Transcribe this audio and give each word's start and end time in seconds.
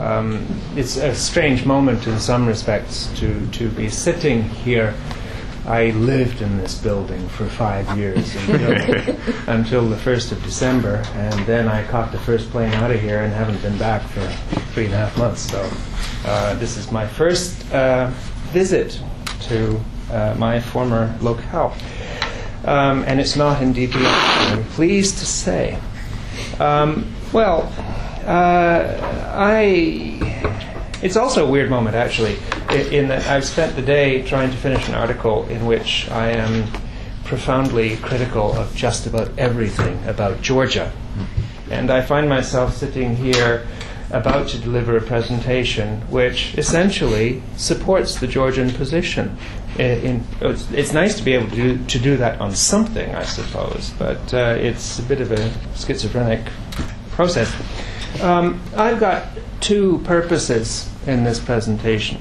Um, 0.00 0.46
it's 0.74 0.96
a 0.96 1.14
strange 1.14 1.66
moment 1.66 2.06
in 2.06 2.18
some 2.18 2.46
respects 2.46 3.06
to, 3.18 3.46
to 3.48 3.68
be 3.68 3.88
sitting 3.88 4.42
here. 4.42 4.94
I 5.66 5.90
lived 5.90 6.42
in 6.42 6.58
this 6.58 6.76
building 6.76 7.28
for 7.28 7.46
five 7.46 7.96
years 7.96 8.34
until, 8.48 9.16
until 9.46 9.88
the 9.88 9.96
1st 9.96 10.32
of 10.32 10.42
December, 10.42 11.02
and 11.14 11.46
then 11.46 11.68
I 11.68 11.86
caught 11.86 12.10
the 12.10 12.18
first 12.18 12.50
plane 12.50 12.72
out 12.74 12.90
of 12.90 13.00
here 13.00 13.22
and 13.22 13.32
haven't 13.32 13.62
been 13.62 13.78
back 13.78 14.02
for 14.02 14.26
three 14.72 14.86
and 14.86 14.94
a 14.94 14.96
half 14.96 15.16
months. 15.18 15.42
So 15.42 15.70
uh, 16.24 16.54
this 16.54 16.76
is 16.76 16.90
my 16.90 17.06
first 17.06 17.72
uh, 17.72 18.10
visit 18.50 19.00
to 19.42 19.80
uh, 20.10 20.34
my 20.36 20.58
former 20.58 21.14
locale. 21.20 21.76
Um, 22.64 23.04
and 23.06 23.20
it's 23.20 23.36
not 23.36 23.62
in 23.62 23.72
DPI, 23.74 24.52
I'm 24.52 24.64
pleased 24.64 25.18
to 25.18 25.26
say. 25.26 25.78
Um, 26.58 27.12
well, 27.32 27.72
uh, 28.24 29.32
I. 29.34 30.18
It's 31.02 31.16
also 31.16 31.46
a 31.46 31.50
weird 31.50 31.68
moment, 31.68 31.96
actually, 31.96 32.38
in, 32.70 33.08
that 33.08 33.26
I've 33.26 33.44
spent 33.44 33.74
the 33.74 33.82
day 33.82 34.22
trying 34.22 34.50
to 34.50 34.56
finish 34.56 34.88
an 34.88 34.94
article 34.94 35.48
in 35.48 35.66
which 35.66 36.08
I 36.10 36.30
am 36.30 36.70
profoundly 37.24 37.96
critical 37.96 38.52
of 38.52 38.74
just 38.76 39.06
about 39.06 39.36
everything 39.38 39.98
about 40.06 40.40
Georgia. 40.42 40.92
And 41.70 41.90
I 41.90 42.02
find 42.02 42.28
myself 42.28 42.76
sitting 42.76 43.16
here 43.16 43.66
about 44.10 44.48
to 44.48 44.58
deliver 44.58 44.96
a 44.96 45.00
presentation 45.00 46.02
which 46.10 46.56
essentially 46.58 47.42
supports 47.56 48.20
the 48.20 48.26
Georgian 48.26 48.70
position. 48.70 49.36
In, 49.78 50.22
it's, 50.40 50.70
it's, 50.70 50.92
nice 50.92 51.16
to 51.16 51.22
be 51.22 51.32
able 51.32 51.48
to 51.48 51.56
do, 51.56 51.84
to 51.86 51.98
do 51.98 52.16
that 52.18 52.38
on 52.40 52.54
something, 52.54 53.14
I 53.14 53.22
suppose, 53.22 53.90
but 53.98 54.34
uh, 54.34 54.56
it's 54.58 54.98
a 54.98 55.02
bit 55.02 55.22
of 55.22 55.32
a 55.32 55.50
schizophrenic 55.74 56.46
process. 57.12 57.50
Um, 58.20 58.60
I've 58.76 59.00
got 59.00 59.26
two 59.60 60.00
purposes 60.04 60.88
in 61.06 61.24
this 61.24 61.40
presentation. 61.40 62.20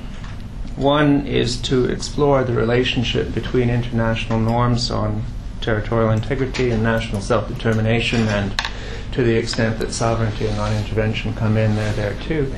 One 0.75 1.27
is 1.27 1.61
to 1.63 1.85
explore 1.85 2.43
the 2.43 2.53
relationship 2.53 3.33
between 3.33 3.69
international 3.69 4.39
norms 4.39 4.89
on 4.89 5.23
territorial 5.59 6.11
integrity 6.11 6.71
and 6.71 6.81
national 6.81 7.21
self 7.21 7.47
determination, 7.47 8.21
and 8.29 8.53
to 9.11 9.23
the 9.23 9.35
extent 9.35 9.79
that 9.79 9.91
sovereignty 9.91 10.47
and 10.47 10.57
non 10.57 10.73
intervention 10.75 11.33
come 11.33 11.57
in, 11.57 11.75
they're 11.75 11.93
there 11.93 12.15
too. 12.21 12.53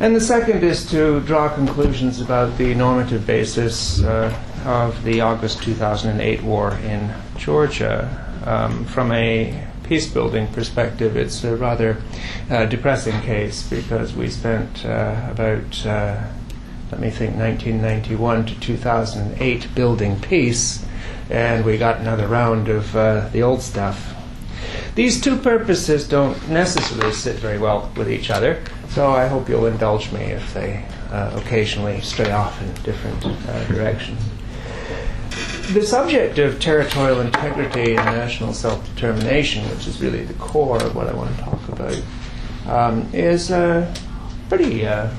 And 0.00 0.16
the 0.16 0.20
second 0.20 0.64
is 0.64 0.88
to 0.92 1.20
draw 1.20 1.54
conclusions 1.54 2.20
about 2.20 2.56
the 2.56 2.74
normative 2.74 3.26
basis 3.26 4.02
uh, 4.02 4.34
of 4.64 5.02
the 5.04 5.20
August 5.20 5.62
2008 5.62 6.42
war 6.42 6.72
in 6.84 7.12
Georgia 7.36 8.08
um, 8.46 8.84
from 8.86 9.12
a 9.12 9.66
peace 9.90 10.08
building 10.08 10.46
perspective, 10.52 11.16
it's 11.16 11.42
a 11.42 11.56
rather 11.56 12.00
uh, 12.48 12.64
depressing 12.66 13.20
case 13.22 13.68
because 13.68 14.14
we 14.14 14.30
spent 14.30 14.86
uh, 14.86 15.26
about, 15.28 15.84
uh, 15.84 16.16
let 16.92 17.00
me 17.00 17.10
think, 17.10 17.34
1991 17.34 18.46
to 18.46 18.60
2008 18.60 19.74
building 19.74 20.20
peace, 20.20 20.86
and 21.28 21.64
we 21.64 21.76
got 21.76 21.98
another 21.98 22.28
round 22.28 22.68
of 22.68 22.94
uh, 22.94 23.28
the 23.32 23.42
old 23.42 23.60
stuff. 23.60 24.14
These 24.94 25.20
two 25.20 25.36
purposes 25.36 26.06
don't 26.06 26.48
necessarily 26.48 27.12
sit 27.12 27.40
very 27.40 27.58
well 27.58 27.90
with 27.96 28.08
each 28.08 28.30
other, 28.30 28.62
so 28.90 29.10
I 29.10 29.26
hope 29.26 29.48
you'll 29.48 29.66
indulge 29.66 30.12
me 30.12 30.20
if 30.20 30.54
they 30.54 30.86
uh, 31.10 31.32
occasionally 31.34 32.00
stray 32.00 32.30
off 32.30 32.62
in 32.62 32.72
different 32.84 33.26
uh, 33.26 33.64
directions 33.64 34.20
the 35.72 35.86
subject 35.86 36.38
of 36.38 36.58
territorial 36.60 37.20
integrity 37.20 37.96
and 37.96 38.04
national 38.04 38.52
self 38.52 38.84
determination, 38.94 39.68
which 39.70 39.86
is 39.86 40.00
really 40.00 40.24
the 40.24 40.34
core 40.34 40.82
of 40.82 40.96
what 40.96 41.06
I 41.06 41.14
want 41.14 41.36
to 41.36 41.42
talk 41.42 41.68
about, 41.68 42.02
um, 42.66 43.08
is 43.12 43.50
a 43.50 43.92
pretty 44.48 44.86
uh, 44.86 45.10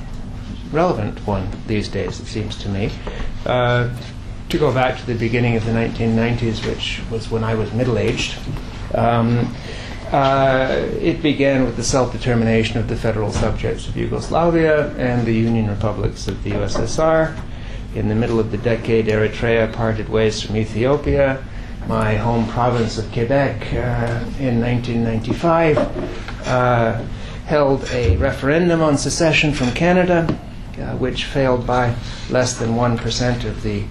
relevant 0.70 1.26
one 1.26 1.48
these 1.66 1.88
days, 1.88 2.20
it 2.20 2.26
seems 2.26 2.58
to 2.58 2.68
me. 2.68 2.90
Uh, 3.46 3.94
to 4.50 4.58
go 4.58 4.72
back 4.72 4.98
to 4.98 5.06
the 5.06 5.14
beginning 5.14 5.56
of 5.56 5.64
the 5.64 5.72
1990s, 5.72 6.66
which 6.66 7.00
was 7.10 7.30
when 7.30 7.42
I 7.42 7.54
was 7.54 7.72
middle 7.72 7.98
aged, 7.98 8.38
um, 8.94 9.54
uh, 10.10 10.86
it 11.00 11.22
began 11.22 11.64
with 11.64 11.76
the 11.76 11.82
self 11.82 12.12
determination 12.12 12.78
of 12.78 12.88
the 12.88 12.96
federal 12.96 13.32
subjects 13.32 13.88
of 13.88 13.96
Yugoslavia 13.96 14.94
and 14.96 15.26
the 15.26 15.32
Union 15.32 15.68
republics 15.68 16.28
of 16.28 16.42
the 16.42 16.50
USSR 16.50 17.34
in 17.94 18.08
the 18.08 18.14
middle 18.14 18.40
of 18.40 18.50
the 18.50 18.58
decade, 18.58 19.06
Eritrea 19.06 19.72
parted 19.72 20.08
ways 20.08 20.42
from 20.42 20.56
Ethiopia. 20.56 21.44
My 21.88 22.14
home 22.14 22.48
province 22.48 22.96
of 22.96 23.10
Quebec 23.12 23.74
uh, 23.74 24.24
in 24.38 24.60
1995 24.60 25.78
uh, 26.46 27.02
held 27.46 27.84
a 27.90 28.16
referendum 28.16 28.80
on 28.80 28.96
secession 28.96 29.52
from 29.52 29.72
Canada, 29.72 30.38
uh, 30.78 30.96
which 30.96 31.24
failed 31.24 31.66
by 31.66 31.94
less 32.30 32.58
than 32.58 32.70
1% 32.70 33.44
of 33.44 33.62
the 33.62 33.84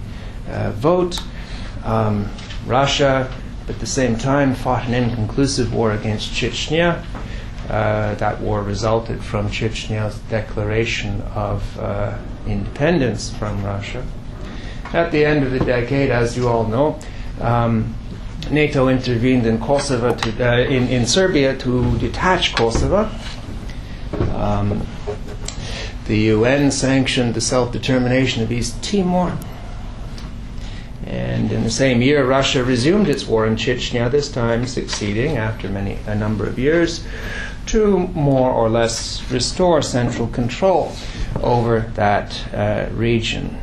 uh, 0.48 0.72
vote. 0.72 1.20
Um, 1.84 2.28
Russia, 2.66 3.32
at 3.68 3.78
the 3.78 3.86
same 3.86 4.16
time, 4.16 4.54
fought 4.54 4.86
an 4.86 4.94
inconclusive 4.94 5.72
war 5.72 5.92
against 5.92 6.32
Chechnya. 6.32 7.04
Uh, 7.68 8.14
that 8.16 8.40
war 8.40 8.62
resulted 8.62 9.22
from 9.22 9.48
Chechnya's 9.48 10.18
declaration 10.28 11.20
of 11.34 11.78
uh, 11.78 12.18
independence 12.46 13.30
from 13.30 13.64
Russia. 13.64 14.04
At 14.92 15.10
the 15.10 15.24
end 15.24 15.44
of 15.44 15.52
the 15.52 15.60
decade, 15.60 16.10
as 16.10 16.36
you 16.36 16.48
all 16.48 16.64
know, 16.64 16.98
um, 17.40 17.94
NATO 18.50 18.88
intervened 18.88 19.46
in 19.46 19.58
Kosovo, 19.58 20.14
to, 20.14 20.46
uh, 20.46 20.58
in, 20.58 20.88
in 20.88 21.06
Serbia 21.06 21.56
to 21.58 21.98
detach 21.98 22.54
Kosovo. 22.54 23.10
Um, 24.34 24.86
the 26.06 26.18
UN 26.18 26.70
sanctioned 26.70 27.34
the 27.34 27.40
self 27.40 27.72
determination 27.72 28.42
of 28.42 28.52
East 28.52 28.82
Timor. 28.82 29.38
And 31.06 31.52
in 31.52 31.64
the 31.64 31.70
same 31.70 32.02
year, 32.02 32.24
Russia 32.26 32.64
resumed 32.64 33.08
its 33.08 33.26
war 33.26 33.46
in 33.46 33.56
Chechnya, 33.56 34.10
this 34.10 34.30
time 34.30 34.66
succeeding, 34.66 35.36
after 35.36 35.68
many, 35.68 35.98
a 36.06 36.14
number 36.14 36.46
of 36.46 36.58
years, 36.58 37.04
to 37.66 37.98
more 38.08 38.50
or 38.50 38.68
less 38.68 39.30
restore 39.30 39.82
central 39.82 40.26
control 40.28 40.92
over 41.40 41.80
that 41.94 42.54
uh, 42.54 42.88
region. 42.92 43.58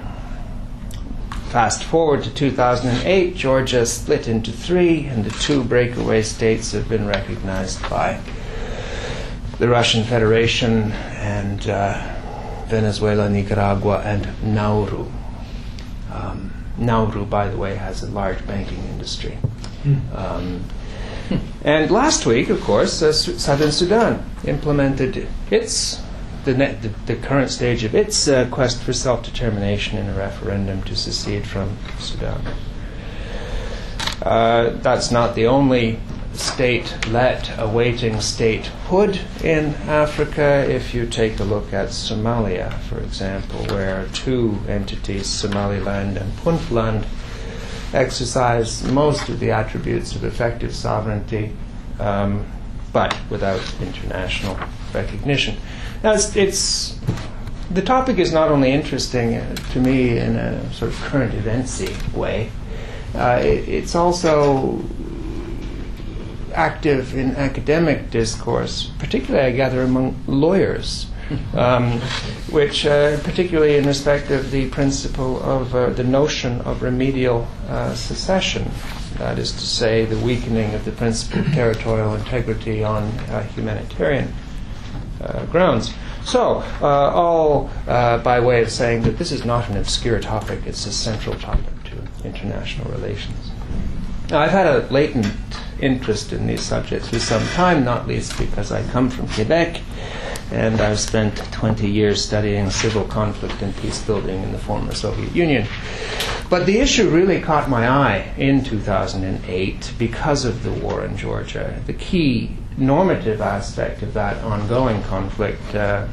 Fast 1.50 1.84
forward 1.84 2.24
to 2.24 2.34
2008, 2.34 3.35
Georgia 3.35 3.85
split 3.85 4.28
into 4.28 4.52
three, 4.52 5.06
and 5.06 5.25
the 5.25 5.31
two 5.31 5.63
breakaway 5.63 6.22
states 6.22 6.72
have 6.74 6.88
been 6.88 7.08
recognized 7.08 7.81
by 7.90 8.22
the 9.58 9.68
Russian 9.68 10.03
Federation 10.03 10.91
and 10.91 11.68
uh, 11.68 12.16
Venezuela, 12.68 13.29
Nicaragua, 13.29 14.02
and 14.06 14.28
Nauru. 14.44 15.08
Um, 16.13 16.53
Nauru, 16.78 17.25
by 17.25 17.47
the 17.50 17.58
way, 17.58 17.75
has 17.75 18.03
a 18.03 18.08
large 18.12 18.46
banking 18.46 18.84
industry. 18.85 19.38
Mm. 19.84 20.16
Um, 20.16 20.63
and 21.63 21.91
last 21.91 22.25
week, 22.25 22.50
of 22.50 22.62
course, 22.62 23.02
uh, 23.02 23.12
Southern 23.12 23.72
Sudan 23.72 24.24
implemented 24.46 25.28
its 25.52 26.02
the, 26.53 26.77
the, 26.81 27.13
the 27.13 27.15
current 27.15 27.51
stage 27.51 27.83
of 27.83 27.95
its 27.95 28.27
uh, 28.27 28.47
quest 28.49 28.81
for 28.81 28.93
self 28.93 29.23
determination 29.23 29.97
in 29.97 30.07
a 30.09 30.13
referendum 30.13 30.83
to 30.83 30.95
secede 30.95 31.45
from 31.45 31.77
Sudan. 31.99 32.41
Uh, 34.21 34.71
that's 34.81 35.11
not 35.11 35.35
the 35.35 35.47
only 35.47 35.99
state 36.33 36.95
let 37.09 37.51
awaiting 37.59 38.19
statehood 38.21 39.19
in 39.43 39.73
Africa. 39.87 40.65
If 40.69 40.93
you 40.93 41.05
take 41.05 41.39
a 41.39 41.43
look 41.43 41.73
at 41.73 41.89
Somalia, 41.89 42.73
for 42.81 42.99
example, 42.99 43.59
where 43.75 44.07
two 44.13 44.59
entities, 44.67 45.27
Somaliland 45.27 46.17
and 46.17 46.31
Puntland, 46.37 47.05
exercise 47.93 48.83
most 48.91 49.29
of 49.29 49.39
the 49.39 49.51
attributes 49.51 50.16
of 50.16 50.23
effective 50.23 50.75
sovereignty, 50.75 51.51
um, 51.99 52.45
but 52.93 53.17
without 53.29 53.61
international 53.81 54.57
recognition. 54.93 55.57
Now, 56.01 56.13
it's, 56.13 56.33
it's, 56.35 56.97
the 57.69 57.81
topic 57.81 58.19
is 58.19 58.31
not 58.31 58.49
only 58.49 58.72
interesting 58.72 59.35
uh, 59.35 59.55
to 59.73 59.79
me 59.81 60.17
in 60.17 60.37
a 60.37 60.73
sort 60.73 60.91
of 60.91 60.97
current 61.01 61.34
eventsy 61.34 61.91
way, 62.13 62.51
uh, 63.16 63.41
it, 63.43 63.67
it's 63.67 63.96
also 63.96 64.81
active 66.53 67.17
in 67.17 67.35
academic 67.35 68.11
discourse, 68.11 68.91
particularly, 68.97 69.47
I 69.47 69.51
gather, 69.51 69.81
among 69.81 70.16
lawyers. 70.28 71.07
Um, 71.53 71.99
which, 72.49 72.87
uh, 72.87 73.19
particularly 73.19 73.78
in 73.78 73.85
respect 73.85 74.31
of 74.31 74.49
the 74.49 74.67
principle 74.69 75.40
of 75.43 75.75
uh, 75.75 75.91
the 75.91 76.03
notion 76.03 76.59
of 76.61 76.81
remedial 76.81 77.47
uh, 77.67 77.93
secession, 77.93 78.67
that 79.19 79.37
is 79.37 79.52
to 79.52 79.59
say, 79.59 80.05
the 80.05 80.17
weakening 80.17 80.73
of 80.73 80.85
the 80.85 80.91
principle 80.91 81.41
of 81.41 81.53
territorial 81.53 82.16
integrity 82.16 82.84
on 82.84 83.03
uh, 83.03 83.43
humanitarian 83.43 84.34
uh, 85.21 85.45
grounds. 85.45 85.93
So, 86.25 86.63
uh, 86.81 86.85
all 86.85 87.69
by 87.85 88.39
way 88.39 88.61
of 88.61 88.69
saying 88.69 89.03
that 89.03 89.17
this 89.17 89.31
is 89.31 89.45
not 89.45 89.69
an 89.69 89.77
obscure 89.77 90.19
topic, 90.19 90.59
it's 90.66 90.85
a 90.85 90.91
central 90.91 91.35
topic 91.35 91.83
to 91.85 92.27
international 92.27 92.91
relations. 92.91 93.51
Now, 94.29 94.39
I've 94.39 94.51
had 94.51 94.67
a 94.67 94.87
latent 94.91 95.33
interest 95.81 96.33
in 96.33 96.45
these 96.45 96.61
subjects 96.61 97.09
for 97.09 97.19
some 97.19 97.45
time, 97.47 97.83
not 97.83 98.07
least 98.07 98.37
because 98.37 98.71
I 98.71 98.83
come 98.91 99.09
from 99.09 99.27
Quebec 99.29 99.81
and 100.51 100.81
I've 100.81 100.99
spent 100.99 101.37
20 101.51 101.89
years 101.89 102.23
studying 102.23 102.69
civil 102.69 103.03
conflict 103.05 103.61
and 103.61 103.75
peace 103.77 104.01
building 104.03 104.41
in 104.43 104.51
the 104.51 104.57
former 104.57 104.93
Soviet 104.93 105.35
Union. 105.35 105.67
But 106.49 106.66
the 106.66 106.79
issue 106.79 107.09
really 107.09 107.39
caught 107.39 107.69
my 107.69 107.87
eye 107.87 108.33
in 108.37 108.63
2008 108.63 109.93
because 109.99 110.45
of 110.45 110.63
the 110.63 110.71
war 110.71 111.05
in 111.05 111.16
Georgia. 111.16 111.81
The 111.85 111.93
key 111.93 112.51
normative 112.79 113.41
aspect 113.41 114.02
of 114.02 114.14
that 114.14 114.43
ongoing 114.43 115.03
conflict 115.03 115.76
uh, 115.76 116.08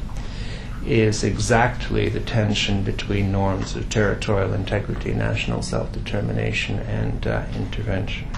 is 0.85 1.25
exactly 1.25 2.09
the 2.09 2.21
tension 2.21 2.83
between 2.83 3.33
norms 3.33 3.75
of 3.75 3.89
territorial 3.89 4.53
integrity, 4.53 5.13
national 5.13 5.63
self 5.63 5.91
determination, 5.93 6.79
and 6.81 7.27
uh, 7.27 7.45
intervention. 7.55 8.29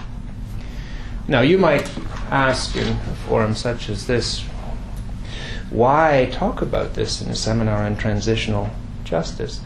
Now, 1.27 1.41
you 1.41 1.59
might 1.59 1.91
ask 2.31 2.75
in 2.75 2.87
a 2.87 3.15
forum 3.27 3.53
such 3.53 3.87
as 3.87 4.07
this, 4.07 4.41
why 5.69 6.27
talk 6.31 6.63
about 6.63 6.95
this 6.95 7.21
in 7.21 7.29
a 7.29 7.35
seminar 7.35 7.83
on 7.83 7.95
transitional 7.95 8.71
justice? 9.09 9.59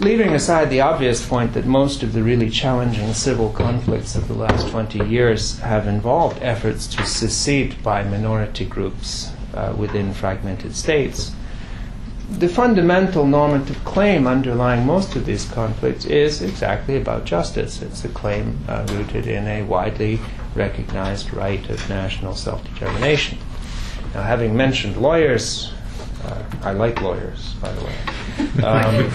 Leaving 0.00 0.32
aside 0.34 0.70
the 0.70 0.80
obvious 0.80 1.26
point 1.26 1.52
that 1.54 1.66
most 1.66 2.02
of 2.02 2.12
the 2.12 2.22
really 2.22 2.48
challenging 2.48 3.12
civil 3.12 3.50
conflicts 3.50 4.14
of 4.14 4.28
the 4.28 4.34
last 4.34 4.68
20 4.68 5.04
years 5.06 5.58
have 5.60 5.86
involved 5.86 6.38
efforts 6.42 6.86
to 6.86 7.04
secede 7.04 7.82
by 7.82 8.02
minority 8.02 8.64
groups 8.64 9.32
uh, 9.54 9.74
within 9.76 10.14
fragmented 10.14 10.76
states, 10.76 11.32
the 12.28 12.48
fundamental 12.48 13.24
normative 13.24 13.82
claim 13.84 14.26
underlying 14.26 14.84
most 14.84 15.14
of 15.14 15.26
these 15.26 15.48
conflicts 15.50 16.04
is 16.04 16.42
exactly 16.42 16.96
about 16.96 17.24
justice. 17.24 17.80
It's 17.82 18.04
a 18.04 18.08
claim 18.08 18.58
uh, 18.68 18.84
rooted 18.90 19.26
in 19.26 19.46
a 19.46 19.62
widely 19.62 20.18
recognized 20.54 21.32
right 21.32 21.68
of 21.70 21.88
national 21.88 22.34
self 22.34 22.64
determination. 22.64 23.38
Now, 24.12 24.22
having 24.22 24.56
mentioned 24.56 24.96
lawyers, 24.96 25.72
I 26.66 26.72
like 26.72 27.00
lawyers, 27.00 27.54
by 27.62 27.70
the 27.70 27.84
way, 27.84 28.64
um, 28.64 29.10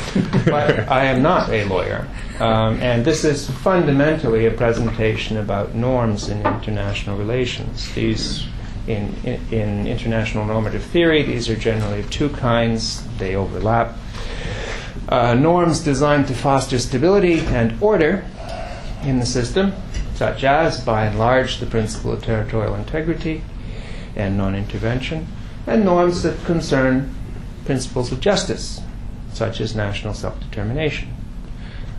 but 0.45 0.87
I 0.89 1.03
am 1.03 1.21
not 1.21 1.49
a 1.49 1.65
lawyer. 1.65 2.07
Um, 2.39 2.79
and 2.79 3.03
this 3.03 3.25
is 3.25 3.49
fundamentally 3.49 4.45
a 4.45 4.51
presentation 4.51 5.35
about 5.35 5.75
norms 5.75 6.29
in 6.29 6.37
international 6.47 7.17
relations. 7.17 7.93
These 7.93 8.45
in, 8.87 9.13
in, 9.25 9.39
in, 9.51 9.85
international 9.85 10.45
normative 10.45 10.81
theory, 10.81 11.23
these 11.23 11.49
are 11.49 11.57
generally 11.57 11.99
of 11.99 12.09
two 12.09 12.29
kinds, 12.29 13.05
they 13.17 13.35
overlap. 13.35 13.97
Uh, 15.09 15.33
norms 15.33 15.81
designed 15.81 16.27
to 16.27 16.33
foster 16.33 16.79
stability 16.79 17.41
and 17.47 17.75
order 17.83 18.23
in 19.03 19.19
the 19.19 19.25
system, 19.25 19.73
such 20.15 20.45
as, 20.45 20.79
by 20.79 21.05
and 21.05 21.19
large, 21.19 21.57
the 21.57 21.65
principle 21.65 22.13
of 22.13 22.23
territorial 22.23 22.75
integrity 22.75 23.43
and 24.15 24.37
non 24.37 24.55
intervention, 24.55 25.27
and 25.67 25.83
norms 25.83 26.23
that 26.23 26.41
concern 26.45 27.13
principles 27.65 28.11
of 28.11 28.19
justice, 28.19 28.81
such 29.33 29.61
as 29.61 29.75
national 29.75 30.13
self 30.13 30.39
determination. 30.39 31.09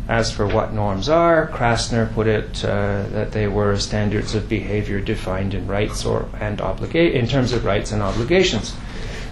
As 0.08 0.32
for 0.32 0.46
what 0.46 0.72
norms 0.72 1.08
are, 1.08 1.46
Krasner 1.48 2.12
put 2.12 2.26
it 2.26 2.64
uh, 2.64 3.04
that 3.10 3.32
they 3.32 3.46
were 3.46 3.78
standards 3.78 4.34
of 4.34 4.48
behavior 4.48 5.00
defined 5.00 5.54
in 5.54 5.68
rights 5.68 6.04
or 6.04 6.28
and 6.40 6.58
obliga- 6.58 7.12
in 7.12 7.28
terms 7.28 7.52
of 7.52 7.64
rights 7.64 7.92
and 7.92 8.02
obligations. 8.02 8.74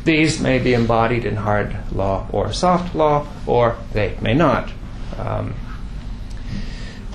These 0.04 0.40
may 0.40 0.58
be 0.58 0.72
embodied 0.72 1.24
in 1.24 1.36
hard 1.36 1.76
law 1.92 2.26
or 2.32 2.52
soft 2.52 2.94
law, 2.94 3.26
or 3.46 3.76
they 3.92 4.16
may 4.20 4.32
not. 4.32 4.70
Um, 5.18 5.54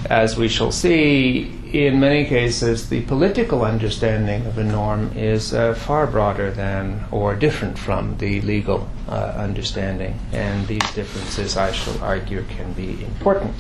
as 0.10 0.38
we 0.38 0.48
shall 0.48 0.72
see, 0.72 1.52
in 1.76 2.00
many 2.00 2.24
cases, 2.26 2.88
the 2.88 3.02
political 3.02 3.66
understanding 3.66 4.46
of 4.46 4.58
a 4.58 4.64
norm 4.64 5.12
is 5.16 5.54
uh, 5.54 5.74
far 5.74 6.08
broader 6.08 6.50
than 6.50 7.04
or 7.12 7.36
different 7.36 7.78
from 7.78 8.18
the 8.18 8.40
legal 8.42 8.88
uh, 9.10 9.34
understanding, 9.36 10.18
and 10.32 10.66
these 10.68 10.90
differences, 10.94 11.58
I 11.58 11.74
shall 11.74 12.02
argue, 12.02 12.44
can 12.44 12.72
be 12.74 13.04
important. 13.04 13.54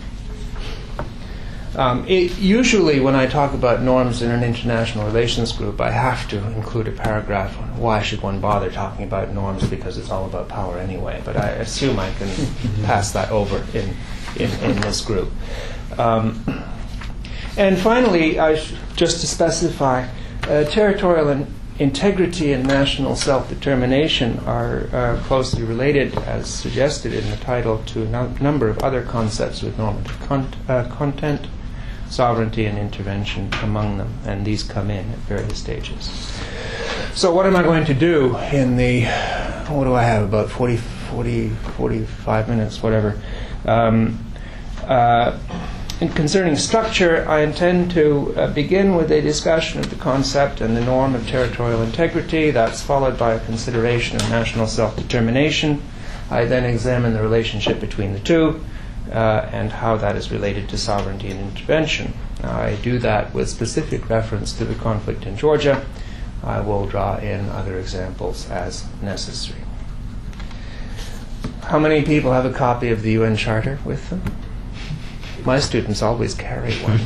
Um, 1.75 2.07
it, 2.07 2.37
usually, 2.37 3.01
when 3.01 3.15
I 3.15 3.27
talk 3.27 3.53
about 3.53 3.81
norms 3.81 4.21
in 4.21 4.31
an 4.31 4.43
international 4.43 5.05
relations 5.05 5.51
group, 5.51 5.81
I 5.81 5.91
have 5.91 6.25
to 6.29 6.37
include 6.53 6.87
a 6.87 6.93
paragraph 6.93 7.59
on 7.59 7.77
why 7.77 8.01
should 8.01 8.21
one 8.21 8.39
bother 8.39 8.71
talking 8.71 9.03
about 9.03 9.33
norms 9.33 9.67
because 9.67 9.97
it's 9.97 10.09
all 10.09 10.25
about 10.25 10.47
power 10.47 10.77
anyway. 10.77 11.21
But 11.25 11.35
I 11.35 11.49
assume 11.49 11.99
I 11.99 12.13
can 12.13 12.29
pass 12.85 13.11
that 13.11 13.29
over 13.29 13.57
in, 13.77 13.93
in, 14.37 14.51
in 14.61 14.79
this 14.81 15.01
group. 15.01 15.29
Um, 15.97 16.45
and 17.57 17.77
finally, 17.77 18.35
sh- 18.57 18.73
just 18.95 19.21
to 19.21 19.27
specify, 19.27 20.07
uh, 20.47 20.63
territorial 20.65 21.29
in- 21.29 21.47
integrity 21.79 22.53
and 22.53 22.65
national 22.65 23.15
self 23.15 23.49
determination 23.49 24.39
are 24.45 24.87
uh, 24.93 25.19
closely 25.23 25.63
related, 25.63 26.17
as 26.19 26.47
suggested 26.49 27.13
in 27.13 27.29
the 27.29 27.37
title, 27.37 27.79
to 27.85 28.03
a 28.03 28.05
no- 28.05 28.27
number 28.39 28.69
of 28.69 28.79
other 28.79 29.01
concepts 29.01 29.61
with 29.61 29.77
normative 29.77 30.19
con- 30.27 30.53
uh, 30.69 30.85
content, 30.89 31.47
sovereignty, 32.09 32.65
and 32.65 32.77
intervention 32.77 33.49
among 33.61 33.97
them, 33.97 34.13
and 34.25 34.45
these 34.45 34.63
come 34.63 34.89
in 34.89 35.09
at 35.11 35.17
various 35.19 35.57
stages. 35.57 36.09
So, 37.13 37.33
what 37.33 37.45
am 37.45 37.55
I 37.55 37.63
going 37.63 37.85
to 37.85 37.93
do 37.93 38.37
in 38.51 38.77
the, 38.77 39.05
what 39.69 39.85
do 39.85 39.93
I 39.93 40.03
have, 40.03 40.23
about 40.23 40.49
40, 40.49 40.77
40 40.77 41.49
45 41.49 42.49
minutes, 42.49 42.83
whatever? 42.83 43.19
Um, 43.65 44.19
in 46.01 46.09
concerning 46.09 46.57
structure, 46.57 47.25
I 47.27 47.39
intend 47.41 47.91
to 47.91 48.33
uh, 48.35 48.53
begin 48.53 48.95
with 48.95 49.11
a 49.11 49.21
discussion 49.21 49.79
of 49.79 49.89
the 49.89 49.95
concept 49.95 50.59
and 50.59 50.75
the 50.75 50.81
norm 50.83 51.15
of 51.15 51.25
territorial 51.27 51.81
integrity. 51.83 52.51
That's 52.51 52.81
followed 52.81 53.17
by 53.17 53.33
a 53.33 53.45
consideration 53.45 54.17
of 54.17 54.29
national 54.29 54.67
self 54.67 54.97
determination. 54.97 55.81
I 56.29 56.45
then 56.45 56.65
examine 56.65 57.13
the 57.13 57.21
relationship 57.21 57.79
between 57.79 58.11
the 58.11 58.19
two 58.19 58.61
uh, 59.09 59.47
and 59.53 59.71
how 59.71 59.95
that 59.97 60.17
is 60.17 60.31
related 60.31 60.67
to 60.69 60.77
sovereignty 60.77 61.29
and 61.29 61.39
intervention. 61.39 62.13
I 62.43 62.75
do 62.83 62.99
that 62.99 63.33
with 63.33 63.49
specific 63.49 64.09
reference 64.09 64.51
to 64.53 64.65
the 64.65 64.75
conflict 64.75 65.25
in 65.25 65.37
Georgia. 65.37 65.85
I 66.43 66.59
will 66.59 66.87
draw 66.87 67.17
in 67.17 67.47
other 67.49 67.79
examples 67.79 68.49
as 68.49 68.85
necessary. 69.01 69.61
How 71.61 71.79
many 71.79 72.03
people 72.03 72.33
have 72.33 72.45
a 72.45 72.53
copy 72.53 72.89
of 72.89 73.01
the 73.01 73.11
UN 73.13 73.37
Charter 73.37 73.79
with 73.85 74.09
them? 74.09 74.21
My 75.45 75.59
students 75.59 76.01
always 76.01 76.33
carry 76.33 76.73
one. 76.79 76.99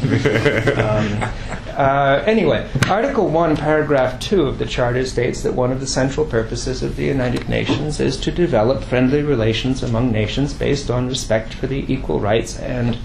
um, 0.80 1.30
uh, 1.76 2.24
anyway, 2.26 2.70
Article 2.88 3.28
1, 3.28 3.58
Paragraph 3.58 4.18
2 4.22 4.44
of 4.44 4.60
the 4.60 4.66
Charter 4.66 5.06
states 5.06 5.44
that 5.44 5.54
one 5.54 5.74
of 5.74 5.82
the 5.82 5.88
central 5.88 6.26
purposes 6.26 6.82
of 6.82 6.96
the 6.96 7.04
United 7.04 7.50
Nations 7.50 8.00
is 8.00 8.16
to 8.22 8.32
develop 8.32 8.82
friendly 8.82 9.24
relations 9.24 9.84
among 9.84 10.14
nations 10.14 10.54
based 10.54 10.90
on 10.90 11.10
respect 11.10 11.54
for 11.54 11.68
the 11.68 11.84
equal 11.92 12.22
rights 12.22 12.58
and 12.58 12.98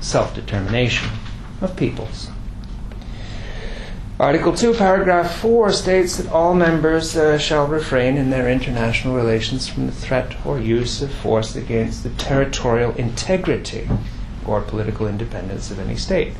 self 0.00 0.34
determination 0.34 1.08
of 1.60 1.76
peoples. 1.76 2.28
Article 4.18 4.54
2, 4.54 4.74
paragraph 4.74 5.36
4 5.36 5.72
states 5.72 6.16
that 6.16 6.30
all 6.32 6.52
members 6.52 7.16
uh, 7.16 7.38
shall 7.38 7.66
refrain 7.66 8.16
in 8.16 8.30
their 8.30 8.50
international 8.50 9.14
relations 9.14 9.68
from 9.68 9.86
the 9.86 9.92
threat 9.92 10.34
or 10.44 10.58
use 10.58 11.00
of 11.00 11.12
force 11.12 11.54
against 11.54 12.02
the 12.02 12.10
territorial 12.10 12.92
integrity 12.96 13.88
or 14.50 14.60
political 14.60 15.06
independence 15.06 15.70
of 15.70 15.78
any 15.78 15.96
state. 15.96 16.34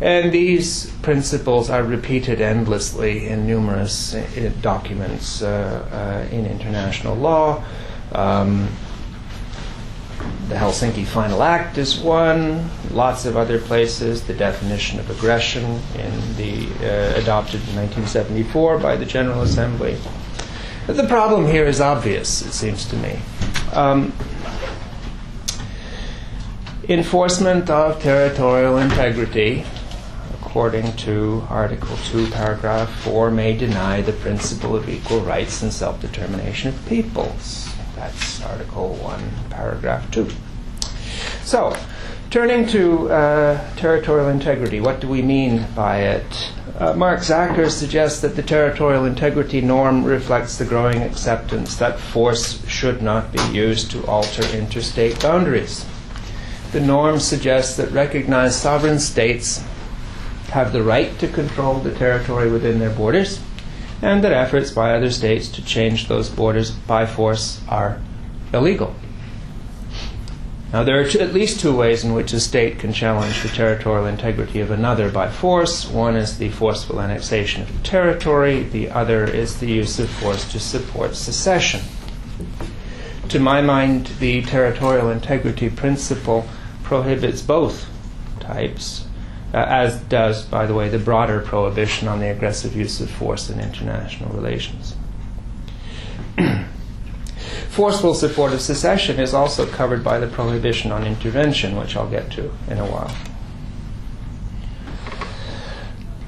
And 0.00 0.32
these 0.32 0.90
principles 1.02 1.70
are 1.70 1.82
repeated 1.82 2.40
endlessly 2.40 3.28
in 3.28 3.46
numerous 3.46 4.14
uh, 4.14 4.50
documents 4.60 5.42
uh, 5.42 6.26
uh, 6.30 6.34
in 6.34 6.46
international 6.46 7.14
law. 7.14 7.62
Um, 8.12 8.68
the 10.48 10.54
Helsinki 10.56 11.06
Final 11.06 11.42
Act 11.42 11.78
is 11.78 11.98
one. 11.98 12.68
Lots 12.90 13.26
of 13.26 13.36
other 13.36 13.58
places. 13.58 14.24
The 14.24 14.34
definition 14.34 14.98
of 14.98 15.08
aggression 15.08 15.64
in 15.94 16.36
the 16.36 16.66
uh, 16.80 17.20
adopted 17.20 17.60
in 17.68 17.76
1974 17.76 18.78
by 18.78 18.96
the 18.96 19.06
General 19.06 19.42
Assembly. 19.42 19.96
But 20.86 20.96
the 20.96 21.06
problem 21.06 21.46
here 21.46 21.64
is 21.64 21.80
obvious, 21.80 22.42
it 22.42 22.52
seems 22.52 22.84
to 22.86 22.96
me. 22.96 23.20
Um, 23.72 24.12
enforcement 26.92 27.70
of 27.70 28.02
territorial 28.02 28.76
integrity, 28.76 29.64
according 30.34 30.94
to 30.96 31.42
Article 31.48 31.96
2, 32.10 32.28
Paragraph 32.30 32.90
4, 33.02 33.30
may 33.30 33.56
deny 33.56 34.02
the 34.02 34.12
principle 34.12 34.76
of 34.76 34.88
equal 34.88 35.20
rights 35.20 35.62
and 35.62 35.72
self 35.72 36.00
determination 36.00 36.68
of 36.68 36.86
peoples. 36.86 37.72
That's 37.96 38.42
Article 38.44 38.94
1, 38.96 39.22
Paragraph 39.50 40.10
2. 40.10 40.28
So, 41.44 41.76
turning 42.30 42.66
to 42.68 43.10
uh, 43.10 43.74
territorial 43.76 44.28
integrity, 44.28 44.80
what 44.80 45.00
do 45.00 45.08
we 45.08 45.22
mean 45.22 45.66
by 45.74 46.00
it? 46.00 46.52
Uh, 46.78 46.94
Mark 46.94 47.20
Zacher 47.20 47.70
suggests 47.70 48.20
that 48.20 48.36
the 48.36 48.42
territorial 48.42 49.04
integrity 49.04 49.60
norm 49.60 50.04
reflects 50.04 50.58
the 50.58 50.64
growing 50.64 51.00
acceptance 51.02 51.76
that 51.76 51.98
force 51.98 52.66
should 52.66 53.02
not 53.02 53.32
be 53.32 53.42
used 53.52 53.90
to 53.92 54.04
alter 54.06 54.44
interstate 54.56 55.20
boundaries. 55.20 55.86
The 56.72 56.80
norm 56.80 57.20
suggests 57.20 57.76
that 57.76 57.92
recognized 57.92 58.54
sovereign 58.54 58.98
states 58.98 59.62
have 60.50 60.72
the 60.72 60.82
right 60.82 61.18
to 61.18 61.28
control 61.28 61.74
the 61.74 61.94
territory 61.94 62.50
within 62.50 62.78
their 62.78 62.90
borders 62.90 63.40
and 64.02 64.24
that 64.24 64.32
efforts 64.32 64.70
by 64.70 64.94
other 64.94 65.10
states 65.10 65.48
to 65.48 65.64
change 65.64 66.08
those 66.08 66.28
borders 66.28 66.70
by 66.70 67.06
force 67.06 67.60
are 67.68 68.00
illegal. 68.52 68.94
Now, 70.72 70.82
there 70.82 70.98
are 70.98 71.04
t- 71.04 71.20
at 71.20 71.34
least 71.34 71.60
two 71.60 71.76
ways 71.76 72.02
in 72.02 72.14
which 72.14 72.32
a 72.32 72.40
state 72.40 72.78
can 72.78 72.94
challenge 72.94 73.42
the 73.42 73.50
territorial 73.50 74.06
integrity 74.06 74.60
of 74.60 74.70
another 74.70 75.10
by 75.10 75.28
force. 75.28 75.86
One 75.86 76.16
is 76.16 76.38
the 76.38 76.48
forceful 76.48 77.00
annexation 77.00 77.62
of 77.62 77.72
the 77.72 77.86
territory, 77.86 78.62
the 78.62 78.90
other 78.90 79.24
is 79.24 79.60
the 79.60 79.66
use 79.66 79.98
of 79.98 80.08
force 80.08 80.50
to 80.50 80.58
support 80.58 81.14
secession. 81.14 81.82
To 83.28 83.38
my 83.38 83.60
mind, 83.60 84.06
the 84.18 84.42
territorial 84.42 85.10
integrity 85.10 85.68
principle 85.68 86.46
prohibits 86.92 87.40
both 87.40 87.88
types, 88.38 89.06
uh, 89.54 89.64
as 89.66 89.98
does, 90.10 90.44
by 90.44 90.66
the 90.66 90.74
way, 90.74 90.90
the 90.90 90.98
broader 90.98 91.40
prohibition 91.40 92.06
on 92.06 92.20
the 92.20 92.30
aggressive 92.30 92.76
use 92.76 93.00
of 93.00 93.10
force 93.10 93.48
in 93.48 93.58
international 93.58 94.28
relations. 94.34 94.94
Forceful 97.70 98.12
support 98.12 98.52
of 98.52 98.60
secession 98.60 99.18
is 99.18 99.32
also 99.32 99.64
covered 99.64 100.04
by 100.04 100.18
the 100.18 100.26
prohibition 100.26 100.92
on 100.92 101.06
intervention, 101.06 101.76
which 101.78 101.96
I'll 101.96 102.10
get 102.10 102.30
to 102.32 102.52
in 102.68 102.76
a 102.76 102.84
while. 102.84 103.16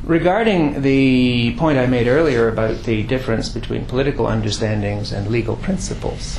Regarding 0.03 0.81
the 0.81 1.55
point 1.59 1.77
I 1.77 1.85
made 1.85 2.07
earlier 2.07 2.49
about 2.49 2.85
the 2.85 3.03
difference 3.03 3.51
between 3.51 3.85
political 3.85 4.27
understandings 4.27 5.13
and 5.13 5.29
legal 5.29 5.57
principles, 5.57 6.39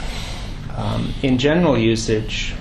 um, 0.75 1.13
in 1.21 1.37
general 1.37 1.77
usage, 1.77 2.55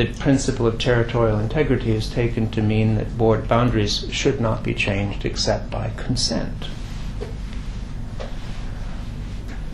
the 0.00 0.14
principle 0.14 0.66
of 0.66 0.78
territorial 0.78 1.38
integrity 1.38 1.92
is 1.92 2.08
taken 2.08 2.50
to 2.50 2.62
mean 2.62 2.94
that 2.94 3.18
board 3.18 3.46
boundaries 3.46 4.06
should 4.10 4.40
not 4.40 4.62
be 4.62 4.72
changed 4.72 5.26
except 5.26 5.70
by 5.70 5.90
consent. 5.98 6.68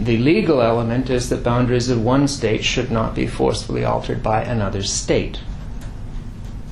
The 0.00 0.16
legal 0.16 0.60
element 0.60 1.10
is 1.10 1.28
that 1.28 1.44
boundaries 1.44 1.88
of 1.88 2.02
one 2.02 2.26
state 2.26 2.64
should 2.64 2.90
not 2.90 3.14
be 3.14 3.28
forcefully 3.28 3.84
altered 3.84 4.20
by 4.20 4.42
another 4.42 4.82
state. 4.82 5.38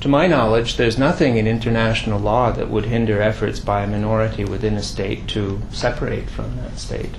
To 0.01 0.09
my 0.09 0.27
knowledge, 0.27 0.75
there's 0.75 0.97
nothing 0.97 1.37
in 1.37 1.47
international 1.47 2.19
law 2.19 2.51
that 2.51 2.69
would 2.69 2.85
hinder 2.85 3.21
efforts 3.21 3.61
by 3.61 3.83
a 3.83 3.87
minority 3.87 4.43
within 4.43 4.75
a 4.75 4.83
state 4.83 5.29
to 5.29 5.61
separate 5.71 6.29
from 6.29 6.57
that 6.57 6.77
state 6.77 7.15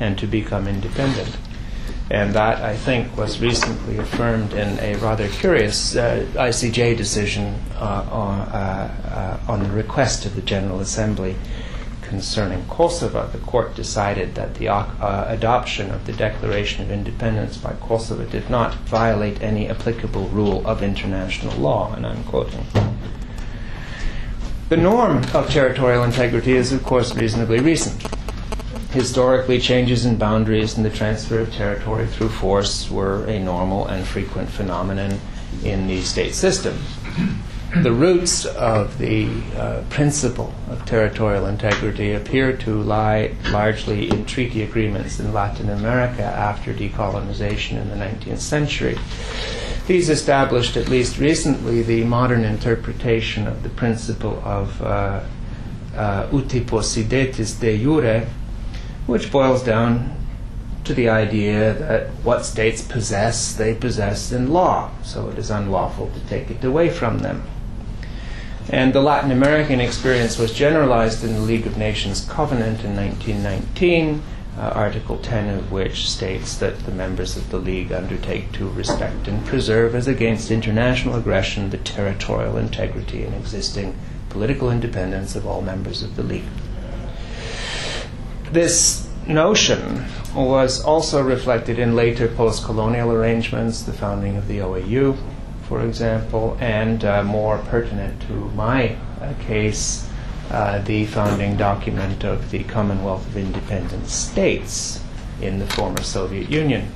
and 0.00 0.16
to 0.18 0.26
become 0.26 0.66
independent. 0.66 1.36
And 2.10 2.34
that, 2.34 2.62
I 2.62 2.76
think, 2.76 3.16
was 3.16 3.40
recently 3.40 3.96
affirmed 3.96 4.52
in 4.52 4.78
a 4.80 4.96
rather 4.96 5.26
curious 5.28 5.96
uh, 5.96 6.26
ICJ 6.34 6.96
decision 6.98 7.58
uh, 7.76 8.06
on, 8.10 8.40
uh, 8.40 9.40
uh, 9.48 9.52
on 9.52 9.62
the 9.62 9.70
request 9.70 10.26
of 10.26 10.34
the 10.36 10.42
General 10.42 10.80
Assembly 10.80 11.34
concerning 12.02 12.64
Kosovo, 12.66 13.26
the 13.28 13.38
court 13.38 13.74
decided 13.74 14.34
that 14.34 14.54
the 14.56 14.68
uh, 14.68 15.24
adoption 15.28 15.90
of 15.90 16.04
the 16.06 16.12
Declaration 16.12 16.84
of 16.84 16.90
Independence 16.90 17.56
by 17.56 17.72
Kosovo 17.80 18.24
did 18.26 18.48
not 18.50 18.74
violate 18.86 19.42
any 19.42 19.68
applicable 19.68 20.28
rule 20.28 20.64
of 20.66 20.82
international 20.82 21.56
law, 21.56 21.94
and 21.94 22.06
I'm 22.06 22.22
quoting. 22.24 22.66
The 24.68 24.76
norm 24.76 25.24
of 25.34 25.50
territorial 25.50 26.04
integrity 26.04 26.52
is, 26.52 26.72
of 26.72 26.84
course, 26.84 27.14
reasonably 27.14 27.60
recent. 27.60 28.06
Historically, 28.94 29.58
changes 29.58 30.06
in 30.06 30.16
boundaries 30.16 30.76
and 30.76 30.86
the 30.86 30.90
transfer 30.90 31.40
of 31.40 31.52
territory 31.52 32.06
through 32.06 32.28
force 32.28 32.90
were 32.90 33.24
a 33.26 33.38
normal 33.38 33.86
and 33.88 34.06
frequent 34.06 34.48
phenomenon 34.48 35.18
in 35.64 35.86
the 35.86 36.00
state 36.00 36.34
system 36.34 36.78
the 37.82 37.92
roots 37.92 38.44
of 38.46 38.98
the 38.98 39.28
uh, 39.56 39.82
principle 39.90 40.54
of 40.68 40.84
territorial 40.86 41.46
integrity 41.46 42.12
appear 42.12 42.56
to 42.56 42.80
lie 42.82 43.34
largely 43.50 44.08
in 44.10 44.24
treaty 44.24 44.62
agreements 44.62 45.18
in 45.18 45.32
Latin 45.32 45.68
America 45.70 46.22
after 46.22 46.72
decolonization 46.72 47.80
in 47.80 47.88
the 47.88 47.96
19th 47.96 48.38
century. 48.38 48.96
These 49.88 50.08
established, 50.08 50.76
at 50.76 50.88
least 50.88 51.18
recently, 51.18 51.82
the 51.82 52.04
modern 52.04 52.44
interpretation 52.44 53.46
of 53.46 53.62
the 53.62 53.68
principle 53.70 54.40
of 54.44 54.80
uh, 54.80 55.20
uh, 55.96 56.28
uti 56.32 56.60
possidetis 56.60 57.58
de 57.58 57.76
jure, 57.76 58.26
which 59.06 59.30
boils 59.30 59.62
down 59.62 60.14
to 60.84 60.94
the 60.94 61.08
idea 61.08 61.74
that 61.74 62.08
what 62.22 62.44
states 62.44 62.82
possess, 62.82 63.54
they 63.54 63.74
possess 63.74 64.32
in 64.32 64.52
law, 64.52 64.90
so 65.02 65.28
it 65.30 65.38
is 65.38 65.50
unlawful 65.50 66.10
to 66.10 66.20
take 66.28 66.50
it 66.50 66.62
away 66.62 66.90
from 66.90 67.20
them. 67.20 67.42
And 68.68 68.92
the 68.92 69.02
Latin 69.02 69.30
American 69.30 69.80
experience 69.80 70.38
was 70.38 70.52
generalized 70.52 71.22
in 71.22 71.34
the 71.34 71.40
League 71.40 71.66
of 71.66 71.76
Nations 71.76 72.26
Covenant 72.28 72.82
in 72.82 72.96
1919, 72.96 74.22
uh, 74.56 74.60
Article 74.60 75.18
10 75.18 75.48
of 75.58 75.72
which 75.72 76.08
states 76.08 76.56
that 76.58 76.84
the 76.84 76.92
members 76.92 77.36
of 77.36 77.50
the 77.50 77.58
League 77.58 77.92
undertake 77.92 78.52
to 78.52 78.68
respect 78.70 79.26
and 79.26 79.44
preserve, 79.44 79.94
as 79.94 80.06
against 80.06 80.50
international 80.50 81.16
aggression, 81.16 81.70
the 81.70 81.78
territorial 81.78 82.56
integrity 82.56 83.22
and 83.22 83.34
existing 83.34 83.98
political 84.30 84.70
independence 84.70 85.34
of 85.34 85.46
all 85.46 85.60
members 85.60 86.02
of 86.02 86.16
the 86.16 86.22
League. 86.22 86.44
This 88.54 89.08
notion 89.26 90.04
was 90.32 90.80
also 90.80 91.20
reflected 91.20 91.76
in 91.80 91.96
later 91.96 92.28
post 92.28 92.64
colonial 92.64 93.10
arrangements, 93.10 93.82
the 93.82 93.92
founding 93.92 94.36
of 94.36 94.46
the 94.46 94.58
OAU, 94.58 95.16
for 95.64 95.84
example, 95.84 96.56
and 96.60 97.04
uh, 97.04 97.24
more 97.24 97.58
pertinent 97.58 98.22
to 98.28 98.32
my 98.54 98.96
uh, 99.20 99.32
case, 99.40 100.08
uh, 100.52 100.78
the 100.82 101.04
founding 101.06 101.56
document 101.56 102.22
of 102.22 102.52
the 102.52 102.62
Commonwealth 102.62 103.26
of 103.26 103.36
Independent 103.36 104.06
States 104.06 105.00
in 105.42 105.58
the 105.58 105.66
former 105.66 106.04
Soviet 106.04 106.48
Union, 106.48 106.94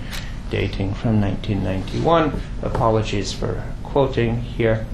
dating 0.50 0.95
from 0.95 1.21
1991. 1.21 2.41
Apologies 2.62 3.33
for 3.33 3.65
quoting 3.83 4.43
here. 4.43 4.87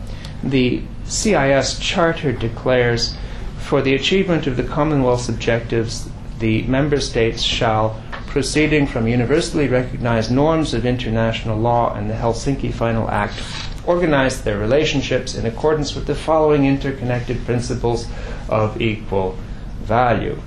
The 0.42 0.82
CIS 1.04 1.78
Charter 1.78 2.32
declares 2.32 3.18
for 3.58 3.82
the 3.82 3.94
achievement 3.94 4.46
of 4.46 4.56
the 4.56 4.64
Commonwealth's 4.64 5.28
objectives, 5.28 6.08
the 6.44 6.62
member 6.64 7.00
states 7.00 7.40
shall 7.40 7.98
proceeding 8.26 8.86
from 8.86 9.08
universally 9.08 9.66
recognized 9.66 10.30
norms 10.30 10.74
of 10.74 10.84
international 10.84 11.58
law 11.58 11.94
and 11.94 12.10
the 12.10 12.14
Helsinki 12.14 12.70
Final 12.70 13.08
Act, 13.08 13.42
organize 13.86 14.42
their 14.42 14.58
relationships 14.58 15.34
in 15.34 15.46
accordance 15.46 15.94
with 15.94 16.06
the 16.06 16.14
following 16.14 16.66
interconnected 16.66 17.42
principles 17.46 18.06
of 18.50 18.78
equal 18.78 19.38
value. 19.84 20.38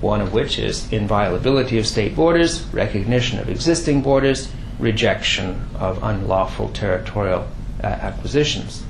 One 0.00 0.22
of 0.22 0.32
which 0.32 0.58
is 0.58 0.90
inviolability 0.90 1.78
of 1.78 1.86
state 1.86 2.16
borders, 2.16 2.62
recognition 2.72 3.38
of 3.38 3.50
existing 3.50 4.00
borders, 4.00 4.50
rejection 4.78 5.68
of 5.74 6.02
unlawful 6.02 6.70
territorial 6.70 7.46
uh, 7.84 7.88
acquisitions. 7.88 8.82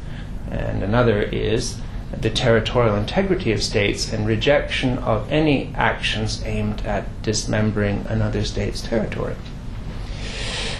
And 0.49 0.85
another 0.85 1.21
is 1.23 1.81
the 2.17 2.31
territorial 2.31 2.97
integrity 2.97 3.53
of 3.53 3.63
states 3.63 4.13
and 4.13 4.27
rejection 4.27 4.99
of 4.99 5.31
any 5.31 5.73
actions 5.75 6.43
aimed 6.45 6.85
at 6.87 7.23
dismembering 7.23 8.05
another 8.09 8.45
state's 8.45 8.81
territory. 8.81 9.35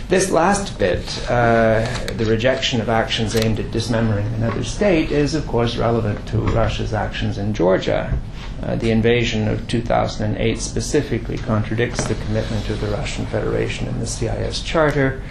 This 0.09 0.31
last 0.31 0.79
bit, 0.79 1.05
uh, 1.31 1.87
the 2.17 2.25
rejection 2.25 2.81
of 2.81 2.89
actions 2.89 3.37
aimed 3.37 3.61
at 3.61 3.71
dismembering 3.71 4.27
another 4.35 4.65
state, 4.65 5.11
is 5.11 5.35
of 5.35 5.47
course 5.47 5.77
relevant 5.77 6.27
to 6.29 6.39
Russia's 6.39 6.95
actions 6.95 7.37
in 7.37 7.53
Georgia. 7.53 8.19
Uh, 8.63 8.77
the 8.77 8.91
invasion 8.91 9.49
of 9.49 9.69
2008 9.69 10.59
specifically 10.59 11.37
contradicts 11.37 12.05
the 12.05 12.15
commitment 12.15 12.71
of 12.71 12.81
the 12.81 12.89
Russian 12.89 13.27
Federation 13.27 13.87
in 13.87 14.01
the 14.01 14.07
CIS 14.07 14.63
Charter. 14.63 15.23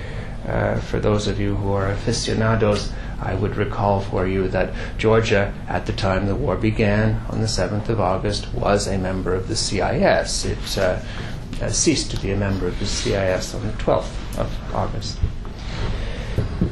Uh, 0.47 0.79
for 0.79 0.99
those 0.99 1.27
of 1.27 1.39
you 1.39 1.55
who 1.55 1.71
are 1.71 1.89
aficionados, 1.89 2.91
I 3.19 3.35
would 3.35 3.55
recall 3.55 4.01
for 4.01 4.27
you 4.27 4.47
that 4.49 4.73
Georgia, 4.97 5.53
at 5.67 5.85
the 5.85 5.93
time 5.93 6.27
the 6.27 6.35
war 6.35 6.55
began 6.55 7.21
on 7.29 7.41
the 7.41 7.47
7th 7.47 7.89
of 7.89 7.99
August, 7.99 8.53
was 8.53 8.87
a 8.87 8.97
member 8.97 9.33
of 9.33 9.47
the 9.47 9.55
CIS. 9.55 10.45
It 10.45 10.77
uh, 10.77 10.99
uh, 11.61 11.69
ceased 11.69 12.11
to 12.11 12.19
be 12.19 12.31
a 12.31 12.37
member 12.37 12.67
of 12.67 12.79
the 12.79 12.85
CIS 12.85 13.55
on 13.55 13.65
the 13.65 13.73
12th 13.73 14.37
of 14.37 14.75
August. 14.75 15.17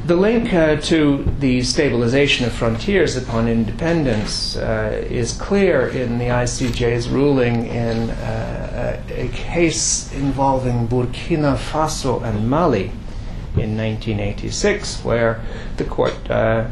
The 0.06 0.16
link 0.16 0.54
uh, 0.54 0.76
to 0.82 1.26
the 1.40 1.64
stabilization 1.64 2.46
of 2.46 2.54
frontiers 2.54 3.16
upon 3.16 3.48
independence 3.48 4.56
uh, 4.56 5.04
is 5.10 5.34
clear 5.34 5.88
in 5.88 6.20
the 6.20 6.26
ICJ's 6.26 7.10
ruling 7.10 7.66
in 7.66 8.12
uh, 8.12 9.02
a 9.10 9.28
case 9.30 10.14
involving 10.14 10.88
Burkina 10.88 11.58
Faso 11.58 12.22
and 12.24 12.48
Mali 12.48 12.92
in 13.58 13.78
1986, 13.78 15.04
where 15.04 15.42
the 15.78 15.84
court 15.84 16.30
uh, 16.30 16.68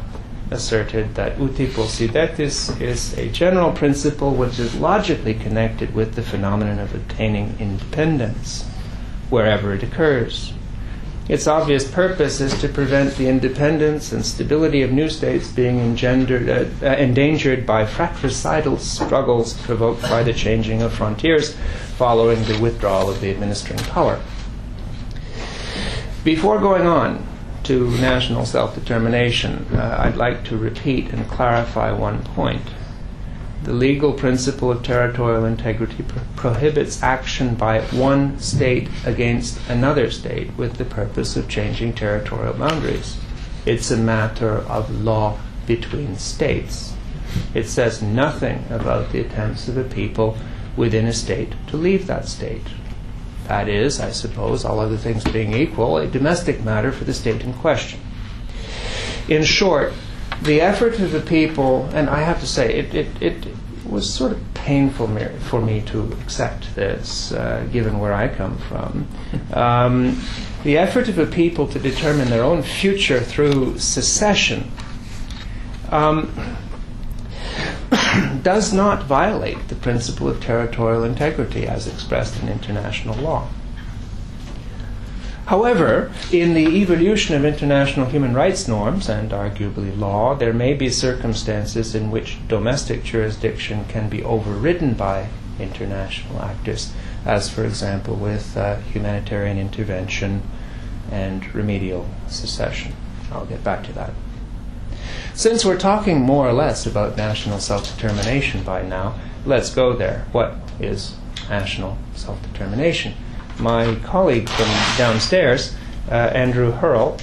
asserted 0.52 1.16
that 1.16 1.40
uti 1.40 1.68
possidetis 1.68 2.80
is 2.80 3.18
a 3.18 3.30
general 3.30 3.72
principle 3.72 4.34
which 4.34 4.60
is 4.60 4.76
logically 4.76 5.34
connected 5.34 5.94
with 5.94 6.16
the 6.16 6.22
phenomenon 6.22 6.80
of 6.80 6.94
obtaining 6.94 7.56
independence 7.60 8.64
wherever 9.30 9.74
it 9.74 9.84
occurs. 9.84 10.54
Its 11.30 11.48
obvious 11.48 11.90
purpose 11.90 12.42
is 12.42 12.54
to 12.60 12.68
prevent 12.68 13.16
the 13.16 13.30
independence 13.30 14.12
and 14.12 14.26
stability 14.26 14.82
of 14.82 14.92
new 14.92 15.10
states 15.10 15.48
being 15.48 15.80
engendered, 15.80 16.50
uh, 16.50 16.86
uh, 16.86 16.96
endangered 16.98 17.66
by 17.66 17.86
fratricidal 17.86 18.78
struggles 18.78 19.54
provoked 19.62 20.02
by 20.02 20.22
the 20.22 20.34
changing 20.34 20.82
of 20.82 20.92
frontiers 20.92 21.56
following 21.96 22.44
the 22.44 22.60
withdrawal 22.60 23.10
of 23.10 23.22
the 23.22 23.32
administering 23.32 23.80
power. 23.80 24.20
Before 26.24 26.58
going 26.58 26.88
on 26.88 27.22
to 27.64 27.92
national 27.98 28.46
self 28.46 28.76
determination, 28.76 29.68
uh, 29.74 29.98
I'd 30.00 30.16
like 30.16 30.46
to 30.46 30.58
repeat 30.58 31.12
and 31.12 31.28
clarify 31.28 31.92
one 31.92 32.24
point. 32.24 32.62
The 33.64 33.74
legal 33.74 34.14
principle 34.14 34.72
of 34.72 34.84
territorial 34.84 35.44
integrity 35.44 36.02
pro- 36.04 36.22
prohibits 36.38 37.04
action 37.04 37.56
by 37.56 37.82
one 37.82 38.40
state 38.40 38.88
against 39.06 39.60
another 39.68 40.10
state 40.10 40.56
with 40.58 40.78
the 40.78 40.86
purpose 40.86 41.36
of 41.36 41.50
changing 41.50 41.92
territorial 41.92 42.54
boundaries. 42.54 43.18
It's 43.66 43.92
a 43.92 43.98
matter 43.98 44.60
of 44.60 45.04
law 45.04 45.38
between 45.68 46.16
states. 46.16 46.94
It 47.54 47.68
says 47.68 48.02
nothing 48.02 48.64
about 48.70 49.12
the 49.12 49.20
attempts 49.20 49.68
of 49.68 49.76
a 49.76 49.84
people 49.84 50.38
within 50.78 51.06
a 51.06 51.14
state 51.14 51.54
to 51.68 51.76
leave 51.76 52.08
that 52.08 52.30
state 52.30 52.68
that 53.54 53.70
is, 53.70 54.00
I 54.00 54.10
suppose, 54.10 54.66
all 54.66 54.80
other 54.80 54.98
things 54.98 55.24
being 55.26 55.54
equal, 55.54 55.98
a 55.98 56.08
domestic 56.08 56.64
matter 56.64 56.92
for 56.92 57.04
the 57.04 57.14
state 57.14 57.44
in 57.44 57.54
question. 57.54 58.00
In 59.28 59.44
short, 59.44 59.94
the 60.42 60.60
effort 60.60 61.00
of 61.00 61.12
the 61.12 61.20
people, 61.20 61.88
and 61.94 62.10
I 62.10 62.22
have 62.22 62.40
to 62.40 62.48
say, 62.48 62.74
it, 62.74 62.96
it, 62.96 63.22
it 63.22 63.48
was 63.88 64.12
sort 64.12 64.32
of 64.32 64.40
painful 64.56 65.08
for 65.50 65.62
me 65.62 65.82
to 65.82 66.12
accept 66.24 66.74
this, 66.74 67.32
uh, 67.32 67.68
given 67.72 68.00
where 68.00 68.14
I 68.14 68.28
come 68.28 68.58
from. 68.58 69.08
Um, 69.54 70.20
the 70.64 70.80
effort 70.80 71.08
of 71.08 71.20
a 71.20 71.28
people 71.28 71.68
to 71.68 71.78
determine 71.78 72.30
their 72.32 72.44
own 72.44 72.64
future 72.64 73.20
through 73.20 73.78
secession 73.78 74.72
um, 75.92 76.58
does 78.44 78.74
not 78.74 79.04
violate 79.04 79.68
the 79.68 79.76
principle 79.76 80.28
of 80.28 80.42
territorial 80.42 81.04
integrity 81.04 81.68
as 81.68 81.88
expressed 81.88 82.42
in 82.42 82.50
international 82.50 83.16
law. 83.16 83.48
However, 85.46 86.12
in 86.32 86.54
the 86.54 86.68
evolution 86.82 87.36
of 87.36 87.44
international 87.44 88.06
human 88.06 88.34
rights 88.34 88.68
norms 88.68 89.10
and 89.10 89.32
arguably 89.32 89.98
law, 89.98 90.36
there 90.36 90.54
may 90.54 90.74
be 90.74 90.90
circumstances 90.90 91.94
in 91.94 92.12
which 92.12 92.38
domestic 92.48 93.04
jurisdiction 93.04 93.86
can 93.90 94.08
be 94.08 94.24
overridden 94.24 94.94
by 94.94 95.28
international 95.60 96.42
actors, 96.42 96.94
as 97.26 97.50
for 97.50 97.66
example 97.66 98.16
with 98.16 98.56
uh, 98.56 98.78
humanitarian 98.94 99.58
intervention 99.58 100.42
and 101.12 101.54
remedial 101.54 102.08
secession. 102.28 102.94
I'll 103.32 103.46
get 103.46 103.64
back 103.64 103.84
to 103.86 103.94
that. 103.94 104.12
Since 105.36 105.66
we're 105.66 105.80
talking 105.80 106.22
more 106.22 106.48
or 106.48 106.54
less 106.54 106.86
about 106.86 107.18
national 107.18 107.58
self 107.58 107.92
determination 107.96 108.64
by 108.64 108.84
now, 108.84 109.16
let's 109.48 109.74
go 109.74 109.94
there. 109.94 110.28
What 110.32 110.56
is 110.80 111.16
national 111.50 111.98
self 112.14 112.40
determination? 112.44 113.16
My 113.58 113.96
colleague 114.04 114.48
from 114.48 114.68
downstairs, 114.96 115.74
uh, 116.08 116.14
Andrew 116.14 116.70
Hurrell, 116.70 117.18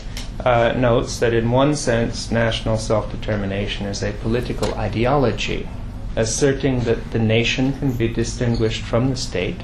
uh, 0.44 0.72
notes 0.76 1.20
that 1.20 1.32
in 1.32 1.52
one 1.52 1.76
sense, 1.76 2.32
national 2.32 2.78
self 2.78 3.12
determination 3.12 3.86
is 3.86 4.02
a 4.02 4.10
political 4.10 4.74
ideology, 4.74 5.68
asserting 6.16 6.80
that 6.80 7.12
the 7.12 7.20
nation 7.20 7.78
can 7.78 7.92
be 7.92 8.08
distinguished 8.08 8.82
from 8.82 9.10
the 9.10 9.16
state, 9.16 9.60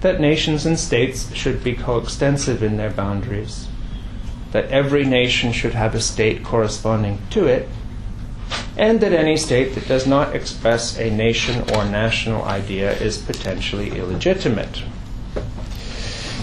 that 0.00 0.18
nations 0.18 0.64
and 0.64 0.78
states 0.78 1.32
should 1.34 1.62
be 1.62 1.74
coextensive 1.74 2.62
in 2.62 2.78
their 2.78 2.90
boundaries, 2.90 3.68
that 4.52 4.70
every 4.70 5.04
nation 5.04 5.52
should 5.52 5.74
have 5.74 5.94
a 5.94 6.00
state 6.00 6.42
corresponding 6.42 7.18
to 7.28 7.44
it, 7.46 7.68
and 8.76 9.00
that 9.00 9.12
any 9.12 9.36
state 9.36 9.74
that 9.74 9.86
does 9.86 10.06
not 10.06 10.34
express 10.34 10.98
a 10.98 11.10
nation 11.10 11.60
or 11.70 11.84
national 11.84 12.42
idea 12.44 12.92
is 12.98 13.18
potentially 13.18 13.98
illegitimate. 13.98 14.82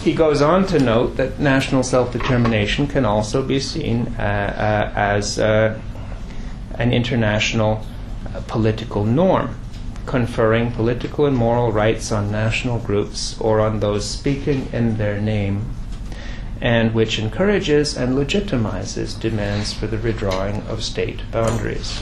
He 0.03 0.13
goes 0.13 0.41
on 0.41 0.65
to 0.67 0.79
note 0.79 1.17
that 1.17 1.39
national 1.39 1.83
self 1.83 2.13
determination 2.13 2.87
can 2.87 3.03
also 3.03 3.43
be 3.43 3.59
seen 3.59 4.07
uh, 4.17 4.21
uh, 4.21 4.97
as 4.97 5.37
uh, 5.37 5.79
an 6.75 6.93
international 6.93 7.83
uh, 8.33 8.41
political 8.47 9.03
norm, 9.03 9.59
conferring 10.05 10.71
political 10.71 11.25
and 11.25 11.35
moral 11.35 11.71
rights 11.71 12.11
on 12.11 12.31
national 12.31 12.79
groups 12.79 13.39
or 13.41 13.59
on 13.59 13.81
those 13.81 14.09
speaking 14.09 14.69
in 14.71 14.97
their 14.97 15.19
name, 15.19 15.69
and 16.61 16.93
which 16.93 17.19
encourages 17.19 17.97
and 17.97 18.15
legitimizes 18.17 19.19
demands 19.19 19.73
for 19.73 19.87
the 19.87 19.97
redrawing 19.97 20.65
of 20.67 20.81
state 20.81 21.19
boundaries. 21.29 21.99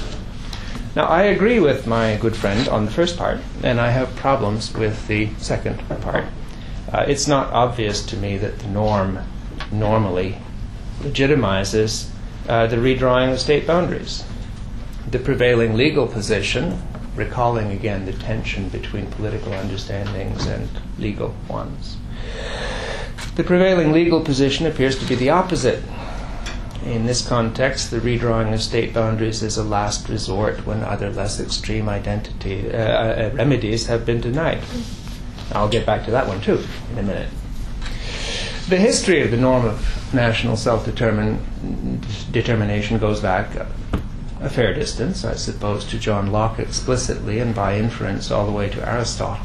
Now, 0.97 1.05
I 1.05 1.25
agree 1.25 1.59
with 1.59 1.85
my 1.85 2.17
good 2.17 2.35
friend 2.35 2.67
on 2.67 2.85
the 2.85 2.91
first 2.91 3.17
part, 3.17 3.39
and 3.61 3.79
I 3.79 3.91
have 3.91 4.15
problems 4.15 4.73
with 4.73 5.05
the 5.05 5.29
second 5.37 5.77
part. 6.01 6.25
Uh, 6.91 7.05
it's 7.07 7.27
not 7.27 7.53
obvious 7.53 8.03
to 8.07 8.17
me 8.17 8.35
that 8.39 8.57
the 8.57 8.67
norm 8.69 9.19
normally 9.71 10.37
legitimizes 11.01 12.09
uh, 12.49 12.65
the 12.65 12.77
redrawing 12.77 13.31
of 13.31 13.39
state 13.39 13.67
boundaries. 13.67 14.23
The 15.11 15.19
prevailing 15.19 15.75
legal 15.75 16.07
position, 16.07 16.81
recalling 17.15 17.69
again 17.69 18.07
the 18.07 18.13
tension 18.13 18.67
between 18.69 19.05
political 19.05 19.53
understandings 19.53 20.47
and 20.47 20.67
legal 20.97 21.35
ones, 21.47 21.97
the 23.35 23.43
prevailing 23.43 23.91
legal 23.91 24.21
position 24.21 24.65
appears 24.65 24.97
to 24.97 25.05
be 25.05 25.13
the 25.13 25.29
opposite 25.29 25.83
in 26.87 27.05
this 27.05 27.27
context, 27.27 27.91
the 27.91 27.99
redrawing 27.99 28.53
of 28.53 28.61
state 28.61 28.93
boundaries 28.93 29.43
is 29.43 29.57
a 29.57 29.63
last 29.63 30.07
resort 30.09 30.65
when 30.65 30.83
other 30.83 31.11
less 31.11 31.39
extreme 31.39 31.87
identity 31.89 32.71
uh, 32.71 32.77
uh, 32.77 33.31
remedies 33.33 33.87
have 33.87 34.05
been 34.05 34.21
denied. 34.21 34.61
I'll 35.51 35.69
get 35.69 35.85
back 35.85 36.05
to 36.05 36.11
that 36.11 36.27
one 36.27 36.41
too 36.41 36.63
in 36.91 36.99
a 36.99 37.03
minute. 37.03 37.29
The 38.69 38.77
history 38.77 39.21
of 39.21 39.31
the 39.31 39.37
norm 39.37 39.65
of 39.65 40.13
national 40.13 40.57
self 40.57 40.85
determination 40.85 42.97
goes 42.97 43.21
back 43.21 43.49
a 44.41 44.49
fair 44.49 44.73
distance, 44.73 45.23
I 45.25 45.35
suppose, 45.35 45.85
to 45.85 45.97
John 45.97 46.31
Locke 46.31 46.59
explicitly 46.59 47.39
and 47.39 47.55
by 47.55 47.77
inference 47.77 48.29
all 48.29 48.45
the 48.45 48.51
way 48.51 48.69
to 48.69 48.87
Aristotle. 48.87 49.43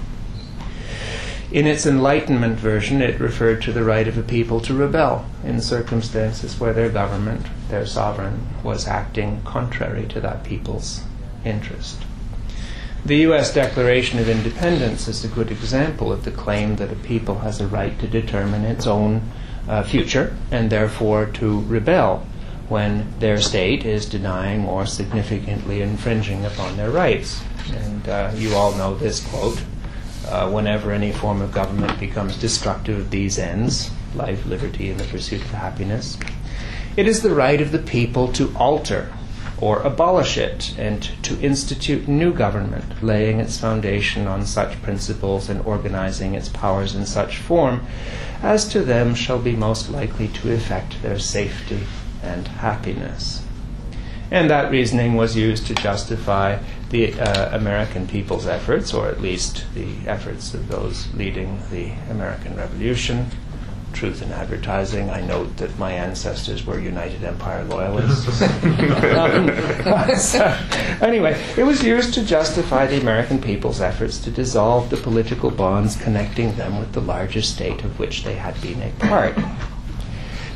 In 1.53 1.67
its 1.67 1.85
Enlightenment 1.85 2.59
version, 2.59 3.03
it 3.03 3.21
referred 3.21 3.61
to 3.63 3.73
the 3.73 3.85
right 3.85 4.09
of 4.09 4.17
a 4.17 4.23
people 4.23 4.59
to 4.61 4.73
rebel 4.73 5.27
in 5.45 5.61
circumstances 5.61 6.59
where 6.59 6.73
their 6.73 6.89
government, 6.89 7.45
their 7.69 7.85
sovereign, 7.85 8.49
was 8.63 8.89
acting 8.89 9.43
contrary 9.45 10.07
to 10.07 10.21
that 10.23 10.45
people's 10.45 11.03
interest. 11.45 12.07
The 13.05 13.19
U.S. 13.29 13.53
Declaration 13.53 14.19
of 14.19 14.31
Independence 14.31 15.09
is 15.09 15.27
a 15.27 15.29
good 15.29 15.51
example 15.51 16.11
of 16.11 16.25
the 16.25 16.31
claim 16.31 16.77
that 16.77 16.91
a 16.91 16.97
people 16.97 17.41
has 17.41 17.61
a 17.61 17.67
right 17.67 17.99
to 17.99 18.07
determine 18.07 18.65
its 18.65 18.87
own 18.87 19.21
uh, 19.69 19.83
future 19.83 20.35
and 20.51 20.71
therefore 20.71 21.27
to 21.27 21.61
rebel 21.65 22.27
when 22.71 23.13
their 23.19 23.39
state 23.39 23.85
is 23.85 24.07
denying 24.07 24.65
or 24.65 24.87
significantly 24.87 25.83
infringing 25.83 26.47
upon 26.47 26.79
their 26.79 26.91
rights. 26.91 27.43
And 27.75 28.09
uh, 28.09 28.31
you 28.37 28.55
all 28.55 28.73
know 28.73 28.95
this 28.97 29.21
quote 29.29 29.63
uh, 30.29 30.51
whenever 30.51 30.93
any 30.93 31.13
form 31.13 31.41
of 31.41 31.53
government 31.53 31.99
becomes 31.99 32.37
destructive 32.37 32.99
of 32.99 33.11
these 33.11 33.39
ends 33.39 33.91
life, 34.15 34.45
liberty, 34.47 34.91
and 34.91 35.01
the 35.01 35.05
pursuit 35.05 35.41
of 35.41 35.51
happiness. 35.51 36.19
It 36.97 37.09
is 37.09 37.23
the 37.23 37.35
right 37.35 37.61
of 37.61 37.73
the 37.73 37.79
people 37.79 38.33
to 38.35 38.55
alter 38.57 39.13
or 39.59 39.81
abolish 39.83 40.37
it 40.37 40.75
and 40.77 41.03
to 41.23 41.41
institute 41.41 42.09
new 42.09 42.35
government, 42.35 43.03
laying 43.03 43.39
its 43.39 43.59
foundation 43.59 44.27
on 44.27 44.45
such 44.45 44.83
principles 44.83 45.49
and 45.49 45.65
organizing 45.65 46.35
its 46.35 46.49
powers 46.49 46.95
in 46.95 47.07
such 47.07 47.39
form 47.39 47.87
as 48.43 48.67
to 48.69 48.83
them 48.83 49.15
shall 49.15 49.39
be 49.39 49.55
most 49.55 49.89
likely 49.89 50.27
to 50.27 50.53
effect 50.53 51.01
their 51.01 51.19
safety 51.19 51.81
and 52.23 52.49
happiness. 52.49 53.45
And 54.33 54.51
that 54.51 54.71
reasoning 54.71 55.15
was 55.15 55.37
used 55.37 55.67
to 55.69 55.75
justify 55.75 56.59
the 56.93 57.19
uh, 57.19 57.57
American 57.57 58.07
people's 58.07 58.47
efforts, 58.47 58.93
or 58.93 59.09
at 59.09 59.21
least 59.21 59.65
the 59.75 59.97
efforts 60.07 60.53
of 60.53 60.69
those 60.69 61.13
leading 61.15 61.59
the 61.71 61.91
American 62.11 62.55
Revolution. 62.55 63.27
Truth 63.95 64.23
in 64.23 64.31
advertising. 64.31 65.11
I 65.11 65.23
note 65.23 65.57
that 65.57 65.79
my 65.79 65.93
ancestors 65.93 66.65
were 66.67 66.79
United 66.79 67.25
Empire 67.25 67.65
loyalists. 67.65 68.43
um, 68.43 69.49
so, 70.19 70.45
anyway, 71.01 71.43
it 71.57 71.65
was 71.65 71.83
used 71.83 72.15
to 72.15 72.25
justify 72.25 72.87
the 72.87 73.01
American 73.01 73.41
people's 73.41 73.81
efforts 73.81 74.19
to 74.21 74.31
dissolve 74.31 74.91
the 74.91 74.97
political 74.99 75.51
bonds 75.51 75.97
connecting 75.97 76.57
them 76.57 76.79
with 76.79 76.93
the 76.93 77.01
larger 77.01 77.43
state 77.43 77.85
of 77.85 77.99
which 77.99 78.25
they 78.25 78.35
had 78.35 78.61
been 78.61 78.83
a 78.83 78.91
part. 79.07 79.37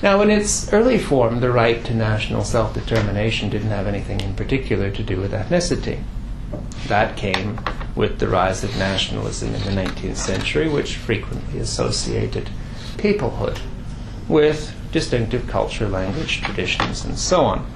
Now, 0.03 0.20
in 0.20 0.31
its 0.31 0.70
early 0.72 0.99
form, 0.99 1.40
the 1.40 1.51
right 1.51 1.83
to 1.87 1.94
national 1.94 2.44
self 2.44 2.75
determination 2.75 3.49
didn't 3.49 3.70
have 3.70 3.87
anything 3.87 4.20
in 4.20 4.35
particular 4.35 4.90
to 4.90 5.03
do 5.03 5.18
with 5.18 5.33
ethnicity. 5.33 6.03
That 6.88 7.16
came 7.16 7.59
with 7.94 8.18
the 8.18 8.29
rise 8.29 8.62
of 8.62 8.77
nationalism 8.77 9.55
in 9.55 9.62
the 9.64 9.70
19th 9.70 10.16
century, 10.16 10.68
which 10.68 10.96
frequently 10.96 11.59
associated 11.59 12.51
peoplehood 12.96 13.59
with 14.29 14.75
distinctive 14.92 15.46
culture, 15.46 15.88
language, 15.88 16.42
traditions, 16.42 17.05
and 17.05 17.18
so 17.18 17.40
on. 17.44 17.66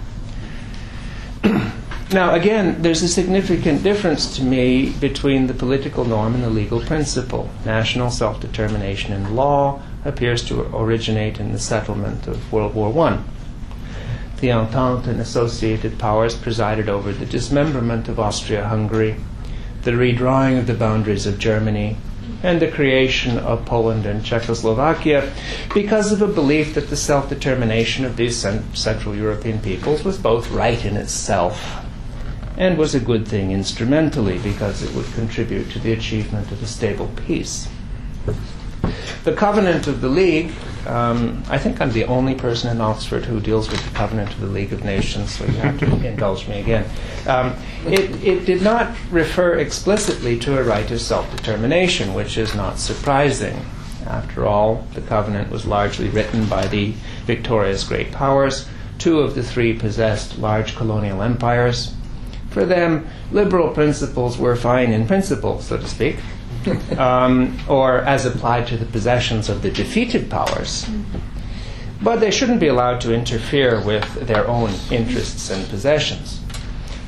now, 2.12 2.34
again, 2.34 2.80
there's 2.82 3.02
a 3.02 3.08
significant 3.08 3.82
difference 3.82 4.36
to 4.36 4.44
me 4.44 4.90
between 5.00 5.46
the 5.46 5.54
political 5.54 6.04
norm 6.04 6.34
and 6.34 6.44
the 6.44 6.50
legal 6.50 6.80
principle. 6.80 7.50
National 7.64 8.10
self 8.10 8.40
determination 8.40 9.12
in 9.12 9.34
law 9.34 9.80
appears 10.04 10.42
to 10.44 10.60
originate 10.76 11.40
in 11.40 11.52
the 11.52 11.58
settlement 11.58 12.26
of 12.26 12.52
World 12.52 12.74
War 12.74 13.06
I. 13.08 13.18
The 14.40 14.52
Entente 14.52 15.10
and 15.10 15.20
associated 15.20 15.98
powers 15.98 16.34
presided 16.34 16.88
over 16.88 17.12
the 17.12 17.26
dismemberment 17.26 18.08
of 18.08 18.18
Austria 18.18 18.66
Hungary, 18.66 19.16
the 19.82 19.92
redrawing 19.92 20.58
of 20.58 20.66
the 20.66 20.74
boundaries 20.74 21.26
of 21.26 21.38
Germany, 21.38 21.96
and 22.42 22.60
the 22.60 22.70
creation 22.70 23.38
of 23.38 23.66
Poland 23.66 24.06
and 24.06 24.24
Czechoslovakia 24.24 25.30
because 25.74 26.10
of 26.10 26.22
a 26.22 26.26
belief 26.26 26.74
that 26.74 26.88
the 26.88 26.96
self 26.96 27.28
determination 27.28 28.04
of 28.04 28.16
these 28.16 28.36
Central 28.72 29.14
European 29.14 29.58
peoples 29.58 30.04
was 30.04 30.16
both 30.16 30.50
right 30.50 30.84
in 30.84 30.96
itself 30.96 31.84
and 32.56 32.78
was 32.78 32.94
a 32.94 33.00
good 33.00 33.26
thing 33.26 33.52
instrumentally 33.52 34.38
because 34.38 34.82
it 34.82 34.94
would 34.94 35.10
contribute 35.14 35.70
to 35.70 35.78
the 35.78 35.92
achievement 35.92 36.50
of 36.50 36.62
a 36.62 36.66
stable 36.66 37.10
peace. 37.26 37.68
The 39.24 39.34
covenant 39.34 39.86
of 39.86 40.00
the 40.00 40.08
League, 40.08 40.52
um, 40.86 41.42
I 41.48 41.58
think 41.58 41.80
I'm 41.80 41.92
the 41.92 42.04
only 42.04 42.34
person 42.34 42.70
in 42.70 42.80
Oxford 42.80 43.24
who 43.24 43.40
deals 43.40 43.70
with 43.70 43.84
the 43.84 43.94
covenant 43.94 44.32
of 44.32 44.40
the 44.40 44.46
League 44.46 44.72
of 44.72 44.84
Nations, 44.84 45.32
so 45.32 45.44
you 45.44 45.52
have 45.52 45.78
to 45.80 46.06
indulge 46.06 46.48
me 46.48 46.60
again. 46.60 46.88
Um, 47.26 47.54
it, 47.86 48.22
it 48.24 48.46
did 48.46 48.62
not 48.62 48.96
refer 49.10 49.54
explicitly 49.54 50.38
to 50.40 50.58
a 50.58 50.62
right 50.62 50.90
of 50.90 51.00
self 51.00 51.30
determination, 51.36 52.14
which 52.14 52.38
is 52.38 52.54
not 52.54 52.78
surprising. 52.78 53.60
After 54.06 54.46
all, 54.46 54.86
the 54.94 55.02
covenant 55.02 55.50
was 55.50 55.66
largely 55.66 56.08
written 56.08 56.46
by 56.46 56.66
the 56.66 56.94
victorious 57.26 57.84
great 57.84 58.10
powers. 58.10 58.68
Two 58.98 59.20
of 59.20 59.34
the 59.34 59.42
three 59.42 59.78
possessed 59.78 60.38
large 60.38 60.76
colonial 60.76 61.22
empires. 61.22 61.94
For 62.50 62.64
them, 62.64 63.06
liberal 63.30 63.68
principles 63.68 64.36
were 64.36 64.56
fine 64.56 64.92
in 64.92 65.06
principle, 65.06 65.60
so 65.60 65.76
to 65.76 65.86
speak 65.86 66.16
um, 66.98 67.58
or 67.68 67.98
as 67.98 68.26
applied 68.26 68.66
to 68.68 68.76
the 68.76 68.86
possessions 68.86 69.48
of 69.48 69.62
the 69.62 69.70
defeated 69.70 70.30
powers. 70.30 70.88
But 72.02 72.20
they 72.20 72.30
shouldn't 72.30 72.60
be 72.60 72.68
allowed 72.68 73.00
to 73.02 73.14
interfere 73.14 73.80
with 73.84 74.26
their 74.26 74.46
own 74.48 74.70
interests 74.90 75.50
and 75.50 75.68
possessions. 75.68 76.40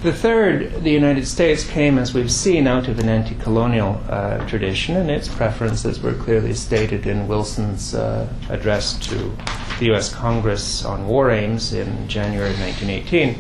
The 0.03 0.12
third, 0.12 0.83
the 0.83 0.91
United 0.91 1.29
States, 1.29 1.65
came, 1.65 1.97
as 1.97 2.12
we've 2.12 2.33
seen, 2.33 2.67
out 2.67 2.88
of 2.88 2.99
an 2.99 3.09
anti 3.09 3.37
colonial 3.37 4.03
uh, 4.09 4.45
tradition, 4.49 4.97
and 4.97 5.09
its 5.09 5.29
preferences 5.29 6.01
were 6.01 6.15
clearly 6.15 6.55
stated 6.55 7.07
in 7.07 7.29
Wilson's 7.29 7.95
uh, 7.95 8.29
address 8.51 8.99
to 9.07 9.33
the 9.79 9.87
U.S. 9.87 10.12
Congress 10.12 10.85
on 10.85 11.07
war 11.07 11.31
aims 11.31 11.73
in 11.73 12.09
January 12.09 12.53
1918, 12.55 13.35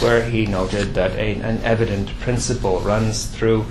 where 0.00 0.22
he 0.22 0.44
noted 0.44 0.92
that 0.94 1.12
a, 1.12 1.36
an 1.40 1.58
evident 1.62 2.10
principle 2.20 2.80
runs 2.80 3.24
through 3.24 3.64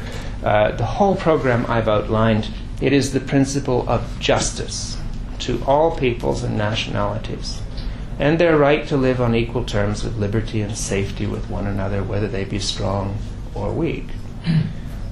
uh, 0.43 0.71
the 0.71 0.85
whole 0.85 1.15
program 1.15 1.65
I've 1.67 1.87
outlined, 1.87 2.49
it 2.81 2.93
is 2.93 3.13
the 3.13 3.19
principle 3.19 3.87
of 3.87 4.19
justice 4.19 4.97
to 5.39 5.63
all 5.65 5.95
peoples 5.95 6.43
and 6.43 6.57
nationalities, 6.57 7.61
and 8.19 8.39
their 8.39 8.57
right 8.57 8.87
to 8.87 8.97
live 8.97 9.21
on 9.21 9.35
equal 9.35 9.63
terms 9.63 10.03
of 10.03 10.17
liberty 10.17 10.61
and 10.61 10.75
safety 10.75 11.25
with 11.25 11.49
one 11.49 11.67
another, 11.67 12.03
whether 12.03 12.27
they 12.27 12.43
be 12.43 12.59
strong 12.59 13.17
or 13.53 13.71
weak. 13.71 14.05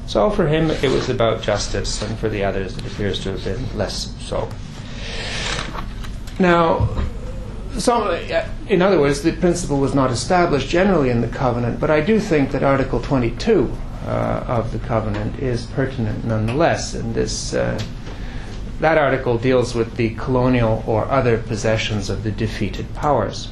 So 0.08 0.32
for 0.32 0.48
him, 0.48 0.72
it 0.72 0.90
was 0.90 1.08
about 1.10 1.44
justice, 1.44 2.02
and 2.02 2.18
for 2.18 2.30
the 2.30 2.44
others, 2.44 2.76
it 2.76 2.86
appears 2.88 3.20
to 3.22 3.32
have 3.32 3.44
been 3.44 3.78
less 3.78 4.16
so. 4.20 4.50
Now, 6.40 6.90
so, 7.78 8.12
in 8.68 8.82
other 8.82 9.00
words, 9.00 9.22
the 9.22 9.34
principle 9.34 9.80
was 9.80 9.94
not 9.94 10.10
established 10.10 10.68
generally 10.68 11.12
in 11.12 11.22
the 11.22 11.28
covenant, 11.28 11.80
but 11.80 11.92
I 11.92 12.02
do 12.02 12.20
think 12.20 12.52
that 12.52 12.64
Article 12.64 13.00
22 13.00 13.72
uh, 14.10 14.44
of 14.48 14.72
the 14.72 14.80
covenant 14.80 15.40
is 15.40 15.68
pertinent 15.68 16.26
nonetheless. 16.26 16.96
And 16.96 17.14
this 17.14 17.54
uh, 17.54 17.80
that 18.80 18.98
article 18.98 19.38
deals 19.38 19.76
with 19.76 19.96
the 19.98 20.16
colonial 20.16 20.84
or 20.88 21.06
other 21.06 21.38
possessions 21.38 22.10
of 22.10 22.24
the 22.24 22.32
defeated 22.32 22.94
powers. 22.96 23.50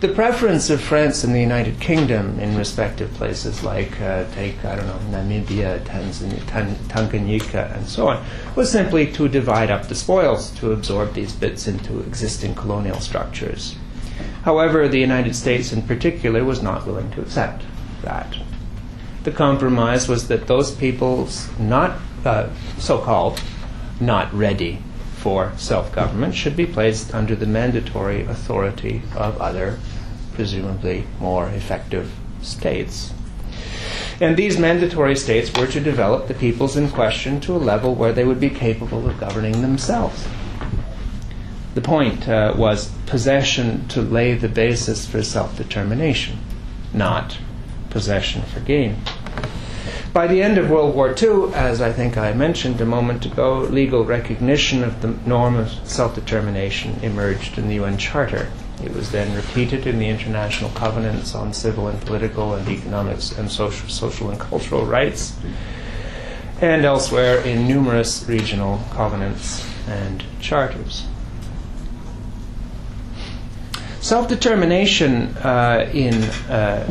The 0.00 0.08
preference 0.08 0.70
of 0.70 0.80
France 0.80 1.22
and 1.22 1.34
the 1.34 1.40
United 1.40 1.78
Kingdom 1.78 2.40
in 2.40 2.56
respective 2.56 3.12
places 3.12 3.62
like, 3.62 4.00
uh, 4.00 4.24
take, 4.32 4.64
I 4.64 4.74
don't 4.74 4.86
know, 4.86 5.18
Namibia, 5.18 5.80
Tanzania, 5.84 6.42
Tan- 6.46 6.74
Tanganyika, 6.88 7.76
and 7.76 7.86
so 7.86 8.08
on, 8.08 8.24
was 8.56 8.72
simply 8.72 9.12
to 9.12 9.28
divide 9.28 9.70
up 9.70 9.88
the 9.88 9.94
spoils, 9.94 10.50
to 10.52 10.72
absorb 10.72 11.12
these 11.12 11.34
bits 11.34 11.68
into 11.68 12.00
existing 12.00 12.54
colonial 12.54 12.98
structures. 12.98 13.76
However, 14.42 14.88
the 14.88 14.98
United 14.98 15.36
States 15.36 15.70
in 15.72 15.82
particular 15.82 16.42
was 16.42 16.62
not 16.62 16.86
willing 16.86 17.10
to 17.12 17.20
accept 17.20 17.62
that 18.02 18.34
the 19.24 19.30
compromise 19.30 20.08
was 20.08 20.28
that 20.28 20.46
those 20.46 20.70
peoples 20.70 21.48
not 21.58 21.98
uh, 22.24 22.48
so-called 22.78 23.40
not 24.00 24.32
ready 24.32 24.78
for 25.16 25.52
self-government 25.56 26.34
should 26.34 26.56
be 26.56 26.66
placed 26.66 27.14
under 27.14 27.36
the 27.36 27.46
mandatory 27.46 28.22
authority 28.22 29.02
of 29.14 29.38
other 29.40 29.78
presumably 30.34 31.04
more 31.18 31.48
effective 31.50 32.10
states. 32.40 33.12
And 34.20 34.36
these 34.36 34.58
mandatory 34.58 35.16
states 35.16 35.52
were 35.52 35.66
to 35.66 35.80
develop 35.80 36.28
the 36.28 36.34
peoples 36.34 36.76
in 36.76 36.90
question 36.90 37.40
to 37.42 37.54
a 37.54 37.58
level 37.58 37.94
where 37.94 38.12
they 38.12 38.24
would 38.24 38.40
be 38.40 38.50
capable 38.50 39.08
of 39.08 39.20
governing 39.20 39.60
themselves. 39.60 40.26
The 41.74 41.80
point 41.80 42.28
uh, 42.28 42.54
was 42.56 42.90
possession 43.06 43.86
to 43.88 44.02
lay 44.02 44.34
the 44.34 44.48
basis 44.48 45.06
for 45.06 45.22
self-determination 45.22 46.38
not 46.92 47.38
possession 47.90 48.42
for 48.42 48.60
gain. 48.60 48.96
By 50.12 50.26
the 50.26 50.42
end 50.42 50.58
of 50.58 50.68
World 50.70 50.94
War 50.96 51.14
II, 51.20 51.54
as 51.54 51.80
I 51.80 51.92
think 51.92 52.16
I 52.16 52.32
mentioned 52.32 52.80
a 52.80 52.84
moment 52.86 53.26
ago, 53.26 53.58
legal 53.60 54.04
recognition 54.04 54.82
of 54.82 55.02
the 55.02 55.08
norm 55.24 55.54
of 55.56 55.70
self 55.84 56.16
determination 56.16 56.98
emerged 57.02 57.58
in 57.58 57.68
the 57.68 57.74
UN 57.74 57.96
Charter. 57.96 58.48
It 58.82 58.92
was 58.92 59.12
then 59.12 59.34
repeated 59.36 59.86
in 59.86 59.98
the 59.98 60.08
international 60.08 60.70
covenants 60.70 61.34
on 61.34 61.52
civil 61.52 61.86
and 61.86 62.00
political 62.00 62.54
and 62.54 62.66
economic 62.68 63.18
and 63.38 63.50
social, 63.50 63.88
social 63.88 64.30
and 64.30 64.40
cultural 64.40 64.84
rights, 64.84 65.36
and 66.60 66.84
elsewhere 66.84 67.38
in 67.42 67.68
numerous 67.68 68.26
regional 68.28 68.80
covenants 68.90 69.64
and 69.86 70.24
charters. 70.40 71.06
Self 74.00 74.28
determination 74.28 75.36
uh, 75.36 75.88
in 75.92 76.14
uh, 76.50 76.90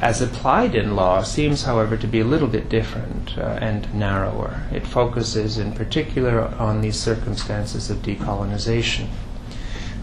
as 0.00 0.20
applied 0.20 0.74
in 0.74 0.96
law 0.96 1.22
seems, 1.22 1.62
however, 1.62 1.96
to 1.96 2.06
be 2.06 2.20
a 2.20 2.24
little 2.24 2.48
bit 2.48 2.68
different 2.68 3.38
uh, 3.38 3.58
and 3.60 3.92
narrower. 3.94 4.62
It 4.72 4.86
focuses 4.86 5.58
in 5.58 5.72
particular 5.72 6.42
on 6.58 6.80
these 6.80 6.98
circumstances 6.98 7.90
of 7.90 7.98
decolonization. 7.98 9.08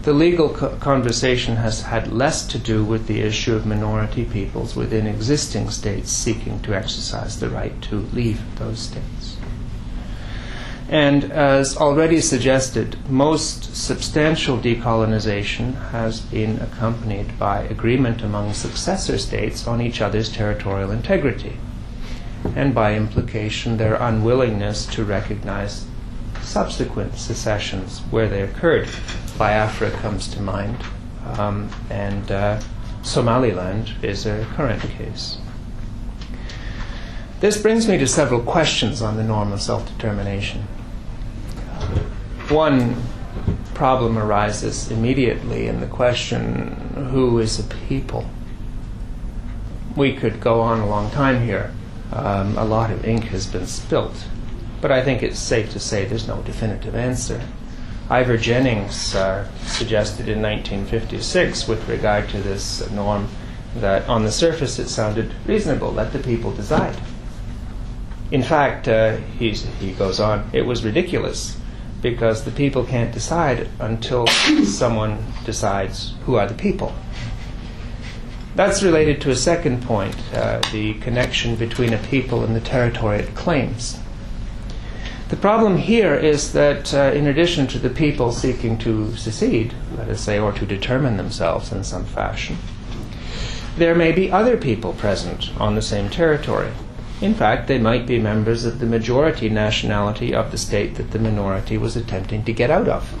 The 0.02 0.12
legal 0.12 0.48
co- 0.48 0.76
conversation 0.76 1.56
has 1.56 1.82
had 1.82 2.12
less 2.12 2.44
to 2.48 2.58
do 2.58 2.84
with 2.84 3.06
the 3.06 3.20
issue 3.20 3.54
of 3.54 3.64
minority 3.64 4.24
peoples 4.24 4.74
within 4.74 5.06
existing 5.06 5.70
states 5.70 6.10
seeking 6.10 6.60
to 6.62 6.74
exercise 6.74 7.38
the 7.38 7.48
right 7.48 7.80
to 7.82 8.00
leave 8.12 8.40
those 8.58 8.80
states. 8.80 9.31
And 10.92 11.32
as 11.32 11.74
already 11.74 12.20
suggested, 12.20 12.98
most 13.08 13.74
substantial 13.74 14.58
decolonization 14.58 15.88
has 15.88 16.20
been 16.20 16.60
accompanied 16.60 17.38
by 17.38 17.62
agreement 17.62 18.20
among 18.20 18.52
successor 18.52 19.16
states 19.16 19.66
on 19.66 19.80
each 19.80 20.02
other's 20.02 20.30
territorial 20.30 20.90
integrity, 20.90 21.56
and 22.54 22.74
by 22.74 22.94
implication, 22.94 23.78
their 23.78 23.94
unwillingness 23.94 24.84
to 24.88 25.02
recognize 25.02 25.86
subsequent 26.42 27.16
secessions 27.16 28.00
where 28.10 28.28
they 28.28 28.42
occurred. 28.42 28.86
Biafra 29.38 29.92
comes 29.92 30.28
to 30.28 30.42
mind, 30.42 30.76
um, 31.38 31.70
and 31.88 32.30
uh, 32.30 32.60
Somaliland 33.02 33.92
is 34.02 34.26
a 34.26 34.46
current 34.56 34.82
case. 34.82 35.38
This 37.40 37.56
brings 37.56 37.88
me 37.88 37.96
to 37.96 38.06
several 38.06 38.42
questions 38.42 39.00
on 39.00 39.16
the 39.16 39.24
norm 39.24 39.52
of 39.52 39.62
self 39.62 39.88
determination 39.88 40.68
one 42.52 43.02
problem 43.72 44.18
arises 44.18 44.90
immediately 44.90 45.66
in 45.66 45.80
the 45.80 45.86
question 45.86 46.76
who 47.10 47.38
is 47.38 47.58
a 47.58 47.62
people? 47.88 48.28
We 49.96 50.14
could 50.14 50.38
go 50.38 50.60
on 50.60 50.80
a 50.80 50.86
long 50.86 51.10
time 51.10 51.42
here. 51.44 51.72
Um, 52.12 52.58
a 52.58 52.64
lot 52.64 52.90
of 52.90 53.06
ink 53.06 53.24
has 53.24 53.46
been 53.46 53.66
spilt, 53.66 54.26
but 54.82 54.92
I 54.92 55.02
think 55.02 55.22
it's 55.22 55.38
safe 55.38 55.72
to 55.72 55.80
say 55.80 56.04
there's 56.04 56.28
no 56.28 56.42
definitive 56.42 56.94
answer. 56.94 57.40
Ivor 58.10 58.36
Jennings 58.36 59.14
uh, 59.14 59.48
suggested 59.64 60.28
in 60.28 60.42
1956, 60.42 61.66
with 61.66 61.88
regard 61.88 62.28
to 62.28 62.38
this 62.42 62.88
norm, 62.90 63.28
that 63.76 64.06
on 64.08 64.24
the 64.24 64.32
surface 64.32 64.78
it 64.78 64.88
sounded 64.88 65.32
reasonable 65.46 65.90
let 65.90 66.12
the 66.12 66.18
people 66.18 66.52
decide. 66.52 66.96
In 68.30 68.42
fact, 68.42 68.88
uh, 68.88 69.16
he 69.38 69.94
goes 69.98 70.20
on, 70.20 70.50
it 70.52 70.66
was 70.66 70.84
ridiculous 70.84 71.56
because 72.02 72.44
the 72.44 72.50
people 72.50 72.84
can't 72.84 73.12
decide 73.12 73.68
until 73.78 74.26
someone 74.26 75.24
decides 75.44 76.14
who 76.26 76.34
are 76.34 76.46
the 76.46 76.54
people. 76.54 76.92
That's 78.54 78.82
related 78.82 79.22
to 79.22 79.30
a 79.30 79.36
second 79.36 79.82
point 79.82 80.14
uh, 80.34 80.60
the 80.72 80.94
connection 80.94 81.56
between 81.56 81.94
a 81.94 81.98
people 81.98 82.44
and 82.44 82.54
the 82.54 82.60
territory 82.60 83.20
it 83.20 83.34
claims. 83.34 83.98
The 85.30 85.36
problem 85.36 85.78
here 85.78 86.14
is 86.14 86.52
that, 86.52 86.92
uh, 86.92 87.12
in 87.14 87.26
addition 87.26 87.66
to 87.68 87.78
the 87.78 87.88
people 87.88 88.32
seeking 88.32 88.76
to 88.78 89.16
secede, 89.16 89.72
let 89.96 90.10
us 90.10 90.20
say, 90.20 90.38
or 90.38 90.52
to 90.52 90.66
determine 90.66 91.16
themselves 91.16 91.72
in 91.72 91.84
some 91.84 92.04
fashion, 92.04 92.58
there 93.78 93.94
may 93.94 94.12
be 94.12 94.30
other 94.30 94.58
people 94.58 94.92
present 94.92 95.50
on 95.58 95.74
the 95.74 95.80
same 95.80 96.10
territory. 96.10 96.72
In 97.22 97.34
fact, 97.34 97.68
they 97.68 97.78
might 97.78 98.04
be 98.04 98.18
members 98.18 98.64
of 98.64 98.80
the 98.80 98.86
majority 98.86 99.48
nationality 99.48 100.34
of 100.34 100.50
the 100.50 100.58
state 100.58 100.96
that 100.96 101.12
the 101.12 101.20
minority 101.20 101.78
was 101.78 101.94
attempting 101.94 102.42
to 102.44 102.52
get 102.52 102.68
out 102.68 102.88
of. 102.88 103.14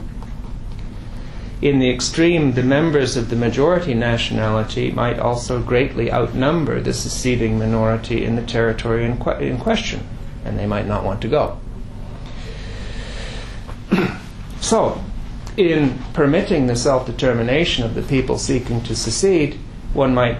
In 1.62 1.78
the 1.78 1.88
extreme, 1.88 2.54
the 2.54 2.64
members 2.64 3.16
of 3.16 3.30
the 3.30 3.36
majority 3.36 3.94
nationality 3.94 4.90
might 4.90 5.20
also 5.20 5.62
greatly 5.62 6.10
outnumber 6.10 6.80
the 6.80 6.92
seceding 6.92 7.60
minority 7.60 8.24
in 8.24 8.34
the 8.34 8.42
territory 8.42 9.04
in, 9.04 9.18
que- 9.18 9.38
in 9.38 9.58
question, 9.58 10.04
and 10.44 10.58
they 10.58 10.66
might 10.66 10.88
not 10.88 11.04
want 11.04 11.22
to 11.22 11.28
go. 11.28 11.60
so, 14.60 15.00
in 15.56 15.96
permitting 16.12 16.66
the 16.66 16.74
self 16.74 17.06
determination 17.06 17.84
of 17.84 17.94
the 17.94 18.02
people 18.02 18.36
seeking 18.36 18.82
to 18.82 18.96
secede, 18.96 19.60
one 19.92 20.12
might 20.12 20.38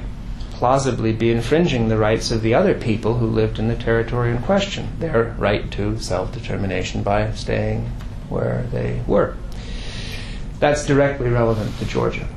plausibly 0.63 1.11
be 1.11 1.33
infringing 1.33 1.89
the 1.89 1.99
rights 1.99 2.31
of 2.31 2.41
the 2.41 2.55
other 2.55 2.73
people 2.73 3.15
who 3.15 3.27
lived 3.27 3.59
in 3.59 3.67
the 3.67 3.75
territory 3.75 4.31
in 4.31 4.41
question, 4.43 4.89
their 5.01 5.35
right 5.37 5.73
to 5.73 5.99
self 5.99 6.33
determination 6.33 7.03
by 7.03 7.29
staying 7.33 7.85
where 8.29 8.63
they 8.71 9.03
were. 9.09 9.35
That's 10.61 10.87
directly 10.87 11.29
relevant 11.31 11.77
to 11.81 11.85
Georgia. 11.85 12.29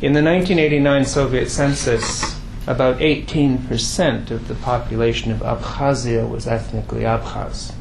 In 0.00 0.14
the 0.14 0.22
1989 0.22 1.04
Soviet 1.04 1.50
census, 1.50 2.40
about 2.66 2.96
18% 3.00 4.30
of 4.30 4.48
the 4.48 4.54
population 4.54 5.30
of 5.30 5.40
Abkhazia 5.40 6.26
was 6.26 6.46
ethnically 6.46 7.02
Abkhaz 7.02 7.74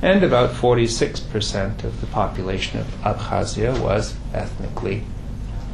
and 0.00 0.22
about 0.22 0.48
46% 0.48 1.84
of 1.84 2.00
the 2.00 2.06
population 2.06 2.80
of 2.80 2.86
Abkhazia 3.02 3.78
was 3.82 4.14
ethnically 4.32 5.04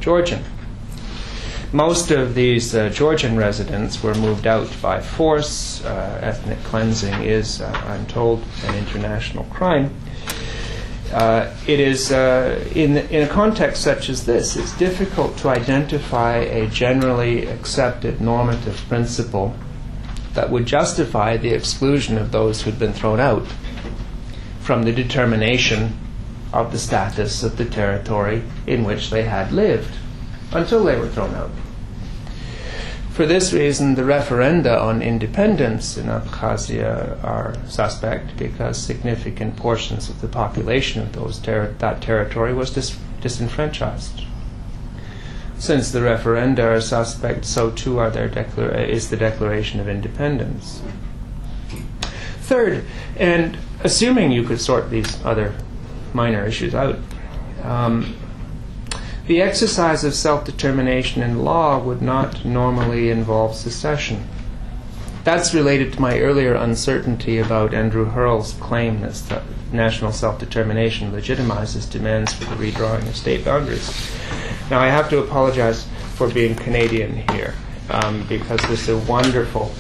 Georgian. 0.01 0.43
Most 1.73 2.11
of 2.11 2.35
these 2.35 2.75
uh, 2.75 2.91
Georgian 2.91 3.35
residents 3.35 4.03
were 4.03 4.15
moved 4.15 4.47
out 4.47 4.69
by 4.83 5.01
force. 5.01 5.83
Uh, 5.83 6.21
ethnic 6.23 6.63
cleansing 6.65 7.23
is, 7.23 7.63
uh, 7.63 7.71
I'm 7.87 8.05
told, 8.05 8.45
an 8.67 8.75
international 8.75 9.45
crime. 9.45 9.95
Uh, 11.15 11.51
it 11.67 11.81
is, 11.81 12.13
uh, 12.13 12.63
in, 12.75 12.99
in 12.99 13.23
a 13.23 13.29
context 13.29 13.83
such 13.83 14.11
as 14.11 14.27
this, 14.27 14.55
it's 14.55 14.77
difficult 14.77 15.39
to 15.39 15.49
identify 15.49 16.37
a 16.37 16.67
generally 16.69 17.47
accepted 17.47 18.21
normative 18.21 18.77
principle 18.89 19.55
that 20.35 20.51
would 20.51 20.67
justify 20.67 21.39
the 21.39 21.55
exclusion 21.55 22.19
of 22.19 22.33
those 22.33 22.61
who'd 22.61 22.79
been 22.79 22.93
thrown 22.93 23.19
out 23.19 23.47
from 24.61 24.83
the 24.83 24.93
determination 24.93 25.99
of 26.53 26.71
the 26.71 26.79
status 26.79 27.43
of 27.43 27.57
the 27.57 27.65
territory 27.65 28.43
in 28.67 28.85
which 28.85 29.09
they 29.09 29.23
had 29.23 29.51
lived 29.53 29.97
until 30.53 30.85
they 30.85 30.99
were 30.99 31.09
thrown 31.09 31.35
out. 31.35 31.51
For 33.11 33.27
this 33.27 33.53
reason, 33.53 33.95
the 33.95 34.03
referenda 34.03 34.81
on 34.81 35.03
independence 35.03 35.99
in 35.99 36.07
Abkhazia 36.07 37.23
are 37.23 37.55
suspect 37.69 38.39
because 38.39 38.79
significant 38.79 39.57
portions 39.57 40.09
of 40.09 40.23
the 40.23 40.29
population 40.29 41.03
of 41.03 41.13
those 41.13 41.39
ter- 41.39 41.75
that 41.79 42.01
territory 42.01 42.55
was 42.55 42.71
dis- 42.71 42.97
disenfranchised. 43.21 44.23
Since 45.59 45.93
the 45.93 45.99
referenda 45.99 46.61
are 46.61 46.81
suspect, 46.81 47.45
so 47.45 47.71
too 47.71 47.99
are 47.99 48.09
their 48.09 48.29
declar- 48.29 48.71
is 48.71 49.11
the 49.11 49.19
Declaration 49.19 49.79
of 49.79 49.89
Independence. 49.89 50.81
Third, 52.41 52.85
and 53.19 53.59
assuming 53.85 54.33
you 54.33 54.43
could 54.43 54.61
sort 54.61 54.91
these 54.91 55.23
other 55.23 55.53
minor 56.15 56.47
issues 56.47 56.75
out, 56.75 56.97
um, 57.63 58.15
the 59.27 59.41
exercise 59.41 60.03
of 60.03 60.15
self 60.15 60.45
determination 60.45 61.23
in 61.23 61.45
law 61.45 61.79
would 61.79 62.03
not 62.03 62.45
normally 62.45 63.11
involve 63.11 63.55
secession. 63.55 64.29
That's 65.23 65.55
related 65.55 65.93
to 65.93 66.01
my 66.01 66.19
earlier 66.19 66.55
uncertainty 66.55 67.39
about 67.39 67.73
Andrew 67.73 68.07
Hurrell's 68.07 68.55
claim 68.55 69.03
that 69.03 69.43
national 69.73 70.11
self 70.11 70.41
determination 70.41 71.13
legitimizes 71.13 71.89
demands 71.89 72.33
for 72.33 72.45
the 72.47 72.57
redrawing 72.57 73.07
of 73.07 73.17
state 73.17 73.45
boundaries. 73.45 74.11
Now, 74.71 74.81
I 74.81 74.89
have 74.89 75.09
to 75.11 75.21
apologize 75.21 75.87
for 76.15 76.29
being 76.29 76.57
Canadian 76.57 77.29
here 77.31 77.55
um, 77.91 78.27
because 78.29 78.61
there's 78.63 78.89
a 78.89 78.99
wonderful 78.99 79.73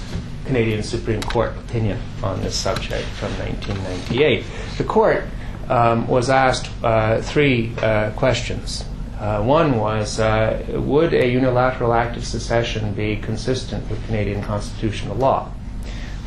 Canadian 0.45 0.83
Supreme 0.85 1.23
Court 1.23 1.57
opinion 1.57 1.99
on 2.23 2.41
this 2.43 2.55
subject 2.55 3.07
from 3.09 3.33
1998. 3.39 4.45
The 4.79 4.85
court 4.85 5.25
um, 5.69 6.07
was 6.07 6.31
asked 6.31 6.71
uh, 6.85 7.21
three 7.23 7.75
uh, 7.79 8.11
questions. 8.13 8.85
Uh, 9.23 9.41
one 9.41 9.79
was 9.79 10.19
uh, 10.19 10.61
Would 10.69 11.15
a 11.15 11.29
unilateral 11.29 11.95
act 11.95 12.17
of 12.17 12.25
secession 12.25 12.93
be 12.93 13.15
consistent 13.15 13.89
with 13.89 14.05
Canadian 14.07 14.43
constitutional 14.43 15.15
law? 15.15 15.49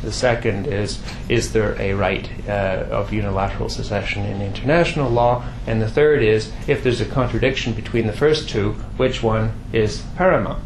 The 0.02 0.10
second 0.10 0.66
is 0.66 0.98
Is 1.28 1.52
there 1.52 1.78
a 1.78 1.92
right 1.92 2.26
uh, 2.48 2.86
of 2.90 3.12
unilateral 3.12 3.68
secession 3.68 4.24
in 4.24 4.40
international 4.40 5.10
law? 5.10 5.44
And 5.66 5.82
the 5.82 5.90
third 5.90 6.22
is 6.22 6.50
If 6.66 6.82
there's 6.82 7.02
a 7.02 7.04
contradiction 7.04 7.74
between 7.74 8.06
the 8.06 8.14
first 8.14 8.48
two, 8.48 8.72
which 8.96 9.22
one 9.22 9.52
is 9.74 10.02
paramount? 10.16 10.64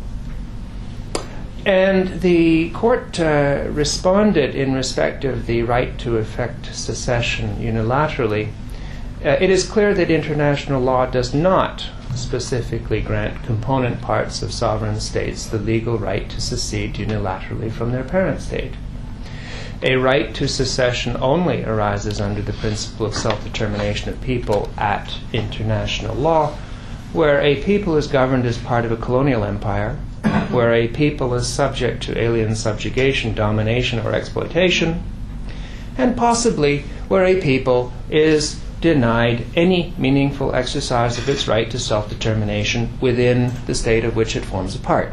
And 1.67 2.21
the 2.21 2.71
court 2.71 3.19
uh, 3.19 3.65
responded 3.71 4.55
in 4.55 4.73
respect 4.73 5.25
of 5.25 5.47
the 5.47 5.65
right 5.65 5.99
to 5.99 6.19
effect 6.19 6.73
secession 6.77 7.57
unilaterally. 7.57 8.51
Uh, 9.25 9.31
it 9.31 9.51
is 9.51 9.69
clear 9.69 9.93
that 9.95 10.13
international 10.13 10.81
law 10.81 11.07
does 11.07 11.35
not 11.35 11.91
specifically 12.15 13.01
grant 13.01 13.43
component 13.45 14.01
parts 14.01 14.43
of 14.43 14.53
sovereign 14.53 15.01
states 15.01 15.47
the 15.47 15.59
legal 15.59 15.99
right 15.99 16.29
to 16.31 16.41
secede 16.41 16.95
unilaterally 16.95 17.71
from 17.71 17.93
their 17.93 18.05
parent 18.05 18.41
state. 18.41 18.75
A 19.83 19.97
right 19.97 20.35
to 20.35 20.47
secession 20.47 21.17
only 21.21 21.65
arises 21.65 22.21
under 22.21 22.43
the 22.43 22.53
principle 22.53 23.07
of 23.07 23.15
self 23.17 23.43
determination 23.43 24.11
of 24.11 24.21
people 24.21 24.69
at 24.77 25.17
international 25.33 26.15
law, 26.15 26.57
where 27.13 27.41
a 27.41 27.63
people 27.63 27.97
is 27.97 28.07
governed 28.07 28.45
as 28.45 28.59
part 28.59 28.85
of 28.85 28.93
a 28.93 28.97
colonial 28.97 29.45
empire 29.45 29.99
where 30.51 30.75
a 30.75 30.89
people 30.89 31.35
is 31.35 31.47
subject 31.47 32.03
to 32.03 32.21
alien 32.21 32.55
subjugation, 32.55 33.35
domination, 33.35 33.99
or 34.01 34.13
exploitation, 34.13 35.03
and 35.97 36.17
possibly 36.17 36.81
where 37.09 37.25
a 37.25 37.41
people 37.41 37.93
is 38.11 38.61
denied 38.81 39.45
any 39.55 39.93
meaningful 39.99 40.55
exercise 40.55 41.19
of 41.19 41.29
its 41.29 41.47
right 41.47 41.71
to 41.71 41.79
self 41.79 42.09
determination 42.09 42.91
within 43.01 43.53
the 43.67 43.75
state 43.75 44.05
of 44.05 44.17
which 44.17 44.37
it 44.37 44.45
forms 44.45 44.75
a 44.75 44.79
part. 44.79 45.13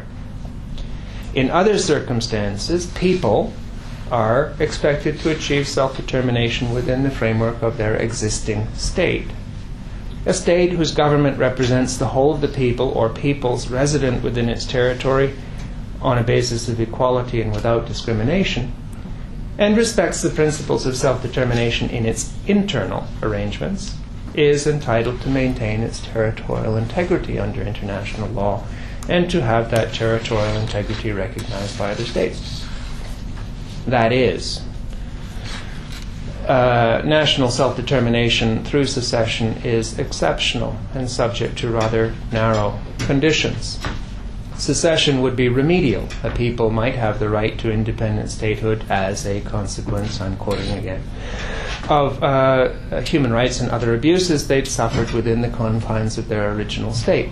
In 1.34 1.50
other 1.50 1.78
circumstances, 1.78 2.86
people 2.86 3.52
are 4.10 4.54
expected 4.58 5.20
to 5.20 5.30
achieve 5.30 5.68
self 5.68 5.96
determination 5.96 6.72
within 6.72 7.02
the 7.02 7.10
framework 7.10 7.62
of 7.62 7.76
their 7.76 7.96
existing 7.96 8.66
state 8.74 9.28
a 10.28 10.34
state 10.34 10.72
whose 10.72 10.92
government 10.92 11.38
represents 11.38 11.96
the 11.96 12.08
whole 12.08 12.34
of 12.34 12.42
the 12.42 12.48
people 12.48 12.90
or 12.90 13.08
peoples 13.08 13.70
resident 13.70 14.22
within 14.22 14.48
its 14.50 14.66
territory 14.66 15.34
on 16.02 16.18
a 16.18 16.22
basis 16.22 16.68
of 16.68 16.78
equality 16.80 17.40
and 17.40 17.50
without 17.50 17.86
discrimination, 17.86 18.70
and 19.58 19.76
respects 19.76 20.22
the 20.22 20.30
principles 20.30 20.86
of 20.86 20.96
self 20.96 21.20
determination 21.20 21.90
in 21.90 22.06
its 22.06 22.32
internal 22.46 23.06
arrangements, 23.22 23.96
is 24.34 24.66
entitled 24.66 25.20
to 25.20 25.28
maintain 25.28 25.82
its 25.82 26.00
territorial 26.00 26.76
integrity 26.76 27.38
under 27.38 27.60
international 27.60 28.28
law 28.28 28.64
and 29.08 29.30
to 29.30 29.42
have 29.42 29.70
that 29.70 29.92
territorial 29.92 30.56
integrity 30.58 31.10
recognized 31.10 31.78
by 31.78 31.90
other 31.90 32.04
states. 32.04 32.64
That 33.86 34.12
is, 34.12 34.62
uh, 36.46 37.02
national 37.04 37.50
self 37.50 37.76
determination 37.76 38.64
through 38.64 38.86
secession 38.86 39.54
is 39.64 39.98
exceptional 39.98 40.76
and 40.94 41.10
subject 41.10 41.58
to 41.58 41.70
rather 41.70 42.14
narrow 42.32 42.78
conditions. 43.00 43.78
Secession 44.58 45.22
would 45.22 45.36
be 45.36 45.48
remedial. 45.48 46.08
A 46.22 46.30
people 46.30 46.70
might 46.70 46.96
have 46.96 47.18
the 47.18 47.28
right 47.28 47.58
to 47.60 47.70
independent 47.70 48.30
statehood 48.30 48.84
as 48.90 49.24
a 49.26 49.40
consequence, 49.40 50.20
I'm 50.20 50.36
quoting 50.36 50.70
again, 50.72 51.02
of 51.88 52.22
uh, 52.22 53.00
human 53.02 53.32
rights 53.32 53.60
and 53.60 53.70
other 53.70 53.94
abuses 53.94 54.48
they'd 54.48 54.66
suffered 54.66 55.10
within 55.12 55.40
the 55.40 55.48
confines 55.48 56.18
of 56.18 56.28
their 56.28 56.52
original 56.52 56.92
state. 56.92 57.30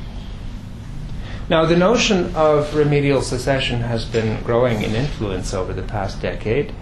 Now, 1.48 1.64
the 1.64 1.76
notion 1.76 2.34
of 2.34 2.74
remedial 2.74 3.22
secession 3.22 3.80
has 3.80 4.04
been 4.04 4.42
growing 4.42 4.82
in 4.82 4.94
influence 4.94 5.52
over 5.52 5.72
the 5.72 5.82
past 5.82 6.20
decade 6.22 6.72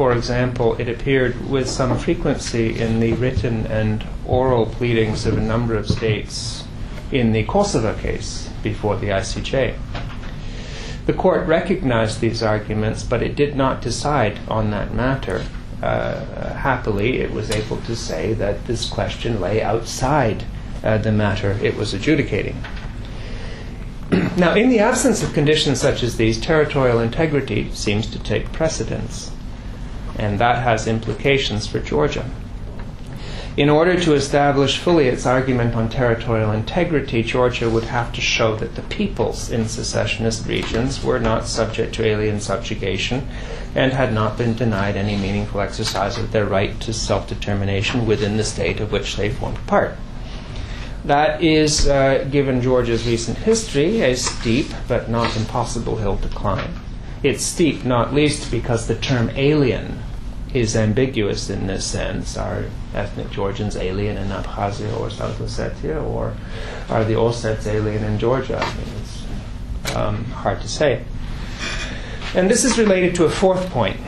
for 0.00 0.12
example, 0.12 0.76
it 0.76 0.88
appeared 0.88 1.50
with 1.50 1.68
some 1.68 1.98
frequency 1.98 2.80
in 2.80 3.00
the 3.00 3.12
written 3.12 3.66
and 3.66 4.02
oral 4.24 4.64
pleadings 4.64 5.26
of 5.26 5.36
a 5.36 5.42
number 5.42 5.74
of 5.74 5.86
states 5.86 6.64
in 7.12 7.32
the 7.32 7.44
Kosovo 7.44 7.94
case 7.98 8.49
before 8.62 8.96
the 8.96 9.08
ICJ. 9.08 9.76
The 11.06 11.12
court 11.12 11.46
recognized 11.46 12.20
these 12.20 12.42
arguments, 12.42 13.02
but 13.02 13.22
it 13.22 13.34
did 13.34 13.56
not 13.56 13.82
decide 13.82 14.38
on 14.48 14.70
that 14.70 14.94
matter. 14.94 15.44
Uh, 15.82 16.54
happily, 16.54 17.18
it 17.18 17.32
was 17.32 17.50
able 17.50 17.78
to 17.78 17.96
say 17.96 18.34
that 18.34 18.66
this 18.66 18.88
question 18.88 19.40
lay 19.40 19.62
outside 19.62 20.44
uh, 20.84 20.98
the 20.98 21.12
matter 21.12 21.58
it 21.62 21.76
was 21.76 21.94
adjudicating. 21.94 22.62
now, 24.36 24.54
in 24.54 24.68
the 24.68 24.78
absence 24.78 25.22
of 25.22 25.32
conditions 25.32 25.80
such 25.80 26.02
as 26.02 26.16
these, 26.16 26.40
territorial 26.40 27.00
integrity 27.00 27.70
seems 27.72 28.06
to 28.06 28.18
take 28.18 28.52
precedence, 28.52 29.30
and 30.18 30.38
that 30.38 30.62
has 30.62 30.86
implications 30.86 31.66
for 31.66 31.80
Georgia. 31.80 32.28
In 33.56 33.68
order 33.68 33.98
to 34.00 34.14
establish 34.14 34.78
fully 34.78 35.08
its 35.08 35.26
argument 35.26 35.74
on 35.74 35.88
territorial 35.88 36.52
integrity, 36.52 37.24
Georgia 37.24 37.68
would 37.68 37.84
have 37.84 38.12
to 38.12 38.20
show 38.20 38.54
that 38.54 38.76
the 38.76 38.82
peoples 38.82 39.50
in 39.50 39.66
secessionist 39.66 40.46
regions 40.46 41.02
were 41.02 41.18
not 41.18 41.48
subject 41.48 41.92
to 41.96 42.06
alien 42.06 42.38
subjugation 42.38 43.26
and 43.74 43.92
had 43.92 44.12
not 44.12 44.38
been 44.38 44.54
denied 44.54 44.96
any 44.96 45.16
meaningful 45.16 45.60
exercise 45.60 46.16
of 46.16 46.30
their 46.30 46.46
right 46.46 46.78
to 46.80 46.92
self 46.92 47.28
determination 47.28 48.06
within 48.06 48.36
the 48.36 48.44
state 48.44 48.78
of 48.78 48.92
which 48.92 49.16
they 49.16 49.30
formed 49.30 49.66
part. 49.66 49.96
That 51.04 51.42
is, 51.42 51.88
uh, 51.88 52.28
given 52.30 52.62
Georgia's 52.62 53.04
recent 53.04 53.38
history, 53.38 54.02
a 54.02 54.14
steep 54.14 54.68
but 54.86 55.10
not 55.10 55.36
impossible 55.36 55.96
hill 55.96 56.18
to 56.18 56.28
climb. 56.28 56.74
It's 57.24 57.44
steep 57.44 57.84
not 57.84 58.14
least 58.14 58.50
because 58.52 58.86
the 58.86 58.94
term 58.94 59.30
alien 59.34 59.98
is 60.52 60.74
ambiguous 60.74 61.48
in 61.48 61.66
this 61.66 61.84
sense. 61.84 62.36
Are 62.36 62.64
ethnic 62.94 63.30
Georgians 63.30 63.76
alien 63.76 64.16
in 64.16 64.28
Abkhazia 64.28 64.98
or 64.98 65.10
South 65.10 65.38
Ossetia, 65.38 66.02
or 66.02 66.34
are 66.88 67.04
the 67.04 67.14
Ossets 67.14 67.66
alien 67.66 68.02
in 68.04 68.18
Georgia? 68.18 68.58
I 68.58 68.74
mean, 68.74 68.86
it's 69.00 69.96
um, 69.96 70.24
hard 70.24 70.60
to 70.60 70.68
say. 70.68 71.04
And 72.34 72.50
this 72.50 72.64
is 72.64 72.78
related 72.78 73.14
to 73.16 73.24
a 73.24 73.30
fourth 73.30 73.68
point. 73.70 73.98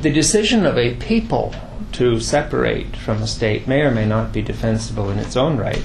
The 0.00 0.10
decision 0.12 0.66
of 0.66 0.76
a 0.76 0.94
people 0.96 1.54
to 1.92 2.20
separate 2.20 2.96
from 2.96 3.22
a 3.22 3.26
state 3.26 3.66
may 3.68 3.80
or 3.82 3.90
may 3.90 4.04
not 4.04 4.32
be 4.32 4.42
defensible 4.42 5.10
in 5.10 5.18
its 5.18 5.36
own 5.36 5.56
right, 5.56 5.82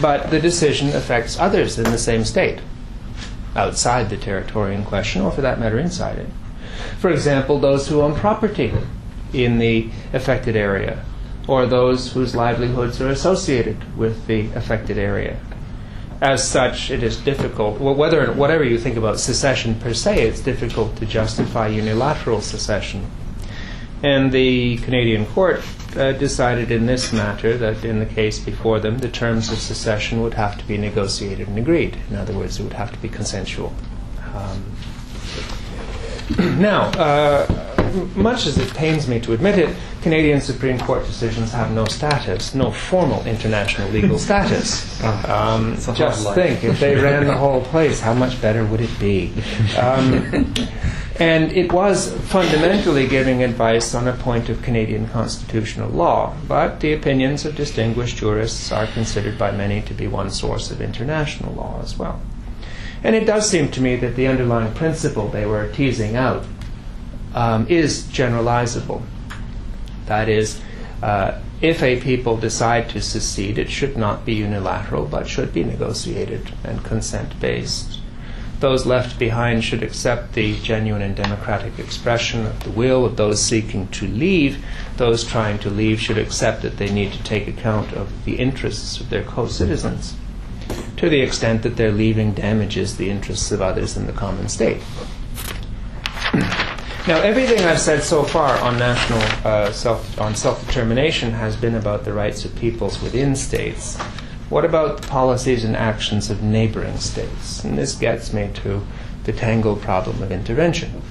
but 0.00 0.30
the 0.30 0.40
decision 0.40 0.88
affects 0.88 1.38
others 1.38 1.78
in 1.78 1.84
the 1.84 1.98
same 1.98 2.24
state, 2.24 2.60
outside 3.54 4.10
the 4.10 4.16
territory 4.16 4.74
in 4.74 4.84
question, 4.84 5.22
or 5.22 5.30
for 5.30 5.40
that 5.40 5.60
matter, 5.60 5.78
inside 5.78 6.18
it. 6.18 6.28
For 7.00 7.08
example, 7.08 7.58
those 7.58 7.88
who 7.88 8.02
own 8.02 8.14
property 8.14 8.70
in 9.32 9.58
the 9.58 9.88
affected 10.12 10.54
area, 10.54 11.02
or 11.48 11.64
those 11.64 12.12
whose 12.12 12.36
livelihoods 12.36 13.00
are 13.00 13.08
associated 13.08 13.96
with 13.96 14.26
the 14.26 14.50
affected 14.52 14.98
area. 14.98 15.40
As 16.20 16.46
such, 16.46 16.90
it 16.90 17.02
is 17.02 17.16
difficult, 17.16 17.80
whether, 17.80 18.30
whatever 18.34 18.62
you 18.62 18.76
think 18.76 18.98
about 18.98 19.18
secession 19.18 19.76
per 19.76 19.94
se, 19.94 20.28
it's 20.28 20.40
difficult 20.40 20.96
to 20.96 21.06
justify 21.06 21.68
unilateral 21.68 22.42
secession. 22.42 23.10
And 24.02 24.30
the 24.30 24.76
Canadian 24.78 25.24
court 25.24 25.62
uh, 25.96 26.12
decided 26.12 26.70
in 26.70 26.84
this 26.84 27.14
matter 27.14 27.56
that 27.56 27.82
in 27.82 27.98
the 27.98 28.06
case 28.06 28.38
before 28.38 28.78
them, 28.78 28.98
the 28.98 29.08
terms 29.08 29.50
of 29.50 29.58
secession 29.58 30.20
would 30.20 30.34
have 30.34 30.58
to 30.58 30.64
be 30.66 30.76
negotiated 30.76 31.48
and 31.48 31.56
agreed. 31.56 31.96
In 32.10 32.16
other 32.16 32.34
words, 32.34 32.60
it 32.60 32.64
would 32.64 32.74
have 32.74 32.92
to 32.92 32.98
be 32.98 33.08
consensual. 33.08 33.72
Um, 34.34 34.76
now, 36.38 36.90
uh, 36.90 37.46
much 38.14 38.46
as 38.46 38.58
it 38.58 38.72
pains 38.74 39.08
me 39.08 39.20
to 39.20 39.32
admit 39.32 39.58
it, 39.58 39.74
Canadian 40.02 40.40
Supreme 40.40 40.78
Court 40.78 41.04
decisions 41.04 41.52
have 41.52 41.72
no 41.72 41.84
status, 41.86 42.54
no 42.54 42.70
formal 42.70 43.24
international 43.26 43.88
legal 43.90 44.18
status. 44.28 45.02
Um, 45.02 45.76
just 45.94 46.34
think, 46.34 46.64
if 46.64 46.80
they 46.80 46.96
ran 46.96 47.26
the 47.26 47.36
whole 47.36 47.62
place, 47.62 48.00
how 48.00 48.14
much 48.14 48.40
better 48.40 48.64
would 48.64 48.80
it 48.80 48.98
be? 48.98 49.32
Um, 49.78 50.54
and 51.18 51.52
it 51.52 51.72
was 51.72 52.12
fundamentally 52.28 53.06
giving 53.06 53.42
advice 53.42 53.94
on 53.94 54.08
a 54.08 54.14
point 54.14 54.48
of 54.48 54.62
Canadian 54.62 55.08
constitutional 55.08 55.90
law, 55.90 56.34
but 56.48 56.80
the 56.80 56.92
opinions 56.94 57.44
of 57.44 57.56
distinguished 57.56 58.16
jurists 58.16 58.72
are 58.72 58.86
considered 58.86 59.36
by 59.36 59.50
many 59.50 59.82
to 59.82 59.94
be 59.94 60.06
one 60.06 60.30
source 60.30 60.70
of 60.70 60.80
international 60.80 61.52
law 61.54 61.80
as 61.82 61.98
well. 61.98 62.20
And 63.02 63.16
it 63.16 63.24
does 63.24 63.48
seem 63.48 63.70
to 63.72 63.80
me 63.80 63.96
that 63.96 64.16
the 64.16 64.26
underlying 64.26 64.74
principle 64.74 65.28
they 65.28 65.46
were 65.46 65.68
teasing 65.68 66.16
out 66.16 66.44
um, 67.34 67.66
is 67.68 68.02
generalizable. 68.04 69.02
That 70.06 70.28
is, 70.28 70.60
uh, 71.02 71.40
if 71.62 71.82
a 71.82 72.00
people 72.00 72.36
decide 72.36 72.90
to 72.90 73.00
secede, 73.00 73.58
it 73.58 73.70
should 73.70 73.96
not 73.96 74.26
be 74.26 74.34
unilateral, 74.34 75.06
but 75.06 75.28
should 75.28 75.52
be 75.52 75.64
negotiated 75.64 76.52
and 76.64 76.84
consent 76.84 77.38
based. 77.40 78.00
Those 78.58 78.84
left 78.84 79.18
behind 79.18 79.64
should 79.64 79.82
accept 79.82 80.34
the 80.34 80.58
genuine 80.60 81.00
and 81.00 81.16
democratic 81.16 81.78
expression 81.78 82.44
of 82.44 82.62
the 82.62 82.70
will 82.70 83.06
of 83.06 83.16
those 83.16 83.40
seeking 83.40 83.88
to 83.88 84.06
leave. 84.06 84.62
Those 84.98 85.24
trying 85.24 85.58
to 85.60 85.70
leave 85.70 85.98
should 85.98 86.18
accept 86.18 86.60
that 86.62 86.76
they 86.76 86.90
need 86.90 87.12
to 87.12 87.22
take 87.22 87.48
account 87.48 87.94
of 87.94 88.26
the 88.26 88.34
interests 88.34 89.00
of 89.00 89.08
their 89.08 89.22
co 89.22 89.46
citizens 89.46 90.14
to 90.96 91.08
the 91.08 91.20
extent 91.20 91.62
that 91.62 91.76
their 91.76 91.92
leaving 91.92 92.32
damages 92.32 92.96
the 92.96 93.10
interests 93.10 93.50
of 93.52 93.62
others 93.62 93.96
in 93.96 94.06
the 94.06 94.12
common 94.12 94.48
state. 94.48 94.82
now, 97.06 97.20
everything 97.20 97.60
I've 97.60 97.80
said 97.80 98.02
so 98.02 98.22
far 98.22 98.58
on 98.58 98.78
national 98.78 99.20
uh, 99.44 99.72
self 99.72 100.20
on 100.20 100.34
self-determination 100.34 101.32
has 101.32 101.56
been 101.56 101.74
about 101.74 102.04
the 102.04 102.12
rights 102.12 102.44
of 102.44 102.54
peoples 102.56 103.02
within 103.02 103.34
states. 103.34 103.96
What 104.50 104.64
about 104.64 105.00
the 105.00 105.08
policies 105.08 105.64
and 105.64 105.76
actions 105.76 106.28
of 106.28 106.42
neighboring 106.42 106.98
states? 106.98 107.64
And 107.64 107.78
this 107.78 107.94
gets 107.94 108.32
me 108.32 108.50
to 108.64 108.84
the 109.24 109.32
tangled 109.32 109.80
problem 109.80 110.22
of 110.22 110.32
intervention. 110.32 111.02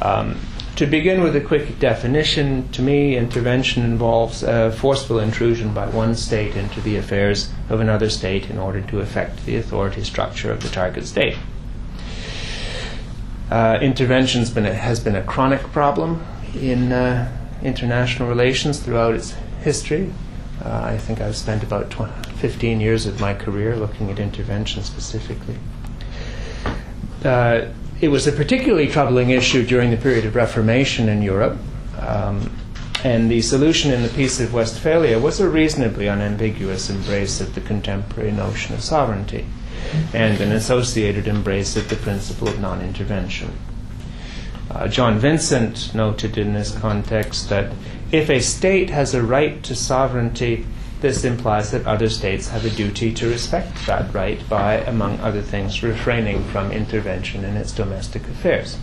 Um, 0.00 0.38
to 0.76 0.86
begin 0.86 1.22
with 1.22 1.36
a 1.36 1.40
quick 1.40 1.78
definition, 1.78 2.68
to 2.72 2.82
me, 2.82 3.16
intervention 3.16 3.84
involves 3.84 4.42
a 4.42 4.72
forceful 4.72 5.18
intrusion 5.18 5.74
by 5.74 5.86
one 5.86 6.14
state 6.14 6.56
into 6.56 6.80
the 6.80 6.96
affairs 6.96 7.50
of 7.68 7.80
another 7.80 8.08
state 8.08 8.48
in 8.48 8.58
order 8.58 8.80
to 8.80 9.00
affect 9.00 9.44
the 9.44 9.56
authority 9.56 10.02
structure 10.02 10.50
of 10.50 10.62
the 10.62 10.68
target 10.68 11.06
state. 11.06 11.36
Uh, 13.50 13.78
intervention 13.82 14.44
has 14.44 14.98
been 14.98 15.14
a 15.14 15.22
chronic 15.22 15.60
problem 15.72 16.24
in 16.54 16.90
uh, 16.90 17.30
international 17.62 18.28
relations 18.28 18.78
throughout 18.78 19.14
its 19.14 19.32
history. 19.62 20.10
Uh, 20.64 20.80
I 20.84 20.96
think 20.96 21.20
I've 21.20 21.36
spent 21.36 21.62
about 21.62 21.90
20, 21.90 22.30
15 22.38 22.80
years 22.80 23.04
of 23.04 23.20
my 23.20 23.34
career 23.34 23.76
looking 23.76 24.10
at 24.10 24.18
intervention 24.18 24.82
specifically. 24.82 25.56
Uh, 27.22 27.66
it 28.02 28.08
was 28.08 28.26
a 28.26 28.32
particularly 28.32 28.88
troubling 28.88 29.30
issue 29.30 29.64
during 29.64 29.92
the 29.92 29.96
period 29.96 30.24
of 30.26 30.34
Reformation 30.34 31.08
in 31.08 31.22
Europe. 31.22 31.56
Um, 32.00 32.50
and 33.04 33.30
the 33.30 33.40
solution 33.40 33.92
in 33.92 34.02
the 34.02 34.08
Peace 34.08 34.40
of 34.40 34.52
Westphalia 34.52 35.20
was 35.20 35.38
a 35.38 35.48
reasonably 35.48 36.08
unambiguous 36.08 36.90
embrace 36.90 37.40
of 37.40 37.54
the 37.54 37.60
contemporary 37.60 38.32
notion 38.32 38.74
of 38.74 38.82
sovereignty 38.82 39.46
and 40.12 40.40
an 40.40 40.50
associated 40.50 41.28
embrace 41.28 41.76
of 41.76 41.88
the 41.88 41.96
principle 41.96 42.48
of 42.48 42.58
non 42.58 42.80
intervention. 42.80 43.52
Uh, 44.68 44.88
John 44.88 45.20
Vincent 45.20 45.94
noted 45.94 46.36
in 46.36 46.54
this 46.54 46.76
context 46.76 47.50
that 47.50 47.72
if 48.10 48.28
a 48.28 48.40
state 48.40 48.90
has 48.90 49.14
a 49.14 49.22
right 49.22 49.62
to 49.62 49.76
sovereignty, 49.76 50.66
this 51.02 51.24
implies 51.24 51.72
that 51.72 51.84
other 51.84 52.08
states 52.08 52.48
have 52.48 52.64
a 52.64 52.70
duty 52.70 53.12
to 53.12 53.28
respect 53.28 53.86
that 53.86 54.14
right 54.14 54.48
by, 54.48 54.74
among 54.74 55.18
other 55.18 55.42
things, 55.42 55.82
refraining 55.82 56.44
from 56.44 56.70
intervention 56.70 57.44
in 57.44 57.56
its 57.56 57.72
domestic 57.72 58.22
affairs. 58.28 58.78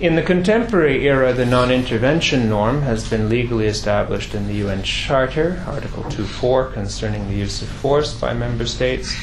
In 0.00 0.14
the 0.16 0.22
contemporary 0.22 1.06
era, 1.06 1.34
the 1.34 1.44
non 1.44 1.70
intervention 1.70 2.48
norm 2.48 2.80
has 2.80 3.10
been 3.10 3.28
legally 3.28 3.66
established 3.66 4.34
in 4.34 4.46
the 4.46 4.54
UN 4.54 4.82
Charter, 4.82 5.62
Article 5.66 6.04
2.4, 6.04 6.72
concerning 6.72 7.28
the 7.28 7.36
use 7.36 7.60
of 7.60 7.68
force 7.68 8.18
by 8.18 8.32
member 8.32 8.64
states, 8.64 9.14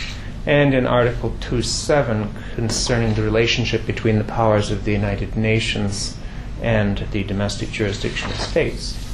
and 0.46 0.76
in 0.76 0.86
Article 0.86 1.32
2.7, 1.42 2.30
concerning 2.54 3.16
the 3.16 3.24
relationship 3.24 3.88
between 3.88 4.20
the 4.20 4.24
powers 4.24 4.70
of 4.70 4.86
the 4.86 4.92
United 4.92 5.36
Nations 5.36 6.16
and 6.62 7.00
the 7.12 7.24
domestic 7.24 7.72
jurisdiction 7.72 8.30
of 8.30 8.40
states. 8.40 9.07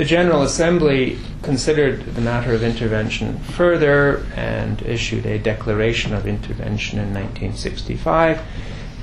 The 0.00 0.06
General 0.06 0.40
Assembly 0.40 1.18
considered 1.42 2.14
the 2.14 2.22
matter 2.22 2.54
of 2.54 2.62
intervention 2.62 3.38
further 3.38 4.24
and 4.34 4.80
issued 4.80 5.26
a 5.26 5.38
declaration 5.38 6.14
of 6.14 6.26
intervention 6.26 6.98
in 6.98 7.12
1965. 7.12 8.40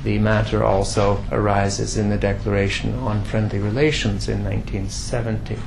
The 0.03 0.17
matter 0.17 0.63
also 0.63 1.23
arises 1.31 1.97
in 1.97 2.09
the 2.09 2.17
Declaration 2.17 2.95
on 2.95 3.23
Friendly 3.25 3.59
Relations 3.59 4.27
in 4.27 4.43
1970. 4.43 5.59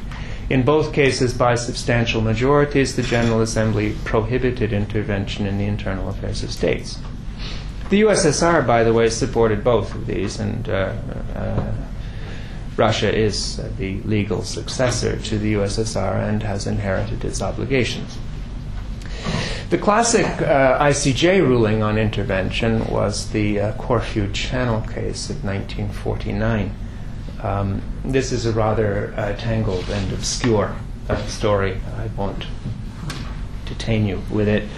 In 0.48 0.64
both 0.64 0.92
cases, 0.92 1.32
by 1.32 1.54
substantial 1.54 2.22
majorities, 2.22 2.96
the 2.96 3.02
General 3.02 3.40
Assembly 3.40 3.94
prohibited 4.04 4.72
intervention 4.72 5.46
in 5.46 5.58
the 5.58 5.66
internal 5.66 6.08
affairs 6.08 6.42
of 6.42 6.50
states. 6.50 6.98
The 7.88 8.00
USSR, 8.00 8.66
by 8.66 8.82
the 8.82 8.92
way, 8.92 9.08
supported 9.08 9.62
both 9.62 9.94
of 9.94 10.08
these, 10.08 10.40
and 10.40 10.68
uh, 10.68 10.92
uh, 11.36 11.72
Russia 12.76 13.14
is 13.14 13.60
the 13.78 14.00
legal 14.02 14.42
successor 14.42 15.18
to 15.18 15.38
the 15.38 15.54
USSR 15.54 16.28
and 16.28 16.42
has 16.42 16.66
inherited 16.66 17.24
its 17.24 17.42
obligations. 17.42 18.18
The 19.70 19.78
classic 19.78 20.26
uh, 20.26 20.80
ICJ 20.80 21.46
ruling 21.46 21.82
on 21.82 21.96
intervention 21.96 22.86
was 22.88 23.30
the 23.30 23.60
uh, 23.60 23.72
Corfu 23.74 24.32
Channel 24.32 24.80
case 24.82 25.30
of 25.30 25.44
1949. 25.44 26.74
Um, 27.42 27.82
this 28.04 28.32
is 28.32 28.46
a 28.46 28.52
rather 28.52 29.14
uh, 29.16 29.34
tangled 29.36 29.88
and 29.88 30.12
obscure 30.12 30.74
uh, 31.08 31.24
story. 31.26 31.80
I 31.96 32.08
won't 32.16 32.46
detain 33.66 34.06
you 34.06 34.22
with 34.30 34.48
it. 34.48 34.68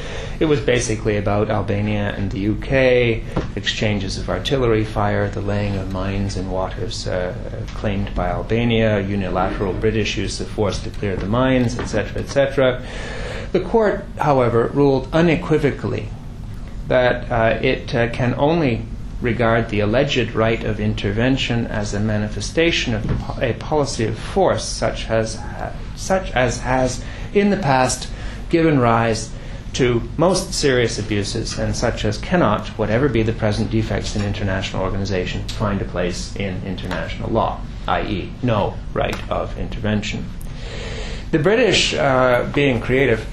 It 0.40 0.46
was 0.46 0.60
basically 0.60 1.16
about 1.16 1.50
Albania 1.50 2.14
and 2.16 2.30
the 2.30 2.48
UK, 2.48 3.56
exchanges 3.56 4.18
of 4.18 4.28
artillery 4.28 4.84
fire, 4.84 5.28
the 5.28 5.40
laying 5.40 5.76
of 5.76 5.92
mines 5.92 6.36
in 6.36 6.50
waters 6.50 7.06
uh, 7.06 7.34
claimed 7.74 8.14
by 8.14 8.28
Albania, 8.28 9.00
unilateral 9.00 9.72
British 9.72 10.16
use 10.16 10.40
of 10.40 10.48
force 10.48 10.82
to 10.82 10.90
clear 10.90 11.16
the 11.16 11.26
mines, 11.26 11.78
etc., 11.78 12.22
etc. 12.22 12.82
The 13.52 13.60
court, 13.60 14.04
however, 14.18 14.68
ruled 14.68 15.08
unequivocally 15.12 16.08
that 16.88 17.30
uh, 17.30 17.58
it 17.62 17.94
uh, 17.94 18.08
can 18.10 18.34
only 18.34 18.86
regard 19.20 19.68
the 19.68 19.80
alleged 19.80 20.32
right 20.32 20.64
of 20.64 20.80
intervention 20.80 21.66
as 21.66 21.94
a 21.94 22.00
manifestation 22.00 22.94
of 22.94 23.06
po- 23.06 23.40
a 23.40 23.52
policy 23.54 24.04
of 24.04 24.18
force, 24.18 24.64
such 24.64 25.08
as, 25.08 25.38
such 25.94 26.32
as 26.32 26.60
has 26.60 27.04
in 27.32 27.50
the 27.50 27.56
past 27.56 28.08
given 28.50 28.80
rise 28.80 29.30
to 29.74 30.02
most 30.16 30.52
serious 30.52 30.98
abuses, 30.98 31.58
and 31.58 31.74
such 31.74 32.04
as 32.04 32.18
cannot, 32.18 32.68
whatever 32.78 33.08
be 33.08 33.22
the 33.22 33.32
present 33.32 33.70
defects 33.70 34.14
in 34.14 34.22
international 34.22 34.82
organization, 34.82 35.46
find 35.48 35.80
a 35.80 35.84
place 35.84 36.36
in 36.36 36.62
international 36.64 37.30
law, 37.30 37.60
i.e., 37.88 38.30
no 38.42 38.74
right 38.92 39.30
of 39.30 39.58
intervention. 39.58 40.24
The 41.30 41.38
British, 41.38 41.94
uh, 41.94 42.50
being 42.54 42.80
creative, 42.80 43.26